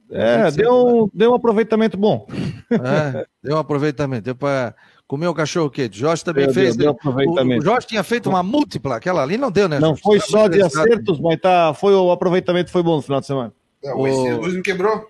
É, 0.10 0.50
deu 0.50 0.74
um, 0.74 1.10
deu 1.14 1.32
um 1.32 1.36
aproveitamento 1.36 1.96
bom. 1.96 2.28
É, 2.72 3.28
deu 3.44 3.58
um 3.58 3.60
aproveitamento. 3.60 4.24
Deu 4.24 4.36
para 4.36 4.74
comer 5.08 5.28
o 5.28 5.36
cachorro 5.36 5.70
quente. 5.70 6.00
Jorge 6.00 6.26
também 6.26 6.46
deu, 6.46 6.54
fez. 6.56 6.76
Deu, 6.76 6.86
deu 6.86 6.92
aproveitamento. 6.94 7.60
O, 7.60 7.62
o 7.62 7.64
Jorge 7.64 7.86
tinha 7.86 8.04
feito 8.04 8.28
uma 8.28 8.42
múltipla, 8.42 8.96
aquela 8.96 9.22
ali 9.22 9.38
não 9.38 9.52
deu, 9.52 9.70
né? 9.70 9.80
Não 9.80 9.96
foi 9.96 10.18
tá 10.18 10.26
só 10.26 10.48
de 10.48 10.60
acertos, 10.60 11.20
mas 11.20 11.40
tá, 11.40 11.76
foi, 11.76 11.94
o 11.94 12.12
aproveitamento 12.12 12.72
foi 12.72 12.82
bom 12.82 12.96
no 12.96 13.02
final 13.04 13.22
de 13.22 13.28
semana. 13.28 13.54
Não, 13.84 14.00
o 14.00 14.08
Exílio 14.08 14.42
Luz 14.42 14.56
me 14.56 14.64
quebrou. 14.64 15.08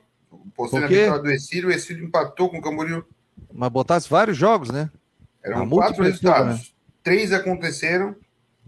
Postei 0.53 0.81
na 0.81 0.87
vitória 0.87 1.23
do 1.23 1.31
Exílio, 1.31 1.69
o 1.69 1.71
Exílio 1.71 2.03
empatou 2.03 2.49
com 2.49 2.57
o 2.57 2.61
Camboriú. 2.61 3.05
Mas 3.53 3.69
botasse 3.69 4.09
vários 4.09 4.35
jogos, 4.35 4.69
né? 4.69 4.91
Eram 5.41 5.69
quatro 5.69 6.03
resultados. 6.03 6.59
Né? 6.59 6.72
Três 7.03 7.31
aconteceram 7.31 8.15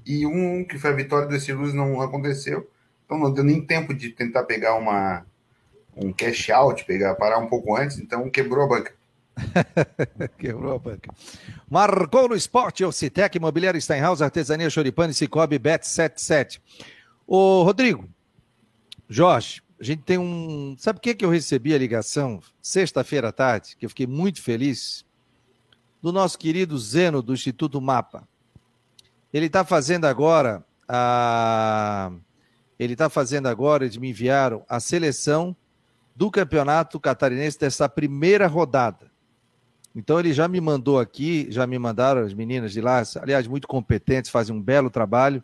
e 0.06 0.26
um, 0.26 0.64
que 0.64 0.78
foi 0.78 0.92
a 0.92 0.96
vitória 0.96 1.28
do 1.28 1.36
Estiluz, 1.36 1.74
não 1.74 2.02
aconteceu. 2.02 2.70
Então 3.06 3.18
não 3.18 3.34
deu 3.34 3.44
nem 3.44 3.66
tempo 3.66 3.94
de 3.94 4.10
tentar 4.10 4.44
pegar 4.44 4.76
uma 4.76 5.26
um 5.96 6.12
cash 6.12 6.50
out, 6.50 6.84
pegar, 6.84 7.16
parar 7.16 7.38
um 7.38 7.48
pouco 7.48 7.76
antes, 7.76 7.98
então 7.98 8.30
quebrou 8.30 8.66
a 8.66 8.68
banca. 8.68 8.94
Quebrou 10.38 10.76
a 10.76 10.80
banca. 10.80 11.14
Marcou 11.70 12.30
no 12.30 12.36
esporte, 12.36 12.84
o 12.84 12.92
Citec, 12.92 13.38
Imobiliário 13.38 13.82
Steinhaus, 13.82 14.22
Artesania 14.22 14.70
Choripane, 14.70 15.14
Cicobi, 15.14 15.60
Bet 15.60 15.86
77. 15.86 16.62
Ô, 17.28 17.64
Rodrigo, 17.64 18.08
Jorge, 19.10 19.62
a 19.80 19.84
gente 19.84 20.04
tem 20.04 20.18
um. 20.18 20.76
Sabe 20.78 21.00
o 21.00 21.02
que, 21.02 21.14
que 21.14 21.26
eu 21.26 21.30
recebi 21.30 21.74
a 21.74 21.78
ligação 21.78 22.42
sexta-feira 22.62 23.30
à 23.30 23.32
tarde? 23.32 23.76
Que 23.78 23.86
eu 23.86 23.90
fiquei 23.90 24.08
muito 24.08 24.42
feliz 24.42 25.05
do 26.06 26.14
nosso 26.14 26.38
querido 26.38 26.78
Zeno, 26.78 27.20
do 27.20 27.34
Instituto 27.34 27.82
Mapa. 27.82 28.28
Ele 29.34 29.48
está 29.48 29.66
fazendo 29.66 30.06
agora 30.06 30.64
a. 30.88 32.12
Ele 32.78 32.94
está 32.94 33.10
fazendo 33.10 33.48
agora, 33.48 33.86
eles 33.86 33.98
me 33.98 34.12
enviaram 34.12 34.64
a 34.70 34.80
seleção 34.80 35.56
do 36.16 36.30
campeonato 36.30 37.00
catarinense 37.00 37.58
dessa 37.58 37.90
primeira 37.90 38.46
rodada. 38.46 39.10
Então 39.96 40.20
ele 40.20 40.32
já 40.32 40.48
me 40.48 40.62
mandou 40.62 41.00
aqui, 41.00 41.48
já 41.50 41.66
me 41.66 41.80
mandaram 41.80 42.22
as 42.22 42.36
meninas 42.36 42.72
de 42.72 42.82
lá, 42.82 43.02
aliás, 43.20 43.48
muito 43.48 43.68
competentes, 43.68 44.30
fazem 44.30 44.56
um 44.56 44.62
belo 44.62 44.92
trabalho, 44.92 45.44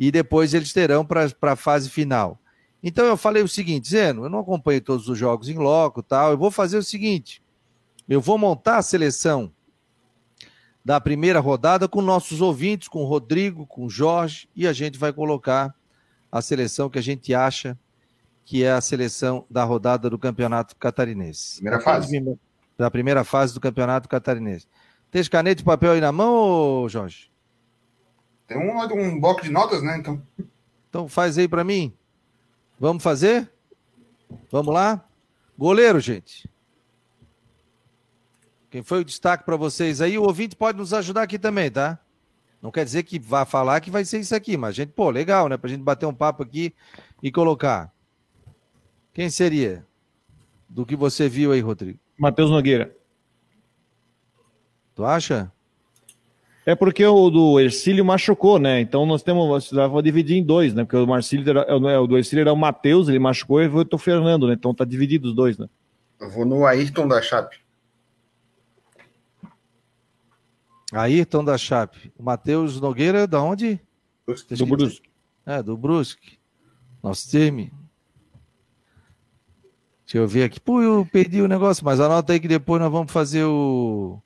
e 0.00 0.10
depois 0.10 0.52
eles 0.52 0.72
terão 0.72 1.06
para 1.06 1.30
a 1.42 1.54
fase 1.54 1.88
final. 1.88 2.40
Então 2.82 3.06
eu 3.06 3.16
falei 3.16 3.40
o 3.40 3.48
seguinte, 3.48 3.88
Zeno, 3.88 4.24
eu 4.24 4.30
não 4.30 4.40
acompanhei 4.40 4.80
todos 4.80 5.08
os 5.08 5.16
jogos 5.16 5.48
em 5.48 5.58
loco 5.58 6.02
tal, 6.02 6.32
eu 6.32 6.38
vou 6.38 6.50
fazer 6.50 6.76
o 6.76 6.82
seguinte, 6.82 7.40
eu 8.08 8.20
vou 8.20 8.36
montar 8.36 8.78
a 8.78 8.82
seleção 8.82 9.52
da 10.86 11.00
primeira 11.00 11.40
rodada 11.40 11.88
com 11.88 12.00
nossos 12.00 12.40
ouvintes, 12.40 12.86
com 12.86 13.02
o 13.02 13.06
Rodrigo, 13.06 13.66
com 13.66 13.86
o 13.86 13.90
Jorge, 13.90 14.48
e 14.54 14.68
a 14.68 14.72
gente 14.72 14.96
vai 14.96 15.12
colocar 15.12 15.74
a 16.30 16.40
seleção 16.40 16.88
que 16.88 16.96
a 16.96 17.02
gente 17.02 17.34
acha 17.34 17.76
que 18.44 18.62
é 18.62 18.70
a 18.70 18.80
seleção 18.80 19.44
da 19.50 19.64
rodada 19.64 20.08
do 20.08 20.16
Campeonato 20.16 20.76
Catarinense. 20.76 21.56
Primeira 21.56 21.80
fase. 21.80 22.38
Da 22.78 22.88
primeira 22.88 23.24
fase 23.24 23.52
do 23.52 23.58
Campeonato 23.58 24.08
Catarinense. 24.08 24.68
Tem 25.10 25.24
caneta 25.24 25.60
e 25.60 25.64
papel 25.64 25.90
aí 25.90 26.00
na 26.00 26.12
mão, 26.12 26.88
Jorge? 26.88 27.32
Tem 28.46 28.56
um, 28.56 28.80
um 28.80 29.20
bloco 29.20 29.42
de 29.42 29.50
notas, 29.50 29.82
né? 29.82 29.98
Então, 29.98 30.22
então 30.88 31.08
faz 31.08 31.36
aí 31.36 31.48
para 31.48 31.64
mim. 31.64 31.92
Vamos 32.78 33.02
fazer? 33.02 33.50
Vamos 34.52 34.72
lá? 34.72 35.04
Goleiro, 35.58 35.98
gente. 35.98 36.48
Quem 38.76 38.82
foi 38.82 39.00
o 39.00 39.04
destaque 39.06 39.42
para 39.42 39.56
vocês 39.56 40.02
aí? 40.02 40.18
O 40.18 40.24
ouvinte 40.24 40.54
pode 40.54 40.76
nos 40.76 40.92
ajudar 40.92 41.22
aqui 41.22 41.38
também, 41.38 41.70
tá? 41.70 41.98
Não 42.60 42.70
quer 42.70 42.84
dizer 42.84 43.04
que 43.04 43.18
vá 43.18 43.46
falar 43.46 43.80
que 43.80 43.90
vai 43.90 44.04
ser 44.04 44.18
isso 44.18 44.34
aqui, 44.34 44.54
mas 44.54 44.68
a 44.68 44.72
gente, 44.72 44.90
pô, 44.90 45.08
legal, 45.08 45.48
né? 45.48 45.56
Pra 45.56 45.70
gente 45.70 45.80
bater 45.80 46.04
um 46.04 46.12
papo 46.12 46.42
aqui 46.42 46.74
e 47.22 47.32
colocar. 47.32 47.90
Quem 49.14 49.30
seria? 49.30 49.86
Do 50.68 50.84
que 50.84 50.94
você 50.94 51.26
viu 51.26 51.52
aí, 51.52 51.60
Rodrigo? 51.60 51.98
Matheus 52.18 52.50
Nogueira. 52.50 52.94
Tu 54.94 55.06
acha? 55.06 55.50
É 56.66 56.74
porque 56.74 57.06
o 57.06 57.30
do 57.30 57.58
Ercílio 57.58 58.04
machucou, 58.04 58.58
né? 58.58 58.78
Então 58.82 59.06
nós 59.06 59.22
temos. 59.22 59.70
Vou 59.70 60.02
dividir 60.02 60.36
em 60.36 60.44
dois, 60.44 60.74
né? 60.74 60.84
Porque 60.84 60.98
o 60.98 61.06
Marcílio 61.06 61.48
era, 61.48 61.60
é, 61.62 61.98
o 61.98 62.06
do 62.06 62.18
Ercílio 62.18 62.42
era 62.42 62.52
o 62.52 62.56
Matheus, 62.56 63.08
ele 63.08 63.18
machucou 63.18 63.62
e 63.62 63.64
eu 63.64 63.84
tô 63.86 63.96
Fernando, 63.96 64.46
né? 64.46 64.52
Então 64.52 64.74
tá 64.74 64.84
dividido 64.84 65.28
os 65.28 65.34
dois, 65.34 65.56
né? 65.56 65.66
Eu 66.20 66.28
vou 66.28 66.44
no 66.44 66.66
Ayrton 66.66 67.08
da 67.08 67.22
Chape. 67.22 67.64
Ayrton 70.92 71.44
da 71.44 71.58
Chape. 71.58 72.12
O 72.16 72.22
Matheus 72.22 72.80
Nogueira, 72.80 73.26
da 73.26 73.42
onde? 73.42 73.80
Do 74.50 74.66
Brusque. 74.66 75.10
É, 75.44 75.62
do 75.62 75.76
Brusque. 75.76 76.38
Nosso 77.02 77.28
time. 77.28 77.72
Deixa 80.04 80.18
eu 80.18 80.28
ver 80.28 80.44
aqui. 80.44 80.60
Pô, 80.60 80.80
eu 80.80 81.06
perdi 81.10 81.42
o 81.42 81.48
negócio, 81.48 81.84
mas 81.84 81.98
anota 81.98 82.32
aí 82.32 82.40
que 82.40 82.48
depois 82.48 82.80
nós 82.80 82.90
vamos 82.90 83.12
fazer 83.12 83.44
o. 83.44 84.20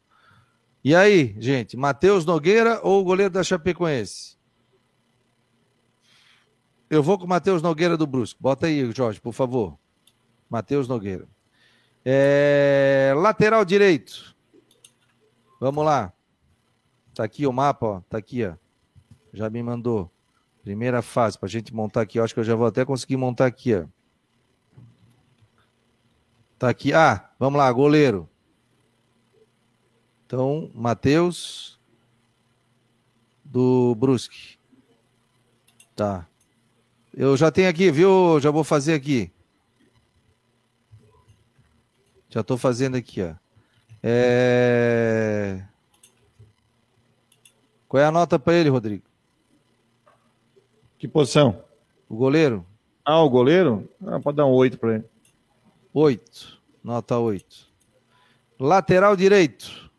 E 0.85 0.95
aí, 0.95 1.35
gente? 1.39 1.77
Matheus 1.77 2.25
Nogueira 2.25 2.81
ou 2.83 3.01
o 3.01 3.05
goleiro 3.05 3.33
da 3.33 3.43
Chapecoense? 3.43 4.39
Eu 6.89 7.03
vou 7.03 7.19
com 7.19 7.25
o 7.25 7.29
Matheus 7.29 7.63
Nogueira 7.63 7.97
do 7.97 8.07
Brusque. 8.07 8.41
Bota 8.43 8.67
aí, 8.67 8.91
Jorge, 8.93 9.21
por 9.21 9.33
favor. 9.33 9.79
Matheus 10.49 10.89
Nogueira. 10.89 11.29
É... 12.05 13.13
Lateral 13.17 13.65
direito. 13.65 14.35
Vamos 15.61 15.85
lá. 15.85 16.13
Tá 17.15 17.25
aqui 17.25 17.47
o 17.47 17.53
mapa, 17.53 17.87
ó. 17.87 18.01
Tá 18.09 18.19
aqui, 18.19 18.45
ó. 18.45 18.55
Já 19.33 19.49
me 19.51 19.63
mandou. 19.63 20.11
Primeira 20.63 21.03
fase, 21.03 21.39
pra 21.39 21.49
gente 21.49 21.75
montar 21.75 22.03
aqui. 22.03 22.19
Eu 22.19 22.25
acho 22.25 22.35
que 22.35 22.41
eu 22.41 22.45
já 22.45 22.55
vou 22.55 22.67
até 22.67 22.85
conseguir 22.85 23.17
montar 23.17 23.47
aqui, 23.47 23.75
ó. 23.75 23.87
Tá 26.59 26.69
aqui. 26.69 26.93
Ah, 26.93 27.31
vamos 27.39 27.59
lá, 27.59 27.71
goleiro. 27.73 28.29
Então, 30.27 30.71
Matheus 30.75 31.81
do 33.45 33.95
Brusque. 33.97 34.59
Tá. 35.97 36.27
Eu 37.13 37.37
já 37.37 37.51
tenho 37.51 37.69
aqui, 37.69 37.91
viu? 37.91 38.39
Já 38.41 38.51
vou 38.51 38.63
fazer 38.63 38.95
aqui. 38.95 39.33
Já 42.29 42.43
estou 42.43 42.57
fazendo 42.57 42.97
aqui, 42.97 43.23
ó. 43.23 43.35
É... 44.03 45.65
Qual 47.91 48.01
é 48.01 48.07
a 48.07 48.12
nota 48.12 48.38
para 48.38 48.55
ele, 48.55 48.68
Rodrigo? 48.68 49.03
Que 50.97 51.09
posição? 51.09 51.61
O 52.09 52.14
goleiro? 52.14 52.64
Ah, 53.05 53.20
o 53.20 53.28
goleiro? 53.28 53.91
Ah, 54.07 54.20
pode 54.20 54.36
dar 54.36 54.47
um 54.47 54.53
8 54.53 54.78
para 54.78 54.95
ele. 54.95 55.05
8. 55.93 56.61
Nota 56.84 57.18
8. 57.18 57.66
Lateral 58.61 59.16
direito. 59.16 59.91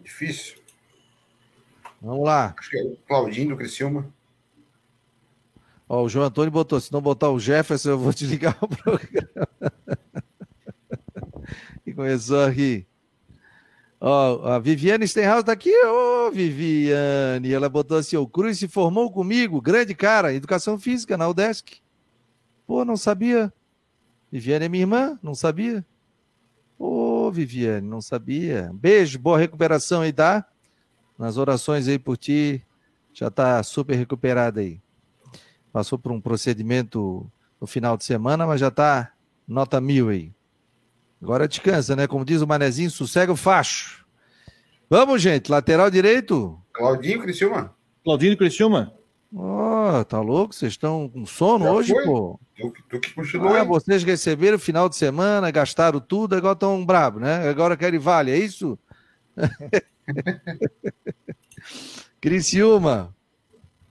Difícil. 0.00 0.60
Vamos 2.00 2.24
lá. 2.24 2.54
Acho 2.56 2.70
que 2.70 2.78
é 2.78 2.84
o 2.84 2.96
Claudinho 3.08 3.48
do 3.48 3.56
Criciúma. 3.56 4.14
Ó, 5.88 6.04
o 6.04 6.08
João 6.08 6.26
Antônio 6.26 6.52
botou, 6.52 6.78
se 6.80 6.92
não 6.92 7.02
botar 7.02 7.30
o 7.30 7.40
Jefferson, 7.40 7.90
eu 7.90 7.98
vou 7.98 8.12
te 8.12 8.24
ligar 8.26 8.56
o 8.60 8.68
programa. 8.78 9.48
e 11.84 11.92
começou 11.92 12.44
a 12.44 12.48
rir. 12.48 12.86
Ó, 14.00 14.46
a 14.46 14.58
Viviane 14.58 15.06
Stenhouse 15.06 15.44
tá 15.44 15.52
aqui, 15.52 15.70
ô 15.84 16.28
oh, 16.28 16.30
Viviane. 16.30 17.52
Ela 17.52 17.68
botou 17.68 17.98
assim: 17.98 18.16
o 18.16 18.26
Cruz 18.26 18.58
se 18.58 18.66
formou 18.66 19.12
comigo, 19.12 19.60
grande 19.60 19.94
cara, 19.94 20.32
educação 20.32 20.78
física 20.78 21.18
na 21.18 21.28
UDESC. 21.28 21.82
Pô, 22.66 22.82
não 22.82 22.96
sabia. 22.96 23.52
Viviane 24.32 24.64
é 24.64 24.68
minha 24.68 24.82
irmã, 24.84 25.18
não 25.22 25.34
sabia? 25.34 25.84
Ô, 26.78 27.26
oh, 27.26 27.30
Viviane, 27.30 27.86
não 27.86 28.00
sabia. 28.00 28.70
Beijo, 28.72 29.18
boa 29.18 29.38
recuperação 29.38 30.00
aí, 30.00 30.12
tá? 30.12 30.46
Nas 31.18 31.36
orações 31.36 31.86
aí 31.86 31.98
por 31.98 32.16
ti, 32.16 32.64
já 33.12 33.30
tá 33.30 33.62
super 33.62 33.96
recuperada 33.96 34.60
aí. 34.60 34.80
Passou 35.70 35.98
por 35.98 36.10
um 36.10 36.20
procedimento 36.20 37.30
no 37.60 37.66
final 37.66 37.98
de 37.98 38.04
semana, 38.04 38.46
mas 38.46 38.60
já 38.60 38.70
tá 38.70 39.12
nota 39.46 39.78
mil 39.78 40.08
aí. 40.08 40.32
Agora 41.22 41.46
descansa, 41.46 41.94
né? 41.94 42.06
Como 42.06 42.24
diz 42.24 42.40
o 42.40 42.46
Manezinho, 42.46 42.90
sossega 42.90 43.32
o 43.32 43.36
facho. 43.36 44.06
Vamos, 44.88 45.20
gente. 45.20 45.50
Lateral 45.50 45.90
direito. 45.90 46.58
Claudinho 46.72 47.20
Criciúma. 47.20 47.74
Claudinho 48.02 48.36
Criciúma. 48.36 48.94
Ó, 49.34 50.00
oh, 50.00 50.04
tá 50.04 50.20
louco? 50.20 50.54
Vocês 50.54 50.72
estão 50.72 51.08
com 51.08 51.24
sono 51.24 51.66
Já 51.66 51.72
hoje, 51.72 51.92
foi? 51.92 52.04
pô? 52.04 52.40
Tu, 52.56 52.72
tu 52.88 53.00
que 53.00 53.14
continua. 53.14 53.60
Ah, 53.60 53.64
vocês 53.64 54.02
receberam 54.02 54.56
o 54.56 54.60
final 54.60 54.88
de 54.88 54.96
semana, 54.96 55.50
gastaram 55.52 56.00
tudo, 56.00 56.34
agora 56.34 56.54
estão 56.54 56.84
bravos, 56.84 57.22
né? 57.22 57.48
Agora 57.48 57.76
querem 57.76 58.00
vale, 58.00 58.32
é 58.32 58.36
isso? 58.36 58.76
Criciúma. 62.20 63.14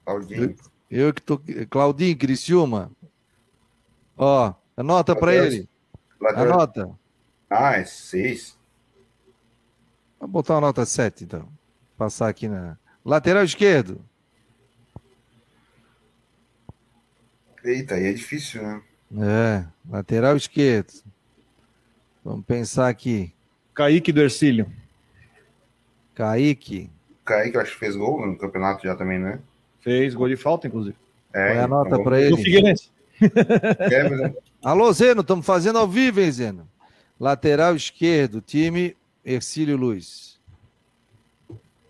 Claudinho. 0.03 0.55
Eu, 0.91 1.07
eu, 1.07 1.13
que 1.13 1.21
tô. 1.21 1.39
Claudinho, 1.69 2.17
Criciúma. 2.17 2.91
Ó, 4.17 4.53
anota 4.75 5.15
para 5.15 5.33
ele. 5.33 5.69
Lateral. 6.19 6.53
Anota. 6.53 6.98
Ah, 7.49 7.77
é 7.77 7.85
seis. 7.85 8.57
Vou 10.19 10.27
botar 10.27 10.55
uma 10.55 10.61
nota 10.61 10.85
7, 10.85 11.23
então. 11.23 11.47
Passar 11.97 12.27
aqui 12.27 12.47
na. 12.47 12.77
Lateral 13.03 13.43
esquerdo. 13.43 14.01
Eita, 17.63 17.95
aí 17.95 18.05
é 18.05 18.13
difícil, 18.13 18.61
né? 18.61 18.81
É, 19.17 19.65
lateral 19.89 20.35
esquerdo. 20.35 20.93
Vamos 22.23 22.45
pensar 22.45 22.87
aqui. 22.89 23.33
Kaique 23.73 24.11
do 24.11 24.21
Ercílio. 24.21 24.71
Kaique. 26.13 26.89
Kaique, 27.25 27.55
eu 27.55 27.61
acho 27.61 27.73
que 27.73 27.79
fez 27.79 27.95
gol 27.95 28.25
no 28.27 28.37
campeonato 28.37 28.83
já 28.83 28.95
também, 28.95 29.19
né? 29.19 29.39
Fez 29.79 30.13
gol 30.13 30.27
de 30.27 30.35
falta, 30.35 30.67
inclusive. 30.67 30.95
É, 31.33 31.47
Qual 31.47 31.57
é 31.57 31.59
a 31.61 31.65
então 31.65 31.67
nota 31.69 32.03
para 32.03 32.21
ele? 32.21 32.35
Do 32.35 32.37
Figueirense. 32.37 32.91
É, 33.21 34.09
mas... 34.09 34.33
Alô, 34.63 34.91
Zeno, 34.93 35.21
estamos 35.21 35.45
fazendo 35.45 35.79
ao 35.79 35.87
vivo, 35.87 36.19
hein, 36.19 36.31
Zeno? 36.31 36.67
Lateral 37.19 37.75
esquerdo, 37.75 38.41
time 38.41 38.95
Ercílio 39.25 39.75
Luiz. 39.75 40.39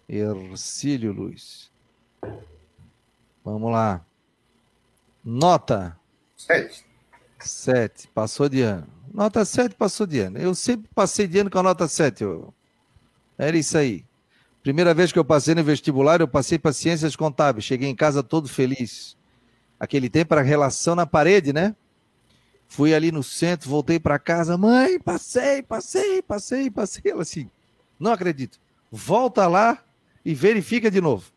Ercílio 0.08 1.12
Luiz. 1.12 1.72
Vamos 3.46 3.72
lá. 3.72 4.04
Nota. 5.24 5.98
Sete. 6.36 6.86
Sete. 7.40 8.08
Passou 8.08 8.50
de 8.50 8.62
ano. 8.62 8.88
Nota 9.14 9.46
sete 9.46 9.76
passou 9.76 10.06
de 10.06 10.20
ano. 10.20 10.38
Eu 10.38 10.54
sempre 10.54 10.90
passei 10.94 11.28
de 11.28 11.40
ano 11.40 11.50
com 11.50 11.60
a 11.60 11.64
nota 11.64 11.88
sete. 11.88 12.24
Eu... 12.24 12.54
Era 13.38 13.58
isso 13.58 13.78
aí. 13.78 14.06
Primeira 14.62 14.94
vez 14.94 15.12
que 15.12 15.20
eu 15.20 15.26
passei 15.26 15.56
no 15.56 15.64
vestibular, 15.64 16.20
eu 16.20 16.28
passei 16.28 16.60
para 16.60 16.74
ciências 16.74 17.16
contábeis. 17.16 17.66
Cheguei 17.66 17.88
em 17.88 17.96
casa 17.96 18.22
todo 18.22 18.50
feliz. 18.50 19.18
Aquele 19.80 20.10
tempo 20.10 20.34
era 20.34 20.42
relação 20.42 20.96
na 20.96 21.06
parede, 21.06 21.54
né? 21.54 21.76
Fui 22.70 22.94
ali 22.94 23.12
no 23.12 23.24
centro, 23.24 23.68
voltei 23.68 24.00
para 24.00 24.20
casa. 24.20 24.56
Mãe, 24.56 25.00
passei, 25.00 25.64
passei, 25.64 26.22
passei, 26.22 26.70
passei. 26.70 27.12
Ela 27.12 27.24
assim, 27.24 27.50
não 28.00 28.12
acredito. 28.12 28.60
Volta 28.92 29.48
lá 29.48 29.84
e 30.24 30.36
verifica 30.36 30.90
de 30.92 31.02
novo. 31.02 31.32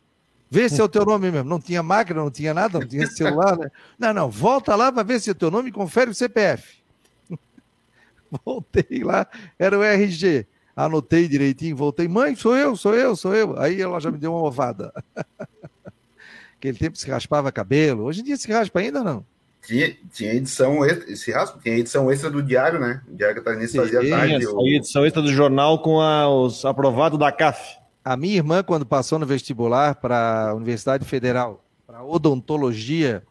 Vê 0.47 0.69
se 0.69 0.79
é 0.79 0.83
o 0.83 0.87
teu 0.87 1.03
nome 1.03 1.31
mesmo. 1.31 1.49
Não 1.49 1.59
tinha 1.59 1.81
máquina, 1.81 2.21
não 2.21 2.29
tinha 2.29 2.53
nada, 2.53 2.79
não 2.79 2.87
tinha 2.87 3.07
celular, 3.07 3.57
né? 3.57 3.71
Não, 3.97 4.13
não, 4.13 4.29
volta 4.29 4.75
lá 4.75 4.91
para 4.91 5.01
ver 5.01 5.19
se 5.19 5.29
é 5.29 5.31
o 5.31 5.35
teu 5.35 5.49
nome 5.49 5.69
e 5.69 5.73
confere 5.73 6.11
o 6.11 6.13
CPF. 6.13 6.83
Voltei 8.45 9.03
lá, 9.03 9.27
era 9.57 9.77
o 9.77 9.83
RG. 9.83 10.45
Anotei 10.75 11.27
direitinho, 11.27 11.75
voltei. 11.75 12.07
Mãe, 12.07 12.35
sou 12.35 12.55
eu, 12.55 12.75
sou 12.75 12.95
eu, 12.95 13.15
sou 13.15 13.33
eu. 13.35 13.59
Aí 13.59 13.81
ela 13.81 13.99
já 13.99 14.11
me 14.11 14.17
deu 14.17 14.33
uma 14.33 14.43
ovada. 14.43 14.93
Aquele 16.57 16.77
tempo 16.77 16.97
se 16.97 17.09
raspava 17.09 17.51
cabelo. 17.51 18.03
Hoje 18.03 18.21
em 18.21 18.23
dia 18.23 18.37
se 18.37 18.51
raspa 18.51 18.79
ainda 18.79 19.03
não? 19.03 19.25
Tinha, 19.65 19.95
tinha 20.11 20.33
edição 20.33 20.83
extra, 20.83 21.15
se 21.15 21.31
raspa, 21.31 21.57
tinha 21.63 21.77
edição 21.77 22.11
extra 22.11 22.29
do 22.29 22.43
Diário, 22.43 22.79
né? 22.79 23.01
O 23.09 23.15
Diário 23.15 23.37
Catarinense 23.37 23.77
fazia 23.77 24.09
tarde. 24.09 24.45
O... 24.45 24.67
edição 24.67 25.05
extra 25.05 25.21
do 25.21 25.31
jornal 25.31 25.79
com 25.79 26.01
a, 26.01 26.29
os 26.29 26.65
aprovados 26.65 27.17
da 27.17 27.31
CAF. 27.31 27.77
A 28.03 28.17
minha 28.17 28.35
irmã, 28.35 28.61
quando 28.61 28.85
passou 28.85 29.17
no 29.17 29.25
vestibular 29.25 29.95
para 29.95 30.49
a 30.49 30.53
Universidade 30.53 31.05
Federal, 31.05 31.63
para 31.87 32.03
odontologia, 32.03 33.23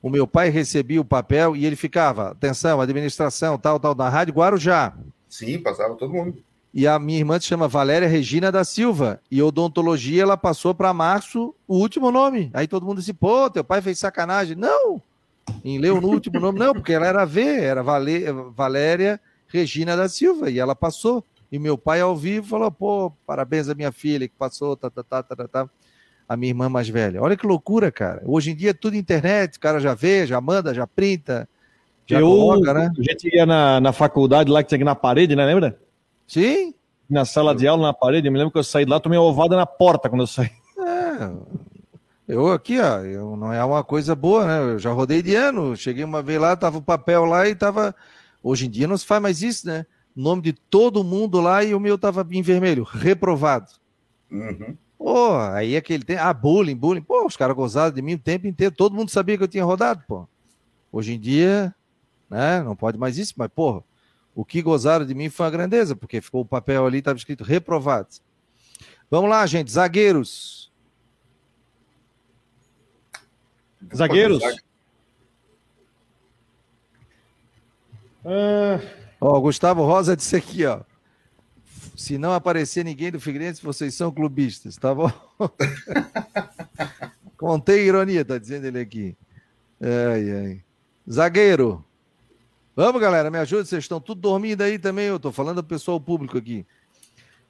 o 0.00 0.08
meu 0.08 0.26
pai 0.26 0.48
recebia 0.48 1.00
o 1.00 1.04
papel 1.04 1.54
e 1.54 1.66
ele 1.66 1.76
ficava, 1.76 2.30
atenção, 2.30 2.80
administração, 2.80 3.58
tal, 3.58 3.78
tal, 3.78 3.94
da 3.94 4.08
Rádio 4.08 4.32
Guarujá. 4.32 4.94
Sim, 5.28 5.58
passava 5.58 5.94
todo 5.96 6.14
mundo. 6.14 6.42
E 6.72 6.86
a 6.86 6.98
minha 6.98 7.18
irmã 7.18 7.38
se 7.38 7.46
chama 7.46 7.68
Valéria 7.68 8.08
Regina 8.08 8.50
da 8.50 8.64
Silva. 8.64 9.20
E 9.30 9.42
odontologia 9.42 10.22
ela 10.22 10.36
passou 10.36 10.74
para 10.74 10.94
março 10.94 11.54
o 11.68 11.76
último 11.76 12.10
nome. 12.10 12.50
Aí 12.54 12.66
todo 12.66 12.86
mundo 12.86 12.98
disse: 12.98 13.12
pô, 13.12 13.48
teu 13.50 13.62
pai 13.62 13.82
fez 13.82 13.98
sacanagem. 13.98 14.56
Não! 14.56 15.00
Em 15.64 15.78
leu 15.78 16.00
no 16.00 16.08
último 16.08 16.40
nome, 16.40 16.58
não, 16.58 16.72
porque 16.72 16.92
ela 16.92 17.06
era 17.06 17.24
V, 17.24 17.42
era 17.42 17.82
Valéria 17.82 19.20
Regina 19.48 19.96
da 19.96 20.08
Silva. 20.08 20.50
E 20.50 20.58
ela 20.58 20.74
passou. 20.74 21.24
E 21.50 21.58
meu 21.58 21.78
pai, 21.78 22.00
ao 22.00 22.16
vivo, 22.16 22.46
falou: 22.48 22.70
pô, 22.70 23.12
parabéns 23.26 23.68
à 23.68 23.74
minha 23.74 23.92
filha 23.92 24.26
que 24.26 24.34
passou, 24.36 24.76
tá, 24.76 24.90
tá, 24.90 25.02
tá, 25.02 25.22
tá, 25.22 25.48
tá. 25.48 25.70
A 26.28 26.36
minha 26.36 26.50
irmã 26.50 26.68
mais 26.68 26.88
velha. 26.88 27.22
Olha 27.22 27.36
que 27.36 27.46
loucura, 27.46 27.92
cara. 27.92 28.22
Hoje 28.24 28.50
em 28.50 28.56
dia 28.56 28.70
é 28.70 28.74
tudo 28.74 28.96
internet, 28.96 29.56
o 29.56 29.60
cara 29.60 29.78
já 29.78 29.94
vê, 29.94 30.26
já 30.26 30.40
manda, 30.40 30.74
já 30.74 30.86
printa. 30.86 31.48
Já 32.06 32.20
eu, 32.20 32.26
coloca, 32.26 32.74
né? 32.74 32.90
A 32.98 33.02
gente 33.02 33.34
ia 33.34 33.46
na, 33.46 33.80
na 33.80 33.92
faculdade 33.92 34.50
lá 34.50 34.62
que 34.62 34.68
tinha 34.68 34.76
aqui 34.76 34.84
na 34.84 34.94
parede, 34.94 35.36
né? 35.36 35.44
Lembra? 35.44 35.78
Sim. 36.26 36.74
Na 37.08 37.24
sala 37.24 37.54
de 37.54 37.66
aula, 37.66 37.86
na 37.86 37.92
parede. 37.92 38.28
Eu 38.28 38.32
me 38.32 38.38
lembro 38.38 38.52
que 38.52 38.58
eu 38.58 38.64
saí 38.64 38.84
de 38.84 38.90
lá, 38.90 38.98
tomei 38.98 39.18
uma 39.18 39.28
ovada 39.28 39.56
na 39.56 39.66
porta 39.66 40.08
quando 40.08 40.22
eu 40.22 40.26
saí. 40.26 40.50
É. 40.78 41.63
Eu 42.26 42.52
aqui, 42.52 42.80
ó, 42.80 43.00
eu, 43.00 43.36
não 43.36 43.52
é 43.52 43.62
uma 43.64 43.84
coisa 43.84 44.14
boa, 44.14 44.46
né? 44.46 44.74
Eu 44.74 44.78
já 44.78 44.90
rodei 44.92 45.22
de 45.22 45.34
ano. 45.34 45.76
Cheguei 45.76 46.04
uma 46.04 46.22
vez 46.22 46.40
lá, 46.40 46.56
tava 46.56 46.78
o 46.78 46.82
papel 46.82 47.24
lá 47.24 47.48
e 47.48 47.54
tava. 47.54 47.94
Hoje 48.42 48.66
em 48.66 48.70
dia 48.70 48.86
não 48.86 48.96
se 48.96 49.06
faz 49.06 49.20
mais 49.20 49.42
isso, 49.42 49.66
né? 49.66 49.86
nome 50.14 50.42
de 50.42 50.52
todo 50.52 51.02
mundo 51.02 51.40
lá 51.40 51.64
e 51.64 51.74
o 51.74 51.80
meu 51.80 51.98
tava 51.98 52.26
em 52.30 52.42
vermelho, 52.42 52.84
reprovado. 52.84 53.72
Uhum. 54.30 54.76
Pô, 54.96 55.36
aí 55.36 55.76
aquele 55.76 56.04
tempo, 56.04 56.22
ah, 56.22 56.32
bullying, 56.32 56.76
bullying, 56.76 57.02
pô, 57.02 57.26
os 57.26 57.36
caras 57.36 57.56
gozaram 57.56 57.92
de 57.92 58.00
mim 58.00 58.14
o 58.14 58.18
tempo 58.18 58.46
inteiro, 58.46 58.74
todo 58.74 58.94
mundo 58.94 59.10
sabia 59.10 59.36
que 59.36 59.42
eu 59.42 59.48
tinha 59.48 59.64
rodado, 59.64 60.02
pô. 60.06 60.26
Hoje 60.92 61.14
em 61.14 61.20
dia, 61.20 61.74
né, 62.30 62.62
não 62.62 62.76
pode 62.76 62.96
mais 62.96 63.18
isso, 63.18 63.34
mas, 63.36 63.48
pô, 63.48 63.82
o 64.34 64.44
que 64.44 64.62
gozaram 64.62 65.04
de 65.04 65.14
mim 65.14 65.28
foi 65.28 65.46
uma 65.46 65.52
grandeza, 65.52 65.96
porque 65.96 66.20
ficou 66.20 66.42
o 66.42 66.46
papel 66.46 66.86
ali, 66.86 66.98
estava 66.98 67.18
escrito 67.18 67.42
reprovado. 67.42 68.08
Vamos 69.10 69.28
lá, 69.28 69.44
gente, 69.46 69.70
zagueiros. 69.70 70.63
Zagueiros? 73.94 74.42
Ó, 79.20 79.40
Gustavo 79.40 79.84
Rosa 79.84 80.16
disse 80.16 80.36
aqui, 80.36 80.64
ó. 80.64 80.80
Se 81.96 82.18
não 82.18 82.32
aparecer 82.32 82.84
ninguém 82.84 83.10
do 83.10 83.20
Figueirense, 83.20 83.62
vocês 83.62 83.94
são 83.94 84.10
clubistas, 84.10 84.76
tá 84.76 84.94
bom? 84.94 85.10
Contei 87.36 87.86
ironia, 87.86 88.24
tá 88.24 88.38
dizendo 88.38 88.66
ele 88.66 88.80
aqui. 88.80 89.16
Ai, 89.80 90.30
ai. 90.30 90.60
Zagueiro. 91.10 91.84
Vamos, 92.74 93.00
galera, 93.00 93.30
me 93.30 93.38
ajuda. 93.38 93.64
Vocês 93.64 93.84
estão 93.84 94.00
tudo 94.00 94.20
dormindo 94.20 94.62
aí 94.62 94.78
também. 94.78 95.06
Eu 95.06 95.20
tô 95.20 95.30
falando 95.30 95.56
do 95.56 95.64
pessoal 95.64 96.00
público 96.00 96.36
aqui. 96.36 96.66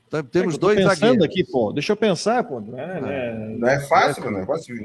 Então, 0.07 0.23
temos 0.23 0.57
é 0.57 0.59
dois 0.59 0.83
zagueiros. 0.83 1.25
aqui, 1.25 1.45
pô. 1.45 1.73
Deixa 1.73 1.93
eu 1.93 1.97
pensar, 1.97 2.45
pô. 2.45 2.61
Não 2.61 2.79
é, 2.79 2.99
é, 2.99 3.35
não 3.35 3.69
é 3.69 3.81
fácil, 3.81 4.31
não 4.31 4.41
é 4.41 4.47
fácil. 4.47 4.77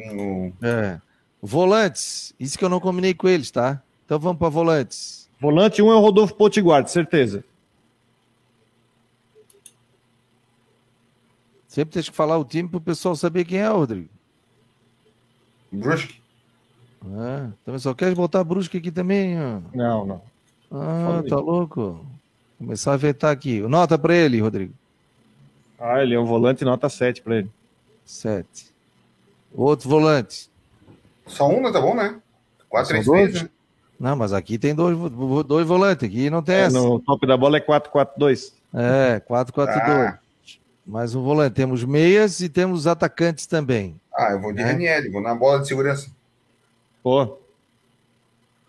É. 0.62 1.02
Volantes. 1.41 2.33
Isso 2.39 2.57
que 2.57 2.65
eu 2.65 2.69
não 2.69 2.79
combinei 2.79 3.13
com 3.13 3.27
eles, 3.27 3.49
tá? 3.51 3.81
Então 4.05 4.19
vamos 4.19 4.39
para 4.39 4.49
volantes. 4.49 5.29
Volante 5.39 5.81
1 5.81 5.85
um 5.85 5.91
é 5.91 5.95
o 5.95 5.99
Rodolfo 5.99 6.35
Potiguar, 6.35 6.83
de 6.83 6.91
certeza. 6.91 7.43
Sempre 11.67 11.93
tem 11.93 12.03
que 12.03 12.11
falar 12.11 12.37
o 12.37 12.43
time 12.43 12.67
para 12.67 12.77
o 12.77 12.81
pessoal 12.81 13.15
saber 13.15 13.45
quem 13.45 13.59
é, 13.59 13.67
Rodrigo. 13.67 14.09
Brusque. 15.71 16.19
Ah, 17.05 17.51
também 17.63 17.79
só 17.79 17.93
quer 17.93 18.13
botar 18.15 18.43
Brusque 18.43 18.77
aqui 18.77 18.91
também? 18.91 19.39
Ó. 19.39 19.61
Não, 19.73 20.05
não. 20.05 20.21
Ah, 20.71 21.23
tá 21.27 21.37
louco. 21.37 22.05
Começar 22.57 22.93
a 22.93 22.97
vetar 22.97 23.31
aqui. 23.31 23.61
Nota 23.61 23.97
para 23.97 24.15
ele, 24.15 24.41
Rodrigo. 24.41 24.73
Ah, 25.79 26.01
ele 26.01 26.15
é 26.15 26.19
um 26.19 26.25
volante 26.25 26.65
nota 26.65 26.89
7 26.89 27.21
para 27.21 27.37
ele. 27.37 27.51
7. 28.03 28.67
Outro 29.53 29.87
volante. 29.87 30.49
Só 31.30 31.47
um, 31.47 31.61
não 31.61 31.71
tá 31.71 31.80
bom, 31.80 31.95
né? 31.95 32.19
4, 32.67 32.89
3, 32.89 33.05
3, 33.05 33.43
né? 33.43 33.49
Não, 33.99 34.15
mas 34.15 34.32
aqui 34.34 34.57
tem 34.57 34.73
dois, 34.73 34.97
dois 35.45 35.67
volantes, 35.67 36.07
aqui 36.07 36.30
não 36.30 36.41
tem 36.41 36.55
é, 36.55 36.59
essa. 36.61 36.80
No 36.80 36.99
top 36.99 37.27
da 37.27 37.36
bola 37.36 37.57
é 37.57 37.61
4-4-2. 37.61 38.53
É, 38.73 39.19
4-4-2. 39.19 39.67
Ah. 39.67 40.19
Mais 40.86 41.13
um 41.13 41.21
volante. 41.21 41.53
Temos 41.53 41.84
meias 41.84 42.39
e 42.39 42.49
temos 42.49 42.88
atacantes 42.88 43.45
também. 43.45 43.99
Ah, 44.13 44.32
eu 44.32 44.41
vou 44.41 44.53
de 44.53 44.61
é. 44.61 44.65
Raniel, 44.65 45.11
vou 45.11 45.21
na 45.21 45.36
bola 45.36 45.61
de 45.61 45.67
segurança. 45.67 46.09
Pô. 47.03 47.38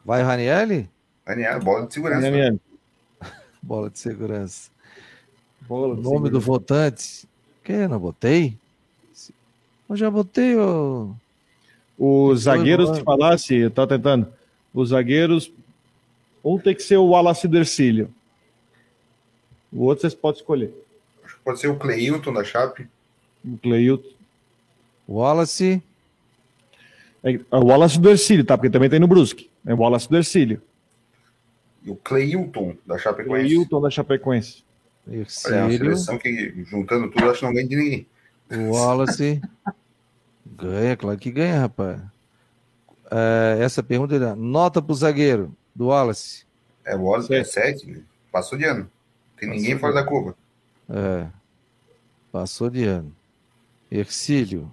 Vai 0.05 0.23
Raniel? 0.23 0.87
Raniel, 1.27 1.61
bola 1.61 1.87
de 1.87 1.95
segurança. 1.95 2.23
Raniel. 2.23 2.61
bola 3.63 3.89
de 3.89 3.99
segurança. 3.99 4.71
Bola 5.63 5.97
de 5.97 6.03
Nome 6.03 6.17
segurança. 6.17 6.33
do 6.33 6.41
votante. 6.41 7.29
Que? 7.63 7.87
Não 7.87 7.99
botei? 7.99 8.59
Eu 9.89 9.97
já 9.97 10.11
botei 10.11 10.57
o. 10.57 11.15
Os 12.03 12.45
zagueiros 12.45 12.97
que 12.97 13.05
falasse, 13.05 13.55
eu 13.55 13.71
tô 13.71 13.87
tentando. 13.87 14.27
Os 14.73 14.89
zagueiros, 14.89 15.53
um 16.43 16.59
tem 16.59 16.75
que 16.75 16.83
ser 16.83 16.97
o 16.97 17.09
Wallace 17.09 17.47
Dercílio. 17.47 18.11
O 19.71 19.85
outro 19.85 20.01
vocês 20.01 20.15
podem 20.15 20.41
escolher. 20.41 20.75
Pode 21.45 21.61
ser 21.61 21.69
o 21.69 21.77
Cleilton 21.77 22.33
da 22.33 22.43
Chape. 22.43 22.89
O 23.45 23.59
Cleilton. 23.59 24.09
Wallace. 25.07 25.83
É, 27.23 27.35
é 27.35 27.57
o 27.57 27.67
Wallace 27.67 28.01
Dercílio, 28.01 28.47
tá? 28.47 28.57
Porque 28.57 28.71
também 28.71 28.89
tem 28.89 28.99
no 28.99 29.07
Brusque. 29.07 29.51
É 29.67 29.75
o 29.75 29.77
Wallace 29.77 30.11
Dercílio. 30.11 30.63
E 31.85 31.91
o 31.91 31.97
Cleilton 31.97 32.79
da 32.87 32.97
Chapecoense. 32.97 33.47
Cleilton 33.47 33.81
da 33.83 33.91
Chapecoense. 33.91 34.65
Olha, 35.07 35.27
é 35.49 35.63
uma 35.65 35.71
seleção 35.71 36.19
que, 36.19 36.65
juntando 36.65 37.11
tudo, 37.11 37.29
acho 37.29 37.41
que 37.41 37.45
não 37.45 37.53
ganha 37.53 37.69
de 37.69 37.77
ninguém. 37.77 38.07
O 38.51 38.71
Wallace. 38.71 39.43
ganha, 40.45 40.97
claro 40.97 41.19
que 41.19 41.31
ganha, 41.31 41.61
rapaz. 41.61 42.01
É, 43.11 43.59
essa 43.61 43.83
pergunta 43.83 44.15
é 44.15 44.35
nota 44.35 44.81
para 44.81 44.93
o 44.93 44.97
zagueiro 44.97 45.55
do 45.75 45.87
Wallace. 45.87 46.45
É, 46.85 46.95
o 46.97 47.03
Wallace 47.03 47.35
é 47.35 47.45
7, 47.45 48.05
passou 48.31 48.57
de 48.57 48.65
ano. 48.65 48.91
Tem 49.37 49.49
passou 49.49 49.63
ninguém 49.63 49.79
fora 49.79 49.95
da 49.95 50.05
curva. 50.05 50.37
É, 50.89 51.27
passou 52.31 52.71
de 52.71 52.85
ano. 52.85 53.15
Ercílio. 53.91 54.71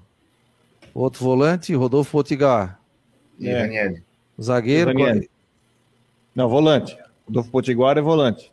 Outro 0.93 1.23
volante, 1.23 1.73
Rodolfo 1.73 2.11
Potigar. 2.11 2.79
E 3.39 3.49
é. 3.49 3.61
Daniel. 3.61 3.97
Zagueiro. 4.41 4.93
Daniel. 4.93 5.27
Não, 6.35 6.47
volante. 6.47 6.97
Rodolfo 7.27 7.51
Potiguar 7.51 7.97
é 7.97 8.01
volante. 8.01 8.51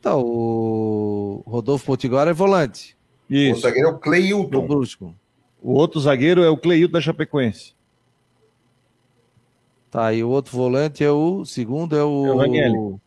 Tá, 0.00 0.16
o 0.16 1.42
Rodolfo 1.46 1.86
Potiguar 1.86 2.28
é 2.28 2.32
volante. 2.32 2.96
Isso. 3.28 3.58
O 3.58 3.62
zagueiro 3.62 3.88
é 3.88 3.90
o 3.92 3.98
Cleilton. 3.98 5.14
O 5.62 5.74
outro 5.74 6.00
zagueiro 6.00 6.42
é 6.42 6.50
o 6.50 6.56
Cleilton 6.56 6.92
da 6.92 7.00
Chapecoense. 7.00 7.72
Tá, 9.90 10.12
e 10.12 10.24
o 10.24 10.28
outro 10.28 10.56
volante 10.56 11.04
é 11.04 11.10
o 11.10 11.44
segundo 11.44 11.96
é 11.96 12.02
o, 12.02 12.26
é 12.26 12.32
o 12.32 12.36
Ranielli. 12.38 13.00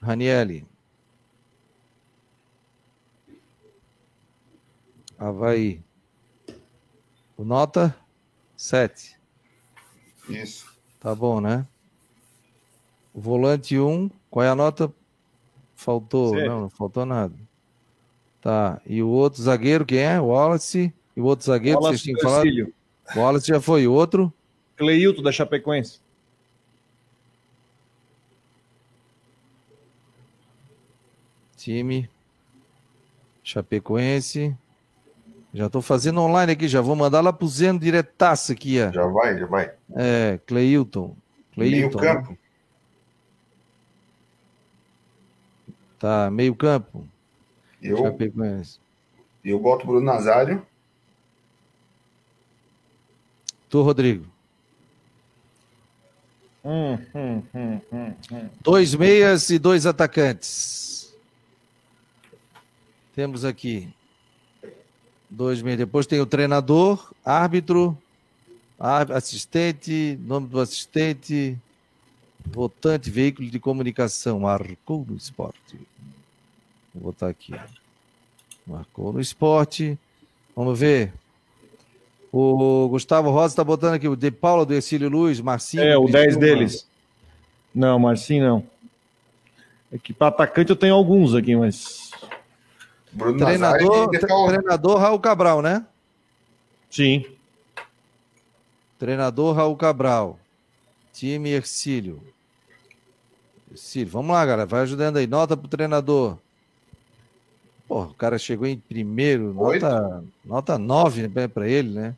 Ranielli. 0.00 0.66
Havaí. 5.18 5.82
O 7.36 7.44
nota 7.44 7.96
7. 8.56 9.18
Isso. 10.28 10.66
Tá 11.00 11.14
bom, 11.14 11.40
né? 11.40 11.66
O 13.12 13.20
volante 13.20 13.78
1, 13.78 13.90
um, 13.90 14.10
qual 14.30 14.44
é 14.44 14.48
a 14.48 14.54
nota? 14.54 14.92
Faltou, 15.74 16.36
não, 16.36 16.60
não 16.60 16.70
faltou 16.70 17.04
nada. 17.04 17.34
Tá, 18.40 18.80
e 18.86 19.02
o 19.02 19.08
outro 19.08 19.42
zagueiro, 19.42 19.84
quem 19.84 19.98
é? 19.98 20.20
Wallace. 20.20 20.94
E 21.20 21.22
o 21.22 21.26
outro 21.26 21.44
zagueiro, 21.44 21.78
Wallace 21.78 22.02
vocês 22.02 22.18
tinham 22.18 22.18
falado? 22.18 22.74
O 23.14 23.18
Wallace 23.18 23.46
já 23.46 23.60
foi. 23.60 23.86
O 23.86 23.92
outro? 23.92 24.32
Cleilton 24.74 25.22
da 25.22 25.30
Chapecoense. 25.30 26.00
Time 31.58 32.08
Chapecoense. 33.44 34.56
Já 35.52 35.66
estou 35.66 35.82
fazendo 35.82 36.22
online 36.22 36.52
aqui, 36.52 36.66
já 36.66 36.80
vou 36.80 36.96
mandar 36.96 37.20
lá 37.20 37.34
pro 37.34 37.46
Zeno 37.46 37.78
diretaço 37.78 38.52
aqui, 38.52 38.80
ó. 38.80 38.90
Já 38.90 39.06
vai, 39.06 39.38
já 39.38 39.44
vai. 39.44 39.74
É, 39.94 40.40
Cleilton. 40.46 41.14
Meio 41.54 41.90
campo. 41.90 42.38
Tá, 45.98 46.30
meio 46.30 46.54
campo. 46.54 47.06
Eu, 47.82 47.98
Chapecoense. 47.98 48.78
eu 49.44 49.60
boto 49.60 49.86
Bruno 49.86 50.06
Nazário. 50.06 50.66
Tu, 53.70 53.80
Rodrigo. 53.80 54.26
Hum, 56.64 56.98
hum, 57.14 57.42
hum, 57.54 57.80
hum, 57.92 58.14
hum. 58.32 58.48
Dois 58.60 58.94
meias 58.96 59.48
e 59.48 59.58
dois 59.60 59.86
atacantes. 59.86 61.14
Temos 63.14 63.44
aqui. 63.44 63.88
Dois 65.30 65.62
meias. 65.62 65.78
Depois 65.78 66.04
tem 66.04 66.20
o 66.20 66.26
treinador, 66.26 67.14
árbitro, 67.24 67.96
árbitro, 68.76 69.16
assistente, 69.16 70.18
nome 70.20 70.48
do 70.48 70.58
assistente, 70.58 71.56
votante, 72.44 73.08
veículo 73.08 73.48
de 73.48 73.60
comunicação. 73.60 74.40
Marcou 74.40 75.06
no 75.08 75.16
esporte. 75.16 75.78
Vou 76.92 77.04
botar 77.04 77.28
aqui. 77.28 77.54
Marcou 78.66 79.12
no 79.12 79.20
esporte. 79.20 79.96
Vamos 80.56 80.76
ver. 80.76 81.12
O 82.32 82.88
Gustavo 82.88 83.30
Rosa 83.30 83.52
está 83.52 83.64
botando 83.64 83.94
aqui 83.94 84.06
o 84.06 84.14
De 84.14 84.30
Paula, 84.30 84.64
do 84.64 84.72
Ercílio 84.72 85.08
Luz, 85.08 85.40
Marcinho. 85.40 85.82
É, 85.82 85.96
o 85.96 86.04
Criciúma. 86.04 86.24
10 86.24 86.36
deles. 86.36 86.86
Não, 87.74 87.98
Marcinho 87.98 88.46
não. 88.46 88.64
É 89.92 89.98
que 89.98 90.12
para 90.12 90.28
atacante 90.28 90.70
eu 90.70 90.76
tenho 90.76 90.94
alguns 90.94 91.34
aqui, 91.34 91.56
mas. 91.56 92.10
Bruno 93.12 93.38
Treinador, 93.44 94.14
e 94.14 94.18
treinador 94.18 94.98
Raul 94.98 95.18
Cabral, 95.18 95.60
né? 95.60 95.84
Sim. 96.88 97.24
Treinador 98.98 99.56
Raul 99.56 99.76
Cabral. 99.76 100.38
Time 101.12 101.50
Ercílio. 101.50 102.22
Ercílio, 103.70 104.12
vamos 104.12 104.30
lá, 104.30 104.46
galera. 104.46 104.66
Vai 104.66 104.82
ajudando 104.82 105.16
aí. 105.16 105.26
Nota 105.26 105.56
pro 105.56 105.66
treinador. 105.66 106.38
Pô, 107.90 108.02
o 108.02 108.14
cara 108.14 108.38
chegou 108.38 108.68
em 108.68 108.78
primeiro. 108.78 109.52
Oito. 109.58 109.84
Nota, 109.84 110.24
nota 110.44 110.78
9 110.78 111.26
né, 111.26 111.48
pra 111.48 111.68
ele, 111.68 111.90
né? 111.90 112.14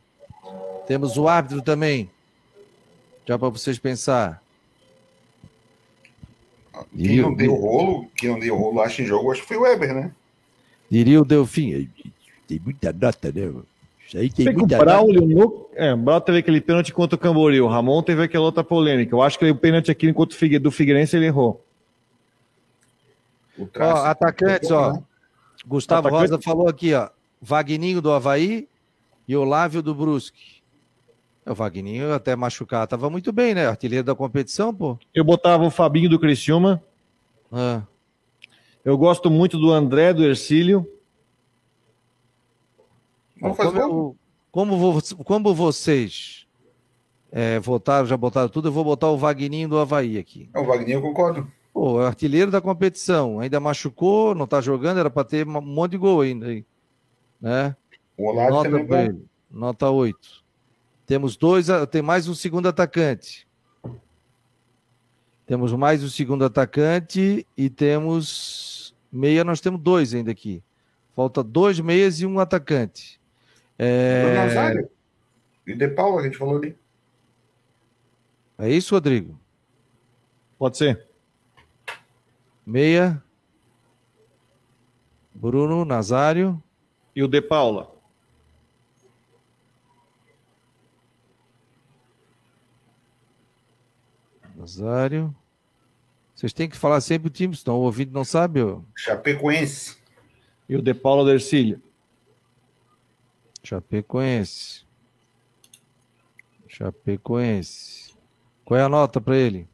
Temos 0.85 1.17
o 1.17 1.27
árbitro 1.27 1.63
também. 1.63 2.11
Já 3.25 3.39
para 3.39 3.49
vocês 3.49 3.79
pensar. 3.79 4.39
Quem 6.95 7.23
não 7.23 7.33
deu 7.33 7.55
rolo, 7.55 8.07
quem 8.15 8.29
não 8.29 8.39
deu 8.39 8.55
rolo, 8.55 8.81
acho 8.81 9.01
em 9.01 9.05
jogo, 9.05 9.31
acho 9.31 9.41
que 9.41 9.47
foi 9.47 9.57
o 9.57 9.61
Weber, 9.61 9.95
né? 9.95 10.11
Diria 10.91 11.19
o 11.19 11.25
Delfim. 11.25 11.89
Tem 12.47 12.59
muita 12.63 12.93
nota, 12.93 13.31
né? 13.31 13.45
mano? 13.47 13.65
Isso 14.05 14.17
aí 14.19 14.29
tem 14.29 14.49
o 14.49 14.53
muita 14.53 14.77
nota. 14.77 14.85
Braulio 14.85 15.25
no... 15.25 15.69
É, 15.73 15.91
o 15.91 15.97
Braulio 15.97 16.23
teve 16.23 16.37
aquele 16.37 16.61
pênalti 16.61 16.93
contra 16.93 17.15
o 17.15 17.19
Camboriú. 17.19 17.65
O 17.65 17.67
Ramon 17.67 18.03
teve 18.03 18.21
aquela 18.21 18.45
outra 18.45 18.63
polêmica. 18.63 19.15
Eu 19.15 19.23
acho 19.23 19.39
que 19.39 19.49
o 19.49 19.55
pênalti 19.55 19.89
aqui 19.89 20.13
contra 20.13 20.35
o 20.35 20.37
Figue... 20.37 20.59
do 20.59 20.69
Figueirense 20.69 21.15
ele 21.15 21.25
errou. 21.25 21.65
O 23.57 23.63
Ó, 23.63 23.65
traço- 23.65 24.05
atacantes, 24.05 24.69
ó. 24.69 25.01
Gustavo 25.65 26.07
Atacante- 26.07 26.31
Rosa 26.31 26.41
falou 26.41 26.67
aqui, 26.67 26.93
ó. 26.93 27.09
Vagninho 27.41 28.01
do 28.01 28.11
Havaí 28.11 28.67
e 29.27 29.35
Olávio 29.35 29.81
do 29.81 29.93
Brusque. 29.93 30.61
O 31.45 31.53
Vagninho 31.53 32.13
até 32.13 32.35
machucar, 32.35 32.87
tava 32.87 33.09
muito 33.09 33.31
bem, 33.33 33.53
né? 33.53 33.67
Artilheiro 33.67 34.05
da 34.05 34.15
competição, 34.15 34.73
pô. 34.73 34.97
Eu 35.13 35.23
botava 35.25 35.63
o 35.65 35.69
Fabinho 35.69 36.09
do 36.09 36.19
Criciúma. 36.19 36.81
Ah, 37.51 37.81
Eu 38.85 38.97
gosto 38.97 39.29
muito 39.29 39.57
do 39.57 39.71
André 39.71 40.13
do 40.13 40.23
Ercílio. 40.23 40.85
Vamos 43.39 43.57
fazer 43.57 43.81
como, 43.81 44.15
como, 44.51 45.01
como 45.23 45.53
vocês 45.53 46.45
é, 47.31 47.59
votaram, 47.59 48.05
já 48.05 48.15
botaram 48.15 48.47
tudo, 48.49 48.67
eu 48.69 48.71
vou 48.71 48.83
botar 48.83 49.09
o 49.09 49.17
Vagninho 49.17 49.67
do 49.67 49.77
Havaí 49.79 50.17
aqui. 50.17 50.49
É, 50.53 50.59
O 50.59 50.65
Wagner, 50.65 50.95
eu 50.95 51.01
concordo. 51.01 51.51
Pô, 51.73 52.01
é 52.01 52.05
artilheiro 52.05 52.51
da 52.51 52.61
competição, 52.61 53.39
ainda 53.39 53.59
machucou, 53.59 54.35
não 54.35 54.45
tá 54.45 54.61
jogando, 54.61 54.99
era 54.99 55.09
para 55.09 55.23
ter 55.23 55.47
um 55.47 55.59
monte 55.59 55.91
de 55.91 55.97
gol 55.97 56.21
ainda 56.21 56.45
aí, 56.45 56.63
né? 57.41 57.75
O 58.15 58.29
Olavo 58.29 58.51
Nota 58.51 58.69
também 58.69 58.85
bom. 58.85 58.95
ele. 58.95 59.25
Nota 59.49 59.89
8. 59.89 60.43
Temos 61.05 61.35
dois, 61.35 61.67
tem 61.91 62.01
mais 62.01 62.27
um 62.27 62.35
segundo 62.35 62.67
atacante. 62.67 63.47
Temos 65.45 65.73
mais 65.73 66.03
um 66.03 66.07
segundo 66.07 66.45
atacante 66.45 67.45
e 67.57 67.69
temos 67.69 68.95
meia, 69.11 69.43
nós 69.43 69.59
temos 69.59 69.81
dois 69.81 70.13
ainda 70.13 70.31
aqui. 70.31 70.63
Falta 71.15 71.43
dois 71.43 71.79
meias 71.79 72.21
e 72.21 72.25
um 72.25 72.39
atacante. 72.39 73.19
É, 73.77 74.33
Nazário. 74.35 74.89
E 75.65 75.75
De 75.75 75.87
Paula, 75.87 76.21
que 76.21 76.27
a 76.27 76.29
gente 76.29 76.37
falou 76.37 76.57
ali. 76.57 76.77
é 78.57 78.69
isso, 78.69 78.95
Rodrigo? 78.95 79.37
Pode 80.57 80.77
ser? 80.77 81.12
Meia. 82.65 83.23
Bruno 85.33 85.83
Nazário. 85.83 86.61
E 87.15 87.21
o 87.21 87.27
De 87.27 87.41
Paula. 87.41 87.93
Nazário. 94.55 95.35
Vocês 96.33 96.53
têm 96.53 96.69
que 96.69 96.77
falar 96.77 97.01
sempre 97.01 97.27
o 97.27 97.31
time, 97.31 97.55
senão 97.55 97.77
o 97.77 97.83
ouvinte 97.83 98.11
não 98.11 98.23
sabe. 98.23 98.61
ó. 98.61 98.81
Chapecoense. 98.95 99.97
E 100.67 100.75
o 100.75 100.81
De 100.81 100.93
Paula 100.93 101.23
do 101.23 101.31
Ercílio. 101.31 101.81
Chapecoense. 103.63 104.85
Chapecoense. 106.67 108.13
Qual 108.65 108.79
é 108.79 108.83
a 108.83 108.89
nota 108.89 109.21
para 109.21 109.37
ele? 109.37 109.67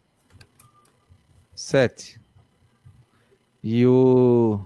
Sete. 1.55 2.18
E 3.63 3.85
o 3.85 4.59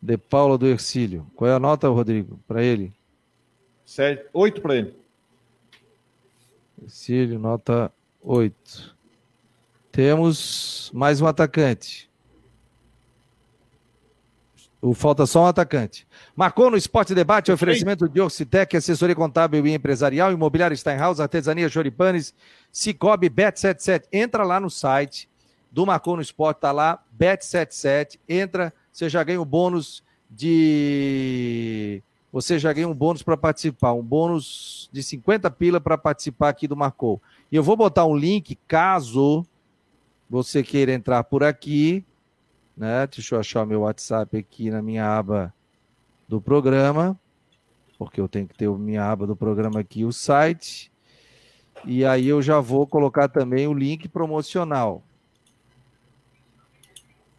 De 0.00 0.16
Paula 0.16 0.58
do 0.58 0.66
Ercílio. 0.66 1.26
Qual 1.34 1.50
é 1.50 1.54
a 1.54 1.58
nota, 1.58 1.88
Rodrigo, 1.88 2.38
para 2.46 2.62
ele? 2.62 2.92
Sete... 3.84 4.26
Oito 4.32 4.60
para 4.60 4.76
ele. 4.76 4.94
Ercílio, 6.82 7.38
nota 7.38 7.92
8. 8.22 8.96
Temos 9.90 10.90
mais 10.94 11.20
um 11.20 11.26
atacante. 11.26 12.10
O, 14.82 14.94
falta 14.94 15.26
só 15.26 15.42
um 15.42 15.46
atacante. 15.46 16.06
Marcou 16.34 16.70
no 16.70 16.76
Esporte 16.76 17.14
Debate, 17.14 17.52
oferecimento 17.52 18.08
de 18.08 18.18
Orcitec, 18.18 18.74
assessoria 18.74 19.14
contábil 19.14 19.66
e 19.66 19.74
empresarial, 19.74 20.32
imobiliário 20.32 20.76
Steinhaus, 20.76 21.20
artesania 21.20 21.68
Choripanes, 21.68 22.34
Cicobi, 22.72 23.28
Bet77. 23.28 24.04
Entra 24.10 24.42
lá 24.42 24.58
no 24.58 24.70
site 24.70 25.28
do 25.70 25.86
Marcou 25.86 26.16
no 26.16 26.22
Esporte, 26.22 26.58
tá 26.58 26.72
lá, 26.72 27.02
Bet77. 27.18 28.18
Entra, 28.28 28.72
você 28.92 29.08
já 29.08 29.22
ganha 29.22 29.40
o 29.40 29.44
bônus 29.44 30.02
de. 30.28 32.02
Você 32.32 32.58
já 32.58 32.72
ganha 32.72 32.88
um 32.88 32.94
bônus 32.94 33.22
para 33.22 33.36
participar, 33.36 33.92
um 33.92 34.02
bônus 34.02 34.88
de 34.92 35.02
50 35.02 35.50
pila 35.50 35.80
para 35.80 35.98
participar 35.98 36.50
aqui 36.50 36.68
do 36.68 36.76
Marcou. 36.76 37.20
E 37.50 37.56
eu 37.56 37.62
vou 37.62 37.76
botar 37.76 38.06
um 38.06 38.16
link 38.16 38.56
caso 38.68 39.44
você 40.28 40.62
queira 40.62 40.92
entrar 40.92 41.24
por 41.24 41.42
aqui, 41.42 42.04
né? 42.76 43.06
Deixa 43.08 43.34
eu 43.34 43.40
achar 43.40 43.66
meu 43.66 43.80
WhatsApp 43.80 44.36
aqui 44.36 44.70
na 44.70 44.80
minha 44.80 45.04
aba 45.04 45.52
do 46.28 46.40
programa, 46.40 47.18
porque 47.98 48.20
eu 48.20 48.28
tenho 48.28 48.46
que 48.46 48.56
ter 48.56 48.68
a 48.68 48.72
minha 48.78 49.04
aba 49.04 49.26
do 49.26 49.34
programa 49.34 49.80
aqui, 49.80 50.04
o 50.04 50.12
site. 50.12 50.92
E 51.84 52.04
aí 52.04 52.28
eu 52.28 52.40
já 52.40 52.60
vou 52.60 52.86
colocar 52.86 53.28
também 53.28 53.66
o 53.66 53.74
link 53.74 54.08
promocional 54.08 55.02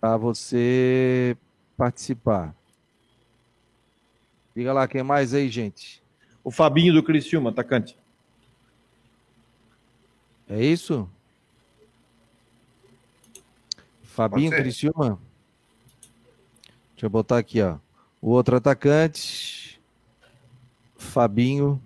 para 0.01 0.17
você 0.17 1.37
participar. 1.77 2.55
Diga 4.55 4.73
lá 4.73 4.87
quem 4.87 5.03
mais 5.03 5.33
aí, 5.35 5.47
gente. 5.47 6.01
O 6.43 6.49
Fabinho 6.49 6.91
do 6.91 7.03
Criciúma, 7.03 7.51
atacante. 7.51 7.95
É 10.49 10.61
isso? 10.61 11.07
Fabinho. 14.03 14.51
Criciúma. 14.51 15.19
Deixa 16.93 17.05
eu 17.05 17.09
botar 17.09 17.37
aqui, 17.37 17.61
ó. 17.61 17.77
O 18.19 18.31
outro 18.31 18.57
atacante. 18.57 19.79
Fabinho. 20.97 21.81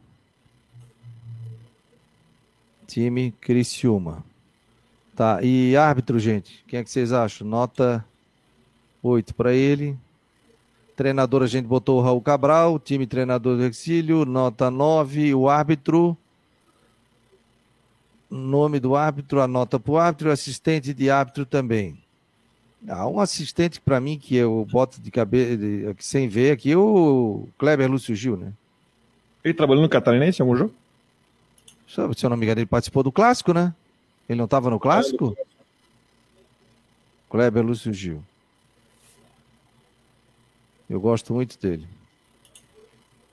Time 2.87 3.31
Criciúma. 3.33 4.23
Tá, 5.15 5.39
e 5.41 5.77
árbitro, 5.77 6.19
gente? 6.19 6.61
Quem 6.67 6.79
é 6.79 6.83
que 6.83 6.91
vocês 6.91 7.13
acham? 7.13 7.47
Nota 7.47 8.03
8 9.01 9.33
para 9.33 9.53
ele. 9.53 9.97
Treinador, 10.93 11.41
a 11.41 11.47
gente 11.47 11.65
botou 11.65 11.99
o 11.99 12.01
Raul 12.01 12.21
Cabral. 12.21 12.77
Time 12.77 13.07
treinador 13.07 13.55
do 13.55 13.63
Exílio, 13.63 14.25
nota 14.25 14.69
9. 14.69 15.33
O 15.33 15.47
árbitro. 15.47 16.17
Nome 18.29 18.79
do 18.79 18.95
árbitro, 18.95 19.41
a 19.41 19.47
nota 19.47 19.79
para 19.79 19.91
o 19.91 19.97
árbitro. 19.97 20.31
Assistente 20.31 20.93
de 20.93 21.09
árbitro 21.09 21.45
também. 21.45 21.97
Há 22.87 23.07
um 23.07 23.19
assistente 23.19 23.79
para 23.79 24.01
mim 24.01 24.19
que 24.19 24.35
eu 24.35 24.67
boto 24.69 25.01
de 25.01 25.09
cabeça, 25.09 25.57
sem 25.97 26.27
ver 26.27 26.51
aqui, 26.51 26.75
o 26.75 27.47
Kleber 27.57 27.89
Lúcio 27.89 28.13
Gil, 28.13 28.37
né? 28.37 28.51
Ele 29.43 29.53
trabalhou 29.53 29.81
no 29.81 29.89
Catarinense 29.89 30.41
em 30.41 30.43
algum 30.43 30.55
jogo? 30.55 30.73
Se 31.87 32.25
eu 32.25 32.29
não 32.29 32.37
me 32.37 32.45
engano, 32.45 32.59
ele 32.59 32.67
participou 32.67 33.01
do 33.01 33.11
clássico, 33.11 33.53
né? 33.53 33.73
Ele 34.27 34.37
não 34.37 34.45
estava 34.45 34.69
no 34.69 34.79
clássico? 34.79 35.37
Kleber 37.29 37.63
Lúcio 37.63 37.93
Gil. 37.93 38.23
Eu 40.89 40.99
gosto 40.99 41.33
muito 41.33 41.59
dele. 41.59 41.87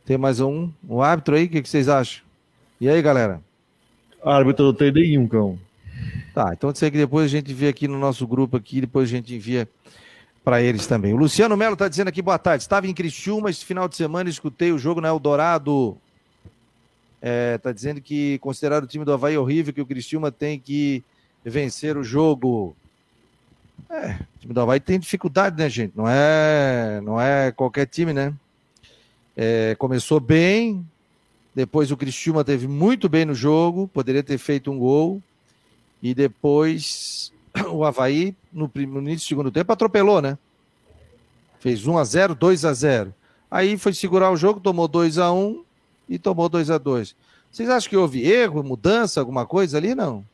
Tem 0.04 0.18
mais 0.18 0.40
um, 0.40 0.70
um 0.88 1.00
árbitro 1.00 1.36
aí, 1.36 1.44
o 1.44 1.48
que, 1.48 1.62
que 1.62 1.68
vocês 1.68 1.88
acham? 1.88 2.24
E 2.80 2.88
aí, 2.88 3.00
galera? 3.00 3.40
Árbitro 4.24 4.72
do 4.72 4.74
TDI, 4.74 5.28
cão. 5.28 5.58
Tá, 6.34 6.50
então 6.52 6.74
sei 6.74 6.90
que 6.90 6.96
depois 6.96 7.26
a 7.26 7.28
gente 7.28 7.52
vê 7.52 7.68
aqui 7.68 7.86
no 7.86 7.98
nosso 7.98 8.26
grupo 8.26 8.56
aqui, 8.56 8.80
depois 8.80 9.08
a 9.08 9.12
gente 9.12 9.34
envia 9.34 9.68
para 10.42 10.62
eles 10.62 10.86
também. 10.86 11.12
O 11.12 11.16
Luciano 11.16 11.56
Melo 11.56 11.74
está 11.74 11.88
dizendo 11.88 12.08
aqui, 12.08 12.22
boa 12.22 12.38
tarde. 12.38 12.62
Estava 12.62 12.86
em 12.86 12.94
Criciúma 12.94 13.50
esse 13.50 13.64
final 13.64 13.88
de 13.88 13.96
semana, 13.96 14.28
escutei 14.28 14.72
o 14.72 14.78
jogo 14.78 15.00
na 15.00 15.08
Eldorado. 15.08 15.96
É, 17.24 17.56
tá 17.58 17.70
dizendo 17.70 18.00
que 18.00 18.36
considerar 18.40 18.82
o 18.82 18.86
time 18.86 19.04
do 19.04 19.12
Havaí 19.12 19.38
horrível, 19.38 19.72
que 19.72 19.80
o 19.80 19.86
Criciúma 19.86 20.32
tem 20.32 20.58
que 20.58 21.04
vencer 21.44 21.96
o 21.96 22.02
jogo. 22.02 22.76
É, 23.88 24.18
o 24.36 24.40
time 24.40 24.52
do 24.52 24.60
Havaí 24.60 24.80
tem 24.80 24.98
dificuldade, 24.98 25.56
né, 25.56 25.70
gente? 25.70 25.92
Não 25.96 26.08
é, 26.08 27.00
não 27.00 27.20
é 27.20 27.52
qualquer 27.52 27.86
time, 27.86 28.12
né? 28.12 28.34
É, 29.36 29.76
começou 29.78 30.18
bem, 30.18 30.84
depois 31.54 31.92
o 31.92 31.96
Cristiúma 31.96 32.42
teve 32.42 32.66
muito 32.66 33.08
bem 33.08 33.24
no 33.24 33.34
jogo, 33.34 33.86
poderia 33.86 34.22
ter 34.22 34.36
feito 34.36 34.72
um 34.72 34.78
gol, 34.78 35.22
e 36.02 36.12
depois 36.14 37.32
o 37.70 37.84
Havaí, 37.84 38.34
no, 38.52 38.68
no 38.74 39.00
início 39.00 39.26
do 39.26 39.28
segundo 39.28 39.50
tempo, 39.52 39.72
atropelou, 39.72 40.20
né? 40.20 40.36
Fez 41.60 41.86
1 41.86 41.98
a 41.98 42.04
0 42.04 42.34
2 42.34 42.64
a 42.64 42.72
0 42.72 43.14
Aí 43.48 43.78
foi 43.78 43.92
segurar 43.92 44.32
o 44.32 44.36
jogo, 44.36 44.58
tomou 44.58 44.88
2 44.88 45.18
a 45.18 45.32
1 45.32 45.62
e 46.08 46.18
tomou 46.18 46.48
2 46.48 46.70
a 46.70 46.78
2 46.78 47.14
Vocês 47.50 47.68
acham 47.68 47.88
que 47.88 47.96
houve 47.96 48.30
erro, 48.30 48.62
mudança, 48.62 49.20
alguma 49.20 49.46
coisa 49.46 49.78
ali? 49.78 49.94
Não. 49.94 50.24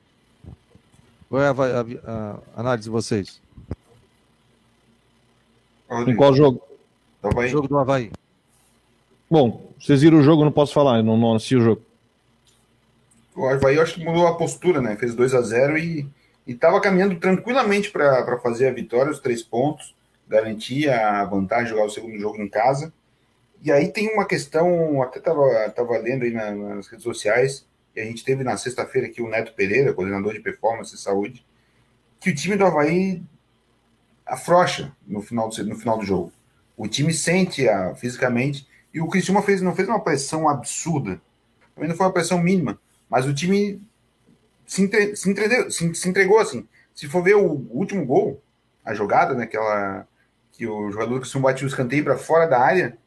Qual 1.28 1.42
é 1.42 1.48
a, 1.48 1.52
a, 1.52 2.40
a 2.56 2.60
análise 2.60 2.84
de 2.84 2.90
vocês? 2.90 3.40
Em 6.06 6.16
qual 6.16 6.34
jogo? 6.34 6.62
O 7.22 7.46
jogo 7.46 7.68
do 7.68 7.78
Havaí. 7.78 8.10
Bom, 9.30 9.72
vocês 9.78 10.02
viram 10.02 10.18
o 10.18 10.22
jogo, 10.22 10.44
não 10.44 10.52
posso 10.52 10.72
falar, 10.72 10.98
eu 10.98 11.02
não, 11.02 11.16
não 11.16 11.34
assisti 11.34 11.56
o 11.56 11.60
jogo. 11.60 11.82
O 13.34 13.46
Havaí 13.46 13.76
eu 13.76 13.82
acho 13.82 13.94
que 13.94 14.04
mudou 14.04 14.26
a 14.26 14.36
postura, 14.36 14.80
né? 14.80 14.96
Fez 14.96 15.14
2 15.14 15.34
a 15.34 15.42
0 15.42 15.78
e 15.78 16.08
estava 16.46 16.80
caminhando 16.80 17.16
tranquilamente 17.16 17.90
para 17.90 18.38
fazer 18.38 18.68
a 18.68 18.72
vitória, 18.72 19.12
os 19.12 19.20
três 19.20 19.42
pontos, 19.42 19.94
garantir 20.26 20.88
a 20.90 21.24
vantagem, 21.24 21.68
jogar 21.68 21.84
o 21.84 21.90
segundo 21.90 22.18
jogo 22.18 22.40
em 22.40 22.48
casa. 22.48 22.92
E 23.62 23.72
aí 23.72 23.92
tem 23.92 24.12
uma 24.12 24.26
questão, 24.26 25.02
até 25.02 25.18
estava 25.18 25.70
tava 25.70 25.98
lendo 25.98 26.24
aí 26.24 26.32
na, 26.32 26.52
nas 26.52 26.86
redes 26.86 27.02
sociais, 27.02 27.66
e 27.94 28.00
a 28.00 28.04
gente 28.04 28.24
teve 28.24 28.44
na 28.44 28.56
sexta-feira 28.56 29.09
aqui 29.09 29.20
o 29.20 29.28
Neto 29.28 29.54
Pereira, 29.54 29.92
coordenador 29.92 30.32
de 30.32 30.40
performance 30.40 30.94
e 30.94 30.98
saúde, 30.98 31.44
que 32.20 32.30
o 32.30 32.34
time 32.34 32.56
do 32.56 32.64
Havaí 32.64 33.22
afrouxa 34.24 34.94
no 35.06 35.22
final 35.22 35.48
do, 35.48 35.64
no 35.64 35.76
final 35.76 35.98
do 35.98 36.04
jogo. 36.04 36.32
O 36.76 36.86
time 36.86 37.12
sente 37.12 37.68
a, 37.68 37.94
fisicamente 37.94 38.68
e 38.94 39.00
o 39.00 39.09
Cristiano 39.09 39.42
fez, 39.42 39.61
não 39.61 39.74
fez 39.74 39.88
uma 39.88 40.00
pressão 40.00 40.48
absurda. 40.48 41.20
Também 41.74 41.88
não 41.88 41.96
foi 41.96 42.06
uma 42.06 42.12
pressão 42.12 42.40
mínima. 42.40 42.78
Mas 43.09 43.26
o 43.26 43.34
time 43.34 43.82
se, 44.66 44.82
entre, 44.82 45.16
se, 45.16 45.30
entregou, 45.30 45.70
se, 45.70 45.94
se, 45.94 46.09
entregou 46.09 46.38
assim. 46.38 46.68
Se 46.94 47.09
for 47.09 47.22
ver 47.22 47.36
o, 47.36 47.66
último 47.70 48.04
gol, 48.04 48.42
a 48.84 48.94
jogada, 48.94 49.34
né, 49.34 49.44
aquela, 49.44 50.06
que 50.52 50.66
o 50.66 50.90
jogador 50.90 51.14
do 51.14 51.20
Cristiano 51.20 51.44
bate 51.44 51.64
o 51.64 51.68
escanteio 51.68 52.04
para 52.04 52.18
fora 52.18 52.46
da 52.46 52.61
área, 52.61 52.98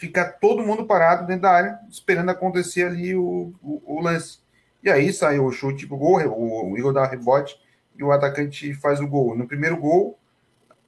fica 0.00 0.24
todo 0.24 0.62
mundo 0.62 0.86
parado 0.86 1.26
dentro 1.26 1.42
da 1.42 1.50
área, 1.50 1.78
esperando 1.90 2.30
acontecer 2.30 2.84
ali 2.84 3.14
o, 3.14 3.52
o, 3.62 3.82
o 3.84 4.00
lance. 4.00 4.38
E 4.82 4.88
aí 4.88 5.12
saiu 5.12 5.44
o 5.44 5.52
chute 5.52 5.86
pro 5.86 5.98
gol, 5.98 6.18
o, 6.26 6.72
o 6.72 6.78
Igor 6.78 6.94
dá 6.94 7.06
rebote 7.06 7.60
e 7.94 8.02
o 8.02 8.10
atacante 8.10 8.72
faz 8.72 8.98
o 8.98 9.06
gol. 9.06 9.36
No 9.36 9.46
primeiro 9.46 9.76
gol, 9.76 10.18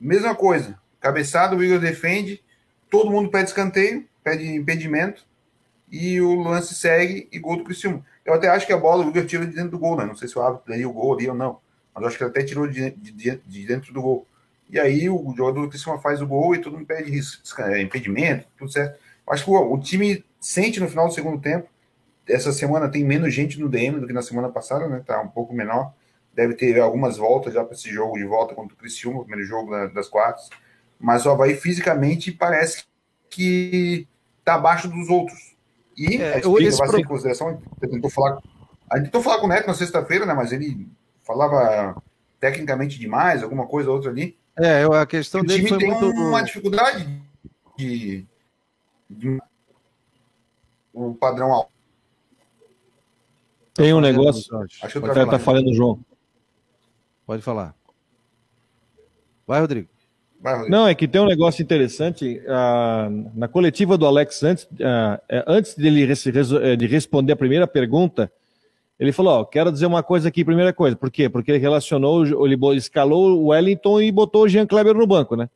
mesma 0.01 0.35
coisa. 0.35 0.81
Cabeçada, 0.99 1.55
o 1.55 1.63
Igor 1.63 1.79
defende, 1.79 2.43
todo 2.89 3.11
mundo 3.11 3.29
pede 3.29 3.51
escanteio, 3.51 4.09
pede 4.25 4.47
impedimento 4.47 5.27
e 5.91 6.19
o 6.23 6.41
lance 6.41 6.75
segue 6.75 7.29
e 7.31 7.39
gol 7.39 7.59
do 7.59 7.65
Criciúma. 7.65 8.03
Eu 8.25 8.33
até 8.33 8.49
acho 8.49 8.67
que 8.67 8.73
a 8.73 8.79
bola 8.79 9.05
o 9.05 9.11
Igor 9.11 9.27
tirou 9.27 9.45
de 9.45 9.55
dentro 9.55 9.73
do 9.73 9.79
gol, 9.79 9.95
né? 9.95 10.07
Não 10.07 10.17
sei 10.17 10.27
se 10.27 10.39
o 10.39 10.43
árbitro 10.43 10.71
daria 10.71 10.89
o 10.89 10.93
gol 10.93 11.13
ali 11.13 11.29
ou 11.29 11.35
não, 11.35 11.59
mas 11.95 12.01
eu 12.01 12.09
acho 12.09 12.17
que 12.17 12.25
ele 12.25 12.31
até 12.31 12.43
tirou 12.43 12.67
de, 12.67 12.93
de, 12.93 13.37
de 13.37 13.67
dentro 13.67 13.93
do 13.93 14.01
gol. 14.01 14.27
E 14.71 14.81
aí 14.81 15.11
o 15.11 15.35
jogador 15.37 15.61
do 15.61 15.69
Criciúma 15.69 16.01
faz 16.01 16.23
o 16.23 16.27
gol 16.27 16.55
e 16.55 16.59
todo 16.59 16.79
mundo 16.79 16.87
pede 16.87 17.13
é, 17.59 17.83
impedimento, 17.83 18.47
tudo 18.57 18.73
certo. 18.73 19.02
Acho 19.29 19.45
que 19.45 19.51
o, 19.51 19.73
o, 19.73 19.81
time 19.81 20.25
sente 20.41 20.81
no 20.81 20.89
final 20.89 21.09
do 21.09 21.14
segundo 21.14 21.41
tempo. 21.41 21.68
Essa 22.29 22.53
semana 22.53 22.89
tem 22.89 23.05
menos 23.05 23.35
gente 23.35 23.59
no 23.59 23.68
DM 23.68 24.01
do 24.01 24.07
que 24.07 24.12
na 24.12 24.23
semana 24.23 24.49
passada, 24.49 24.89
né? 24.89 25.03
Tá 25.05 25.20
um 25.20 25.29
pouco 25.29 25.55
menor. 25.55 25.93
Deve 26.35 26.55
ter 26.55 26.79
algumas 26.81 27.16
voltas 27.16 27.55
já 27.55 27.64
para 27.64 27.75
esse 27.75 27.91
jogo 27.91 28.16
de 28.16 28.25
volta 28.25 28.55
contra 28.55 28.75
o 28.75 28.79
Criciúma, 28.79 29.20
o 29.20 29.25
primeiro 29.25 29.47
jogo 29.49 29.70
das 29.89 30.09
quartas. 30.09 30.49
Mas 30.99 31.27
o 31.27 31.31
Havaí 31.31 31.55
fisicamente 31.55 32.31
parece 32.33 32.85
que 33.29 34.07
está 34.39 34.55
abaixo 34.55 34.89
dos 34.89 35.09
outros. 35.09 35.53
E 35.97 36.16
é, 36.16 36.35
a 36.35 36.41
gente 36.41 36.77
pro... 36.77 36.99
em 36.99 37.05
consideração, 37.05 37.61
tentou 37.81 38.11
falar, 38.11 38.39
a 38.91 38.97
gente 38.97 39.07
tentou 39.07 39.23
falar 39.23 39.39
com 39.39 39.47
o 39.47 39.49
Neto 39.49 39.66
na 39.66 39.75
sexta-feira, 39.75 40.25
né, 40.25 40.33
mas 40.33 40.53
ele 40.53 40.89
falava 41.23 42.01
tecnicamente 42.41 42.99
demais, 42.99 43.43
alguma 43.43 43.66
coisa 43.66 43.89
ou 43.89 43.97
outra 43.97 44.11
ali. 44.11 44.37
É, 44.59 44.85
a 44.85 45.07
questão 45.07 45.41
o 45.41 45.45
dele 45.45 45.64
time 45.64 45.79
tem 45.79 45.91
muito... 45.91 46.20
uma 46.20 46.43
dificuldade 46.43 47.09
de, 47.77 48.27
um 50.95 51.15
padrão 51.15 51.53
alto. 51.53 51.73
Tem 53.75 53.95
um 53.95 54.01
negócio. 54.01 54.55
Acho 54.83 54.93
que 54.93 54.99
o 54.99 55.03
cara 55.03 55.27
tá 55.27 55.39
falando, 55.39 55.73
João. 55.75 55.99
Pode 57.27 57.43
falar. 57.43 57.75
Vai, 59.47 59.61
Rodrigo. 59.61 59.89
Não, 60.69 60.89
é 60.89 60.95
que 60.95 61.07
tem 61.07 61.21
um 61.21 61.27
negócio 61.27 61.63
interessante. 61.63 62.41
Uh, 62.41 63.31
na 63.35 63.47
coletiva 63.47 63.97
do 63.97 64.05
Alex, 64.05 64.43
antes, 64.43 64.65
uh, 64.65 65.21
antes 65.47 65.77
dele 65.77 66.05
res, 66.05 66.27
eh, 66.27 66.75
de 66.75 66.87
responder 66.87 67.33
a 67.33 67.37
primeira 67.37 67.67
pergunta, 67.67 68.31
ele 68.99 69.13
falou: 69.13 69.41
Ó, 69.41 69.45
quero 69.45 69.71
dizer 69.71 69.87
uma 69.87 70.03
coisa 70.03 70.29
aqui, 70.29 70.45
primeira 70.45 70.73
coisa. 70.73 70.97
Por 70.97 71.13
quê? 71.13 71.29
Porque 71.29 71.53
ele 71.53 71.59
relacionou, 71.59 72.25
ele 72.45 72.59
escalou 72.77 73.39
o 73.39 73.47
Wellington 73.49 74.01
e 74.01 74.11
botou 74.11 74.43
o 74.43 74.49
Jean 74.49 74.67
Kleber 74.67 74.95
no 74.95 75.07
banco, 75.07 75.37
né? 75.37 75.49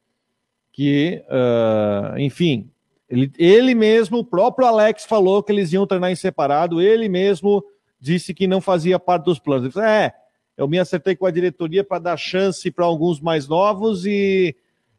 Que, 0.72 1.22
uh, 1.28 2.18
enfim, 2.18 2.70
ele, 3.08 3.30
ele 3.38 3.74
mesmo, 3.74 4.18
o 4.18 4.24
próprio 4.24 4.66
Alex, 4.66 5.04
falou 5.04 5.42
que 5.42 5.52
eles 5.52 5.72
iam 5.72 5.86
treinar 5.86 6.10
em 6.10 6.16
separado, 6.16 6.80
ele 6.80 7.08
mesmo 7.08 7.64
disse 8.00 8.34
que 8.34 8.46
não 8.46 8.60
fazia 8.60 8.98
parte 8.98 9.24
dos 9.24 9.38
planos. 9.38 9.64
Ele 9.64 9.72
falou: 9.72 9.88
É, 9.88 10.12
eu 10.56 10.66
me 10.66 10.78
acertei 10.78 11.14
com 11.14 11.26
a 11.26 11.30
diretoria 11.30 11.84
para 11.84 11.98
dar 11.98 12.16
chance 12.16 12.70
para 12.70 12.84
alguns 12.84 13.20
mais 13.20 13.46
novos 13.46 14.04
e 14.06 14.56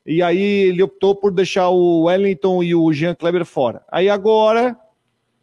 e 0.07 0.23
aí 0.23 0.69
ele 0.69 0.81
optou 0.81 1.13
por 1.13 1.33
deixar 1.33 1.67
o 1.67 2.03
Wellington 2.03 2.63
e 2.63 2.73
o 2.73 2.93
Jean 2.93 3.13
Kleber 3.13 3.43
fora. 3.43 3.83
Aí 3.91 4.09
agora 4.09 4.79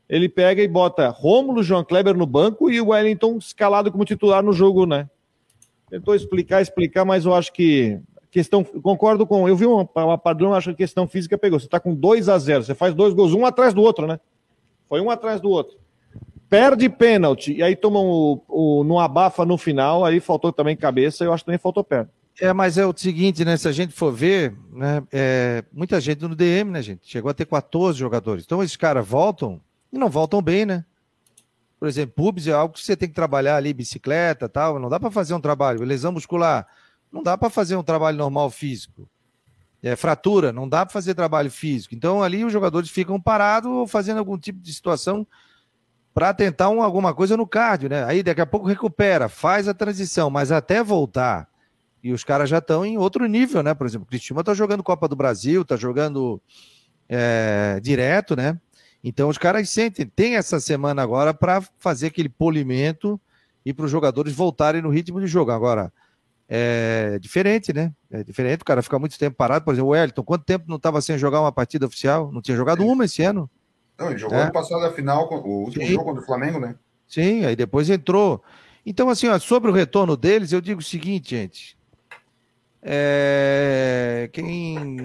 ele 0.08 0.26
pega 0.26 0.62
e 0.62 0.68
bota 0.68 1.10
Rômulo, 1.10 1.62
Jean 1.62 1.84
Kleber 1.84 2.16
no 2.16 2.24
banco 2.24 2.70
e 2.70 2.80
o 2.80 2.88
Wellington 2.88 3.36
escalado 3.36 3.92
como 3.92 4.06
titular 4.06 4.42
no 4.42 4.54
jogo, 4.54 4.86
né? 4.86 5.06
Tentou 5.90 6.14
explicar, 6.14 6.62
explicar, 6.62 7.04
mas 7.04 7.26
eu 7.26 7.34
acho 7.34 7.52
que 7.52 8.00
questão, 8.34 8.64
concordo 8.64 9.24
com, 9.24 9.48
eu 9.48 9.54
vi 9.54 9.64
uma, 9.64 9.88
uma 9.94 10.18
padrão, 10.18 10.52
acho 10.52 10.70
que 10.70 10.74
a 10.74 10.86
questão 10.86 11.06
física 11.06 11.38
pegou. 11.38 11.60
Você 11.60 11.68
tá 11.68 11.78
com 11.78 11.94
2 11.94 12.28
a 12.28 12.36
0, 12.36 12.64
você 12.64 12.74
faz 12.74 12.92
dois 12.92 13.14
gols, 13.14 13.32
um 13.32 13.46
atrás 13.46 13.72
do 13.72 13.80
outro, 13.80 14.08
né? 14.08 14.18
Foi 14.88 15.00
um 15.00 15.08
atrás 15.08 15.40
do 15.40 15.48
outro. 15.48 15.78
Perde 16.50 16.88
pênalti 16.88 17.54
e 17.54 17.62
aí 17.62 17.76
tomam 17.76 18.04
o, 18.04 18.42
o 18.48 18.82
no 18.82 18.98
abafa 18.98 19.44
no 19.46 19.56
final, 19.56 20.04
aí 20.04 20.18
faltou 20.18 20.52
também 20.52 20.76
cabeça, 20.76 21.24
eu 21.24 21.32
acho 21.32 21.44
que 21.44 21.46
também 21.46 21.60
faltou 21.60 21.84
perna. 21.84 22.10
É, 22.40 22.52
mas 22.52 22.76
é 22.76 22.84
o 22.84 22.92
seguinte, 22.96 23.44
né? 23.44 23.56
Se 23.56 23.68
a 23.68 23.72
gente 23.72 23.94
for 23.94 24.12
ver, 24.12 24.52
né? 24.72 25.00
É, 25.12 25.64
muita 25.72 26.00
gente 26.00 26.22
no 26.22 26.34
DM, 26.34 26.72
né, 26.72 26.82
gente? 26.82 27.08
Chegou 27.08 27.30
a 27.30 27.34
ter 27.34 27.46
14 27.46 27.96
jogadores. 27.96 28.42
Então 28.44 28.60
esses 28.64 28.76
caras 28.76 29.06
voltam 29.06 29.60
e 29.92 29.96
não 29.96 30.10
voltam 30.10 30.42
bem, 30.42 30.66
né? 30.66 30.84
Por 31.78 31.86
exemplo, 31.86 32.14
pubs 32.16 32.48
é 32.48 32.52
algo 32.52 32.74
que 32.74 32.80
você 32.80 32.96
tem 32.96 33.08
que 33.08 33.14
trabalhar 33.14 33.54
ali, 33.54 33.72
bicicleta 33.72 34.48
tal. 34.48 34.80
Não 34.80 34.88
dá 34.88 34.98
para 34.98 35.12
fazer 35.12 35.34
um 35.34 35.40
trabalho. 35.40 35.84
Lesão 35.84 36.10
muscular, 36.10 36.66
não 37.14 37.22
dá 37.22 37.38
para 37.38 37.48
fazer 37.48 37.76
um 37.76 37.82
trabalho 37.82 38.18
normal 38.18 38.50
físico. 38.50 39.08
É, 39.80 39.94
fratura, 39.94 40.52
não 40.52 40.68
dá 40.68 40.84
para 40.84 40.92
fazer 40.92 41.14
trabalho 41.14 41.50
físico. 41.50 41.94
Então 41.94 42.22
ali 42.22 42.44
os 42.44 42.52
jogadores 42.52 42.90
ficam 42.90 43.20
parados 43.20 43.70
ou 43.70 43.86
fazendo 43.86 44.18
algum 44.18 44.36
tipo 44.36 44.58
de 44.58 44.72
situação 44.72 45.24
para 46.12 46.34
tentar 46.34 46.70
um, 46.70 46.82
alguma 46.82 47.14
coisa 47.14 47.36
no 47.36 47.46
cardio, 47.46 47.88
né? 47.88 48.04
Aí 48.04 48.22
daqui 48.22 48.40
a 48.40 48.46
pouco 48.46 48.66
recupera, 48.66 49.28
faz 49.28 49.68
a 49.68 49.74
transição, 49.74 50.28
mas 50.28 50.50
até 50.50 50.82
voltar 50.82 51.48
e 52.02 52.12
os 52.12 52.24
caras 52.24 52.50
já 52.50 52.58
estão 52.58 52.84
em 52.84 52.98
outro 52.98 53.26
nível, 53.26 53.62
né? 53.62 53.74
Por 53.74 53.86
exemplo, 53.86 54.04
o 54.04 54.08
Cristiano 54.08 54.40
está 54.40 54.52
jogando 54.52 54.82
Copa 54.82 55.06
do 55.06 55.16
Brasil, 55.16 55.62
está 55.62 55.76
jogando 55.76 56.40
é, 57.08 57.78
direto, 57.80 58.34
né? 58.34 58.58
Então 59.02 59.28
os 59.28 59.38
caras 59.38 59.68
sentem, 59.70 60.06
tem 60.06 60.36
essa 60.36 60.58
semana 60.58 61.02
agora 61.02 61.32
para 61.32 61.62
fazer 61.78 62.08
aquele 62.08 62.28
polimento 62.28 63.20
e 63.64 63.72
para 63.72 63.84
os 63.84 63.90
jogadores 63.90 64.34
voltarem 64.34 64.82
no 64.82 64.90
ritmo 64.90 65.20
de 65.20 65.26
jogo. 65.26 65.50
Agora, 65.50 65.92
é 66.48 67.18
diferente, 67.20 67.72
né? 67.72 67.92
É 68.10 68.22
diferente, 68.22 68.62
o 68.62 68.64
cara 68.64 68.82
fica 68.82 68.98
muito 68.98 69.18
tempo 69.18 69.36
parado. 69.36 69.64
Por 69.64 69.72
exemplo, 69.72 69.88
o 69.88 69.92
Wellington, 69.92 70.22
quanto 70.22 70.44
tempo 70.44 70.66
não 70.68 70.76
estava 70.76 71.00
sem 71.00 71.18
jogar 71.18 71.40
uma 71.40 71.52
partida 71.52 71.86
oficial? 71.86 72.30
Não 72.32 72.42
tinha 72.42 72.56
jogado 72.56 72.86
uma 72.86 73.04
esse 73.04 73.22
ano. 73.22 73.50
Não, 73.98 74.10
ele 74.10 74.18
jogou 74.18 74.36
é. 74.36 74.42
ano 74.42 74.52
passado 74.52 74.84
a 74.84 74.92
final, 74.92 75.28
o 75.32 75.64
último 75.64 75.84
Sim. 75.84 75.92
jogo 75.92 76.04
contra 76.04 76.22
o 76.22 76.26
Flamengo, 76.26 76.58
né? 76.58 76.74
Sim, 77.08 77.44
aí 77.44 77.56
depois 77.56 77.88
entrou. 77.88 78.42
Então, 78.84 79.08
assim, 79.08 79.28
ó, 79.28 79.38
sobre 79.38 79.70
o 79.70 79.74
retorno 79.74 80.16
deles, 80.16 80.52
eu 80.52 80.60
digo 80.60 80.80
o 80.80 80.84
seguinte, 80.84 81.30
gente. 81.30 81.78
É, 82.82 84.28
quem. 84.32 84.98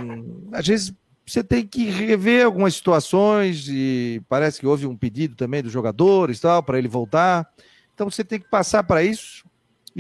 Às 0.52 0.68
vezes 0.68 0.94
você 1.26 1.44
tem 1.44 1.66
que 1.66 1.86
rever 1.86 2.46
algumas 2.46 2.74
situações 2.74 3.68
e 3.70 4.22
parece 4.28 4.60
que 4.60 4.68
houve 4.68 4.86
um 4.86 4.98
pedido 4.98 5.36
também 5.36 5.62
dos 5.62 5.72
jogadores 5.72 6.40
tal 6.40 6.62
para 6.62 6.78
ele 6.78 6.88
voltar. 6.88 7.48
Então 7.94 8.10
você 8.10 8.24
tem 8.24 8.40
que 8.40 8.50
passar 8.50 8.84
para 8.84 9.04
isso 9.04 9.49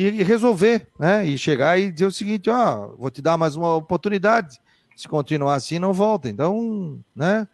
e 0.02 0.24
resolver, 0.24 0.88
né? 0.98 1.26
E 1.26 1.38
chegar 1.38 1.78
e 1.78 1.92
dizer 1.92 2.06
o 2.06 2.12
seguinte, 2.12 2.50
ó, 2.50 2.96
vou 2.96 3.12
te 3.12 3.22
dar 3.22 3.38
mais 3.38 3.58
uma 3.58 3.76
oportunidade. 3.76 4.58
Se 4.96 5.10
continuar 5.10 5.56
assim, 5.56 5.78
não 5.78 5.92
volta. 5.92 6.30
Então, 6.30 7.04
né? 7.14 7.46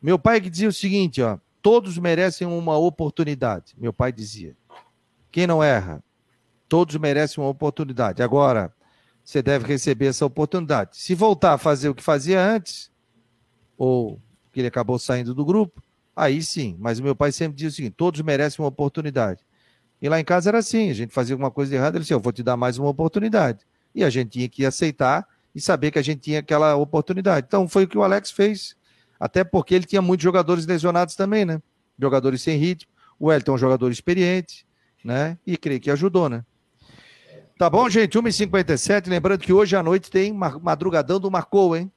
Meu 0.00 0.18
pai 0.18 0.40
que 0.40 0.48
dizia 0.48 0.68
o 0.68 0.72
seguinte, 0.72 1.20
ó, 1.20 1.38
todos 1.60 1.98
merecem 1.98 2.46
uma 2.46 2.78
oportunidade. 2.78 3.74
Meu 3.76 3.92
pai 3.92 4.12
dizia. 4.12 4.56
Quem 5.30 5.46
não 5.46 5.62
erra, 5.62 6.02
todos 6.70 6.96
merecem 6.96 7.42
uma 7.42 7.50
oportunidade. 7.50 8.22
Agora, 8.22 8.72
você 9.22 9.42
deve 9.42 9.66
receber 9.66 10.06
essa 10.06 10.24
oportunidade. 10.24 10.96
Se 10.96 11.14
voltar 11.14 11.52
a 11.52 11.58
fazer 11.58 11.90
o 11.90 11.94
que 11.94 12.02
fazia 12.02 12.40
antes, 12.42 12.90
ou 13.76 14.18
que 14.52 14.60
ele 14.60 14.68
acabou 14.68 14.98
saindo 14.98 15.34
do 15.34 15.44
grupo, 15.44 15.82
aí 16.16 16.42
sim. 16.42 16.76
Mas 16.78 16.98
meu 16.98 17.14
pai 17.14 17.30
sempre 17.30 17.56
dizia 17.56 17.68
o 17.68 17.72
seguinte: 17.72 17.94
todos 17.94 18.22
merecem 18.22 18.62
uma 18.62 18.68
oportunidade. 18.68 19.42
E 20.00 20.08
lá 20.08 20.20
em 20.20 20.24
casa 20.24 20.50
era 20.50 20.58
assim: 20.58 20.90
a 20.90 20.94
gente 20.94 21.12
fazia 21.12 21.34
alguma 21.34 21.50
coisa 21.50 21.74
errada, 21.74 21.96
ele 21.96 22.02
disse: 22.02 22.14
eu 22.14 22.20
vou 22.20 22.32
te 22.32 22.42
dar 22.42 22.56
mais 22.56 22.78
uma 22.78 22.88
oportunidade. 22.88 23.60
E 23.94 24.02
a 24.04 24.10
gente 24.10 24.30
tinha 24.30 24.48
que 24.48 24.64
aceitar 24.64 25.26
e 25.54 25.60
saber 25.60 25.90
que 25.90 25.98
a 25.98 26.02
gente 26.02 26.20
tinha 26.20 26.40
aquela 26.40 26.74
oportunidade. 26.76 27.46
Então 27.46 27.68
foi 27.68 27.84
o 27.84 27.88
que 27.88 27.96
o 27.96 28.02
Alex 28.02 28.30
fez. 28.30 28.76
Até 29.18 29.44
porque 29.44 29.74
ele 29.74 29.84
tinha 29.84 30.02
muitos 30.02 30.24
jogadores 30.24 30.66
lesionados 30.66 31.14
também, 31.14 31.44
né? 31.44 31.62
Jogadores 31.98 32.42
sem 32.42 32.58
ritmo. 32.58 32.92
O 33.18 33.32
Elton 33.32 33.52
é 33.52 33.54
um 33.54 33.58
jogador 33.58 33.90
experiente, 33.90 34.66
né? 35.04 35.38
E 35.46 35.56
creio 35.56 35.80
que 35.80 35.90
ajudou, 35.90 36.28
né? 36.28 36.44
Tá 37.56 37.70
bom, 37.70 37.88
gente? 37.88 38.18
1h57. 38.18 39.08
Lembrando 39.08 39.40
que 39.40 39.52
hoje 39.52 39.76
à 39.76 39.82
noite 39.82 40.10
tem 40.10 40.32
madrugadão 40.32 41.20
do 41.20 41.30
Marcou, 41.30 41.76
hein? 41.76 41.90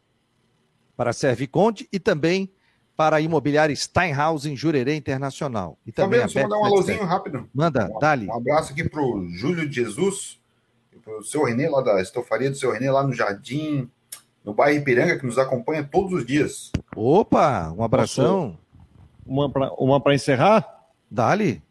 para 0.98 1.12
a 1.12 1.14
Serviconte 1.14 1.88
e 1.93 2.00
também 2.00 2.52
para 2.98 3.18
a 3.18 3.22
imobiliária 3.22 3.76
Steinhaus 3.76 4.48
em 4.48 4.56
Jurerê 4.56 4.95
Internacional. 4.95 5.78
E 5.86 5.91
também 5.91 6.20
Fabiano, 6.22 6.32
só 6.32 6.41
mandar 6.41 6.58
um 6.58 6.66
alôzinho 6.66 7.06
rápido. 7.06 7.48
Manda, 7.54 7.88
um, 7.95 8.00
dali. 8.00 8.28
Um 8.28 8.34
abraço 8.34 8.74
aqui 8.74 8.89
para 8.89 9.00
o 9.00 9.30
Júlio 9.30 9.70
de 9.70 9.76
Jesus, 9.76 10.39
para 11.06 11.20
o 11.20 11.24
seu 11.24 11.43
Renê, 11.43 11.70
lá 11.70 11.82
da 11.82 12.02
estofaria 12.02 12.50
do 12.50 12.58
seu 12.58 12.72
Renê, 12.72 12.89
lá 12.89 13.06
no 13.06 13.14
Jardim, 13.14 13.88
no 14.43 14.52
bairro 14.52 14.80
Ipiranga, 14.80 15.20
que 15.20 15.26
nos 15.28 15.38
acompanha 15.38 15.84
todos 15.84 16.12
os 16.12 16.26
dias. 16.26 16.72
Opa, 16.95 17.72
um 17.78 17.84
abração. 17.84 18.58
Uma 19.26 20.02
para 20.02 20.16
encerrar? 20.16 20.68
Dali. 21.10 21.62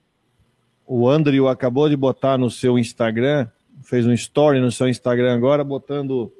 O 0.87 1.09
Andrew 1.09 1.49
acabou 1.49 1.89
de 1.89 1.97
botar 1.97 2.39
no 2.39 2.49
seu 2.49 2.79
Instagram, 2.79 3.49
fez 3.83 4.07
um 4.07 4.13
story 4.13 4.61
no 4.61 4.71
seu 4.71 4.89
Instagram 4.89 5.35
agora, 5.35 5.65
botando 5.65 6.33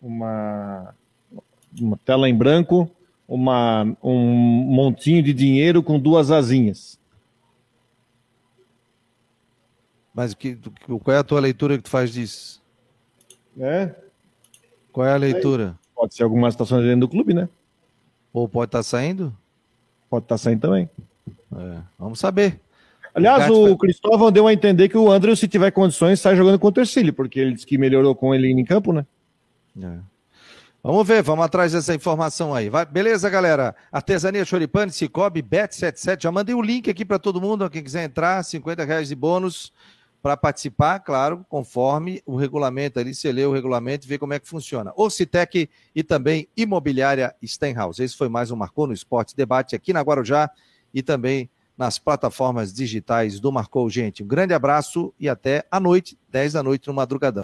uma 0.00 0.94
uma 1.80 1.98
tela 2.04 2.28
em 2.28 2.36
branco, 2.36 2.88
uma, 3.26 3.96
um 4.02 4.20
montinho 4.20 5.22
de 5.22 5.32
dinheiro 5.32 5.82
com 5.82 5.98
duas 5.98 6.30
asinhas. 6.30 6.98
Mas 10.14 10.32
que, 10.32 10.56
qual 11.02 11.16
é 11.16 11.18
a 11.18 11.24
tua 11.24 11.40
leitura 11.40 11.76
que 11.76 11.82
tu 11.82 11.90
faz 11.90 12.12
disso? 12.12 12.62
É? 13.58 13.94
Qual 14.92 15.06
é 15.06 15.12
a 15.12 15.16
leitura? 15.16 15.76
Pode 15.94 16.14
ser 16.14 16.22
alguma 16.22 16.50
situação 16.50 16.80
dentro 16.80 17.00
do 17.00 17.08
clube, 17.08 17.34
né? 17.34 17.48
Ou 18.32 18.48
pode 18.48 18.68
estar 18.68 18.78
tá 18.78 18.82
saindo? 18.84 19.36
Pode 20.08 20.24
estar 20.24 20.34
tá 20.34 20.38
saindo 20.38 20.60
também. 20.60 20.88
É, 21.56 21.78
vamos 21.98 22.20
saber. 22.20 22.60
Aliás, 23.12 23.48
o, 23.48 23.72
o 23.72 23.78
Cristóvão 23.78 24.30
deu 24.30 24.46
a 24.46 24.52
entender 24.52 24.88
que 24.88 24.98
o 24.98 25.10
André, 25.10 25.34
se 25.36 25.46
tiver 25.46 25.70
condições, 25.70 26.20
sai 26.20 26.36
jogando 26.36 26.58
contra 26.58 26.80
o 26.80 26.84
Ercílio, 26.84 27.12
porque 27.12 27.38
ele 27.38 27.52
disse 27.54 27.66
que 27.66 27.78
melhorou 27.78 28.14
com 28.14 28.34
ele 28.34 28.48
em 28.48 28.64
campo, 28.64 28.92
né? 28.92 29.06
É. 29.80 29.98
Vamos 30.86 31.08
ver, 31.08 31.22
vamos 31.22 31.42
atrás 31.42 31.72
dessa 31.72 31.94
informação 31.94 32.54
aí. 32.54 32.68
Vai, 32.68 32.84
beleza, 32.84 33.30
galera? 33.30 33.74
Artesania 33.90 34.44
Choripane, 34.44 34.92
Cicobi, 34.92 35.42
Bet77. 35.42 36.24
Já 36.24 36.30
mandei 36.30 36.54
o 36.54 36.60
link 36.60 36.90
aqui 36.90 37.06
para 37.06 37.18
todo 37.18 37.40
mundo, 37.40 37.70
quem 37.70 37.82
quiser 37.82 38.04
entrar, 38.04 38.44
50 38.44 38.84
reais 38.84 39.08
de 39.08 39.14
bônus 39.14 39.72
para 40.22 40.36
participar, 40.36 41.00
claro, 41.00 41.42
conforme 41.48 42.20
o 42.26 42.36
regulamento 42.36 43.00
ali, 43.00 43.14
você 43.14 43.32
lê 43.32 43.46
o 43.46 43.52
regulamento 43.54 44.06
e 44.06 44.08
vê 44.10 44.18
como 44.18 44.34
é 44.34 44.38
que 44.38 44.46
funciona. 44.46 44.92
O 44.94 45.08
Citec 45.08 45.70
e 45.94 46.02
também 46.02 46.48
Imobiliária 46.54 47.34
Stenhouse. 47.42 48.02
Esse 48.02 48.14
foi 48.14 48.28
mais 48.28 48.50
um 48.50 48.56
Marcou 48.56 48.86
no 48.86 48.92
Esporte 48.92 49.34
Debate 49.34 49.74
aqui 49.74 49.90
na 49.90 50.02
Guarujá 50.02 50.50
e 50.92 51.02
também 51.02 51.48
nas 51.78 51.98
plataformas 51.98 52.74
digitais 52.74 53.40
do 53.40 53.50
Marcou, 53.50 53.88
gente. 53.88 54.22
Um 54.22 54.26
grande 54.26 54.52
abraço 54.52 55.14
e 55.18 55.30
até 55.30 55.64
a 55.70 55.80
noite, 55.80 56.18
10 56.28 56.52
da 56.52 56.62
noite 56.62 56.88
no 56.88 56.92
Madrugadão. 56.92 57.42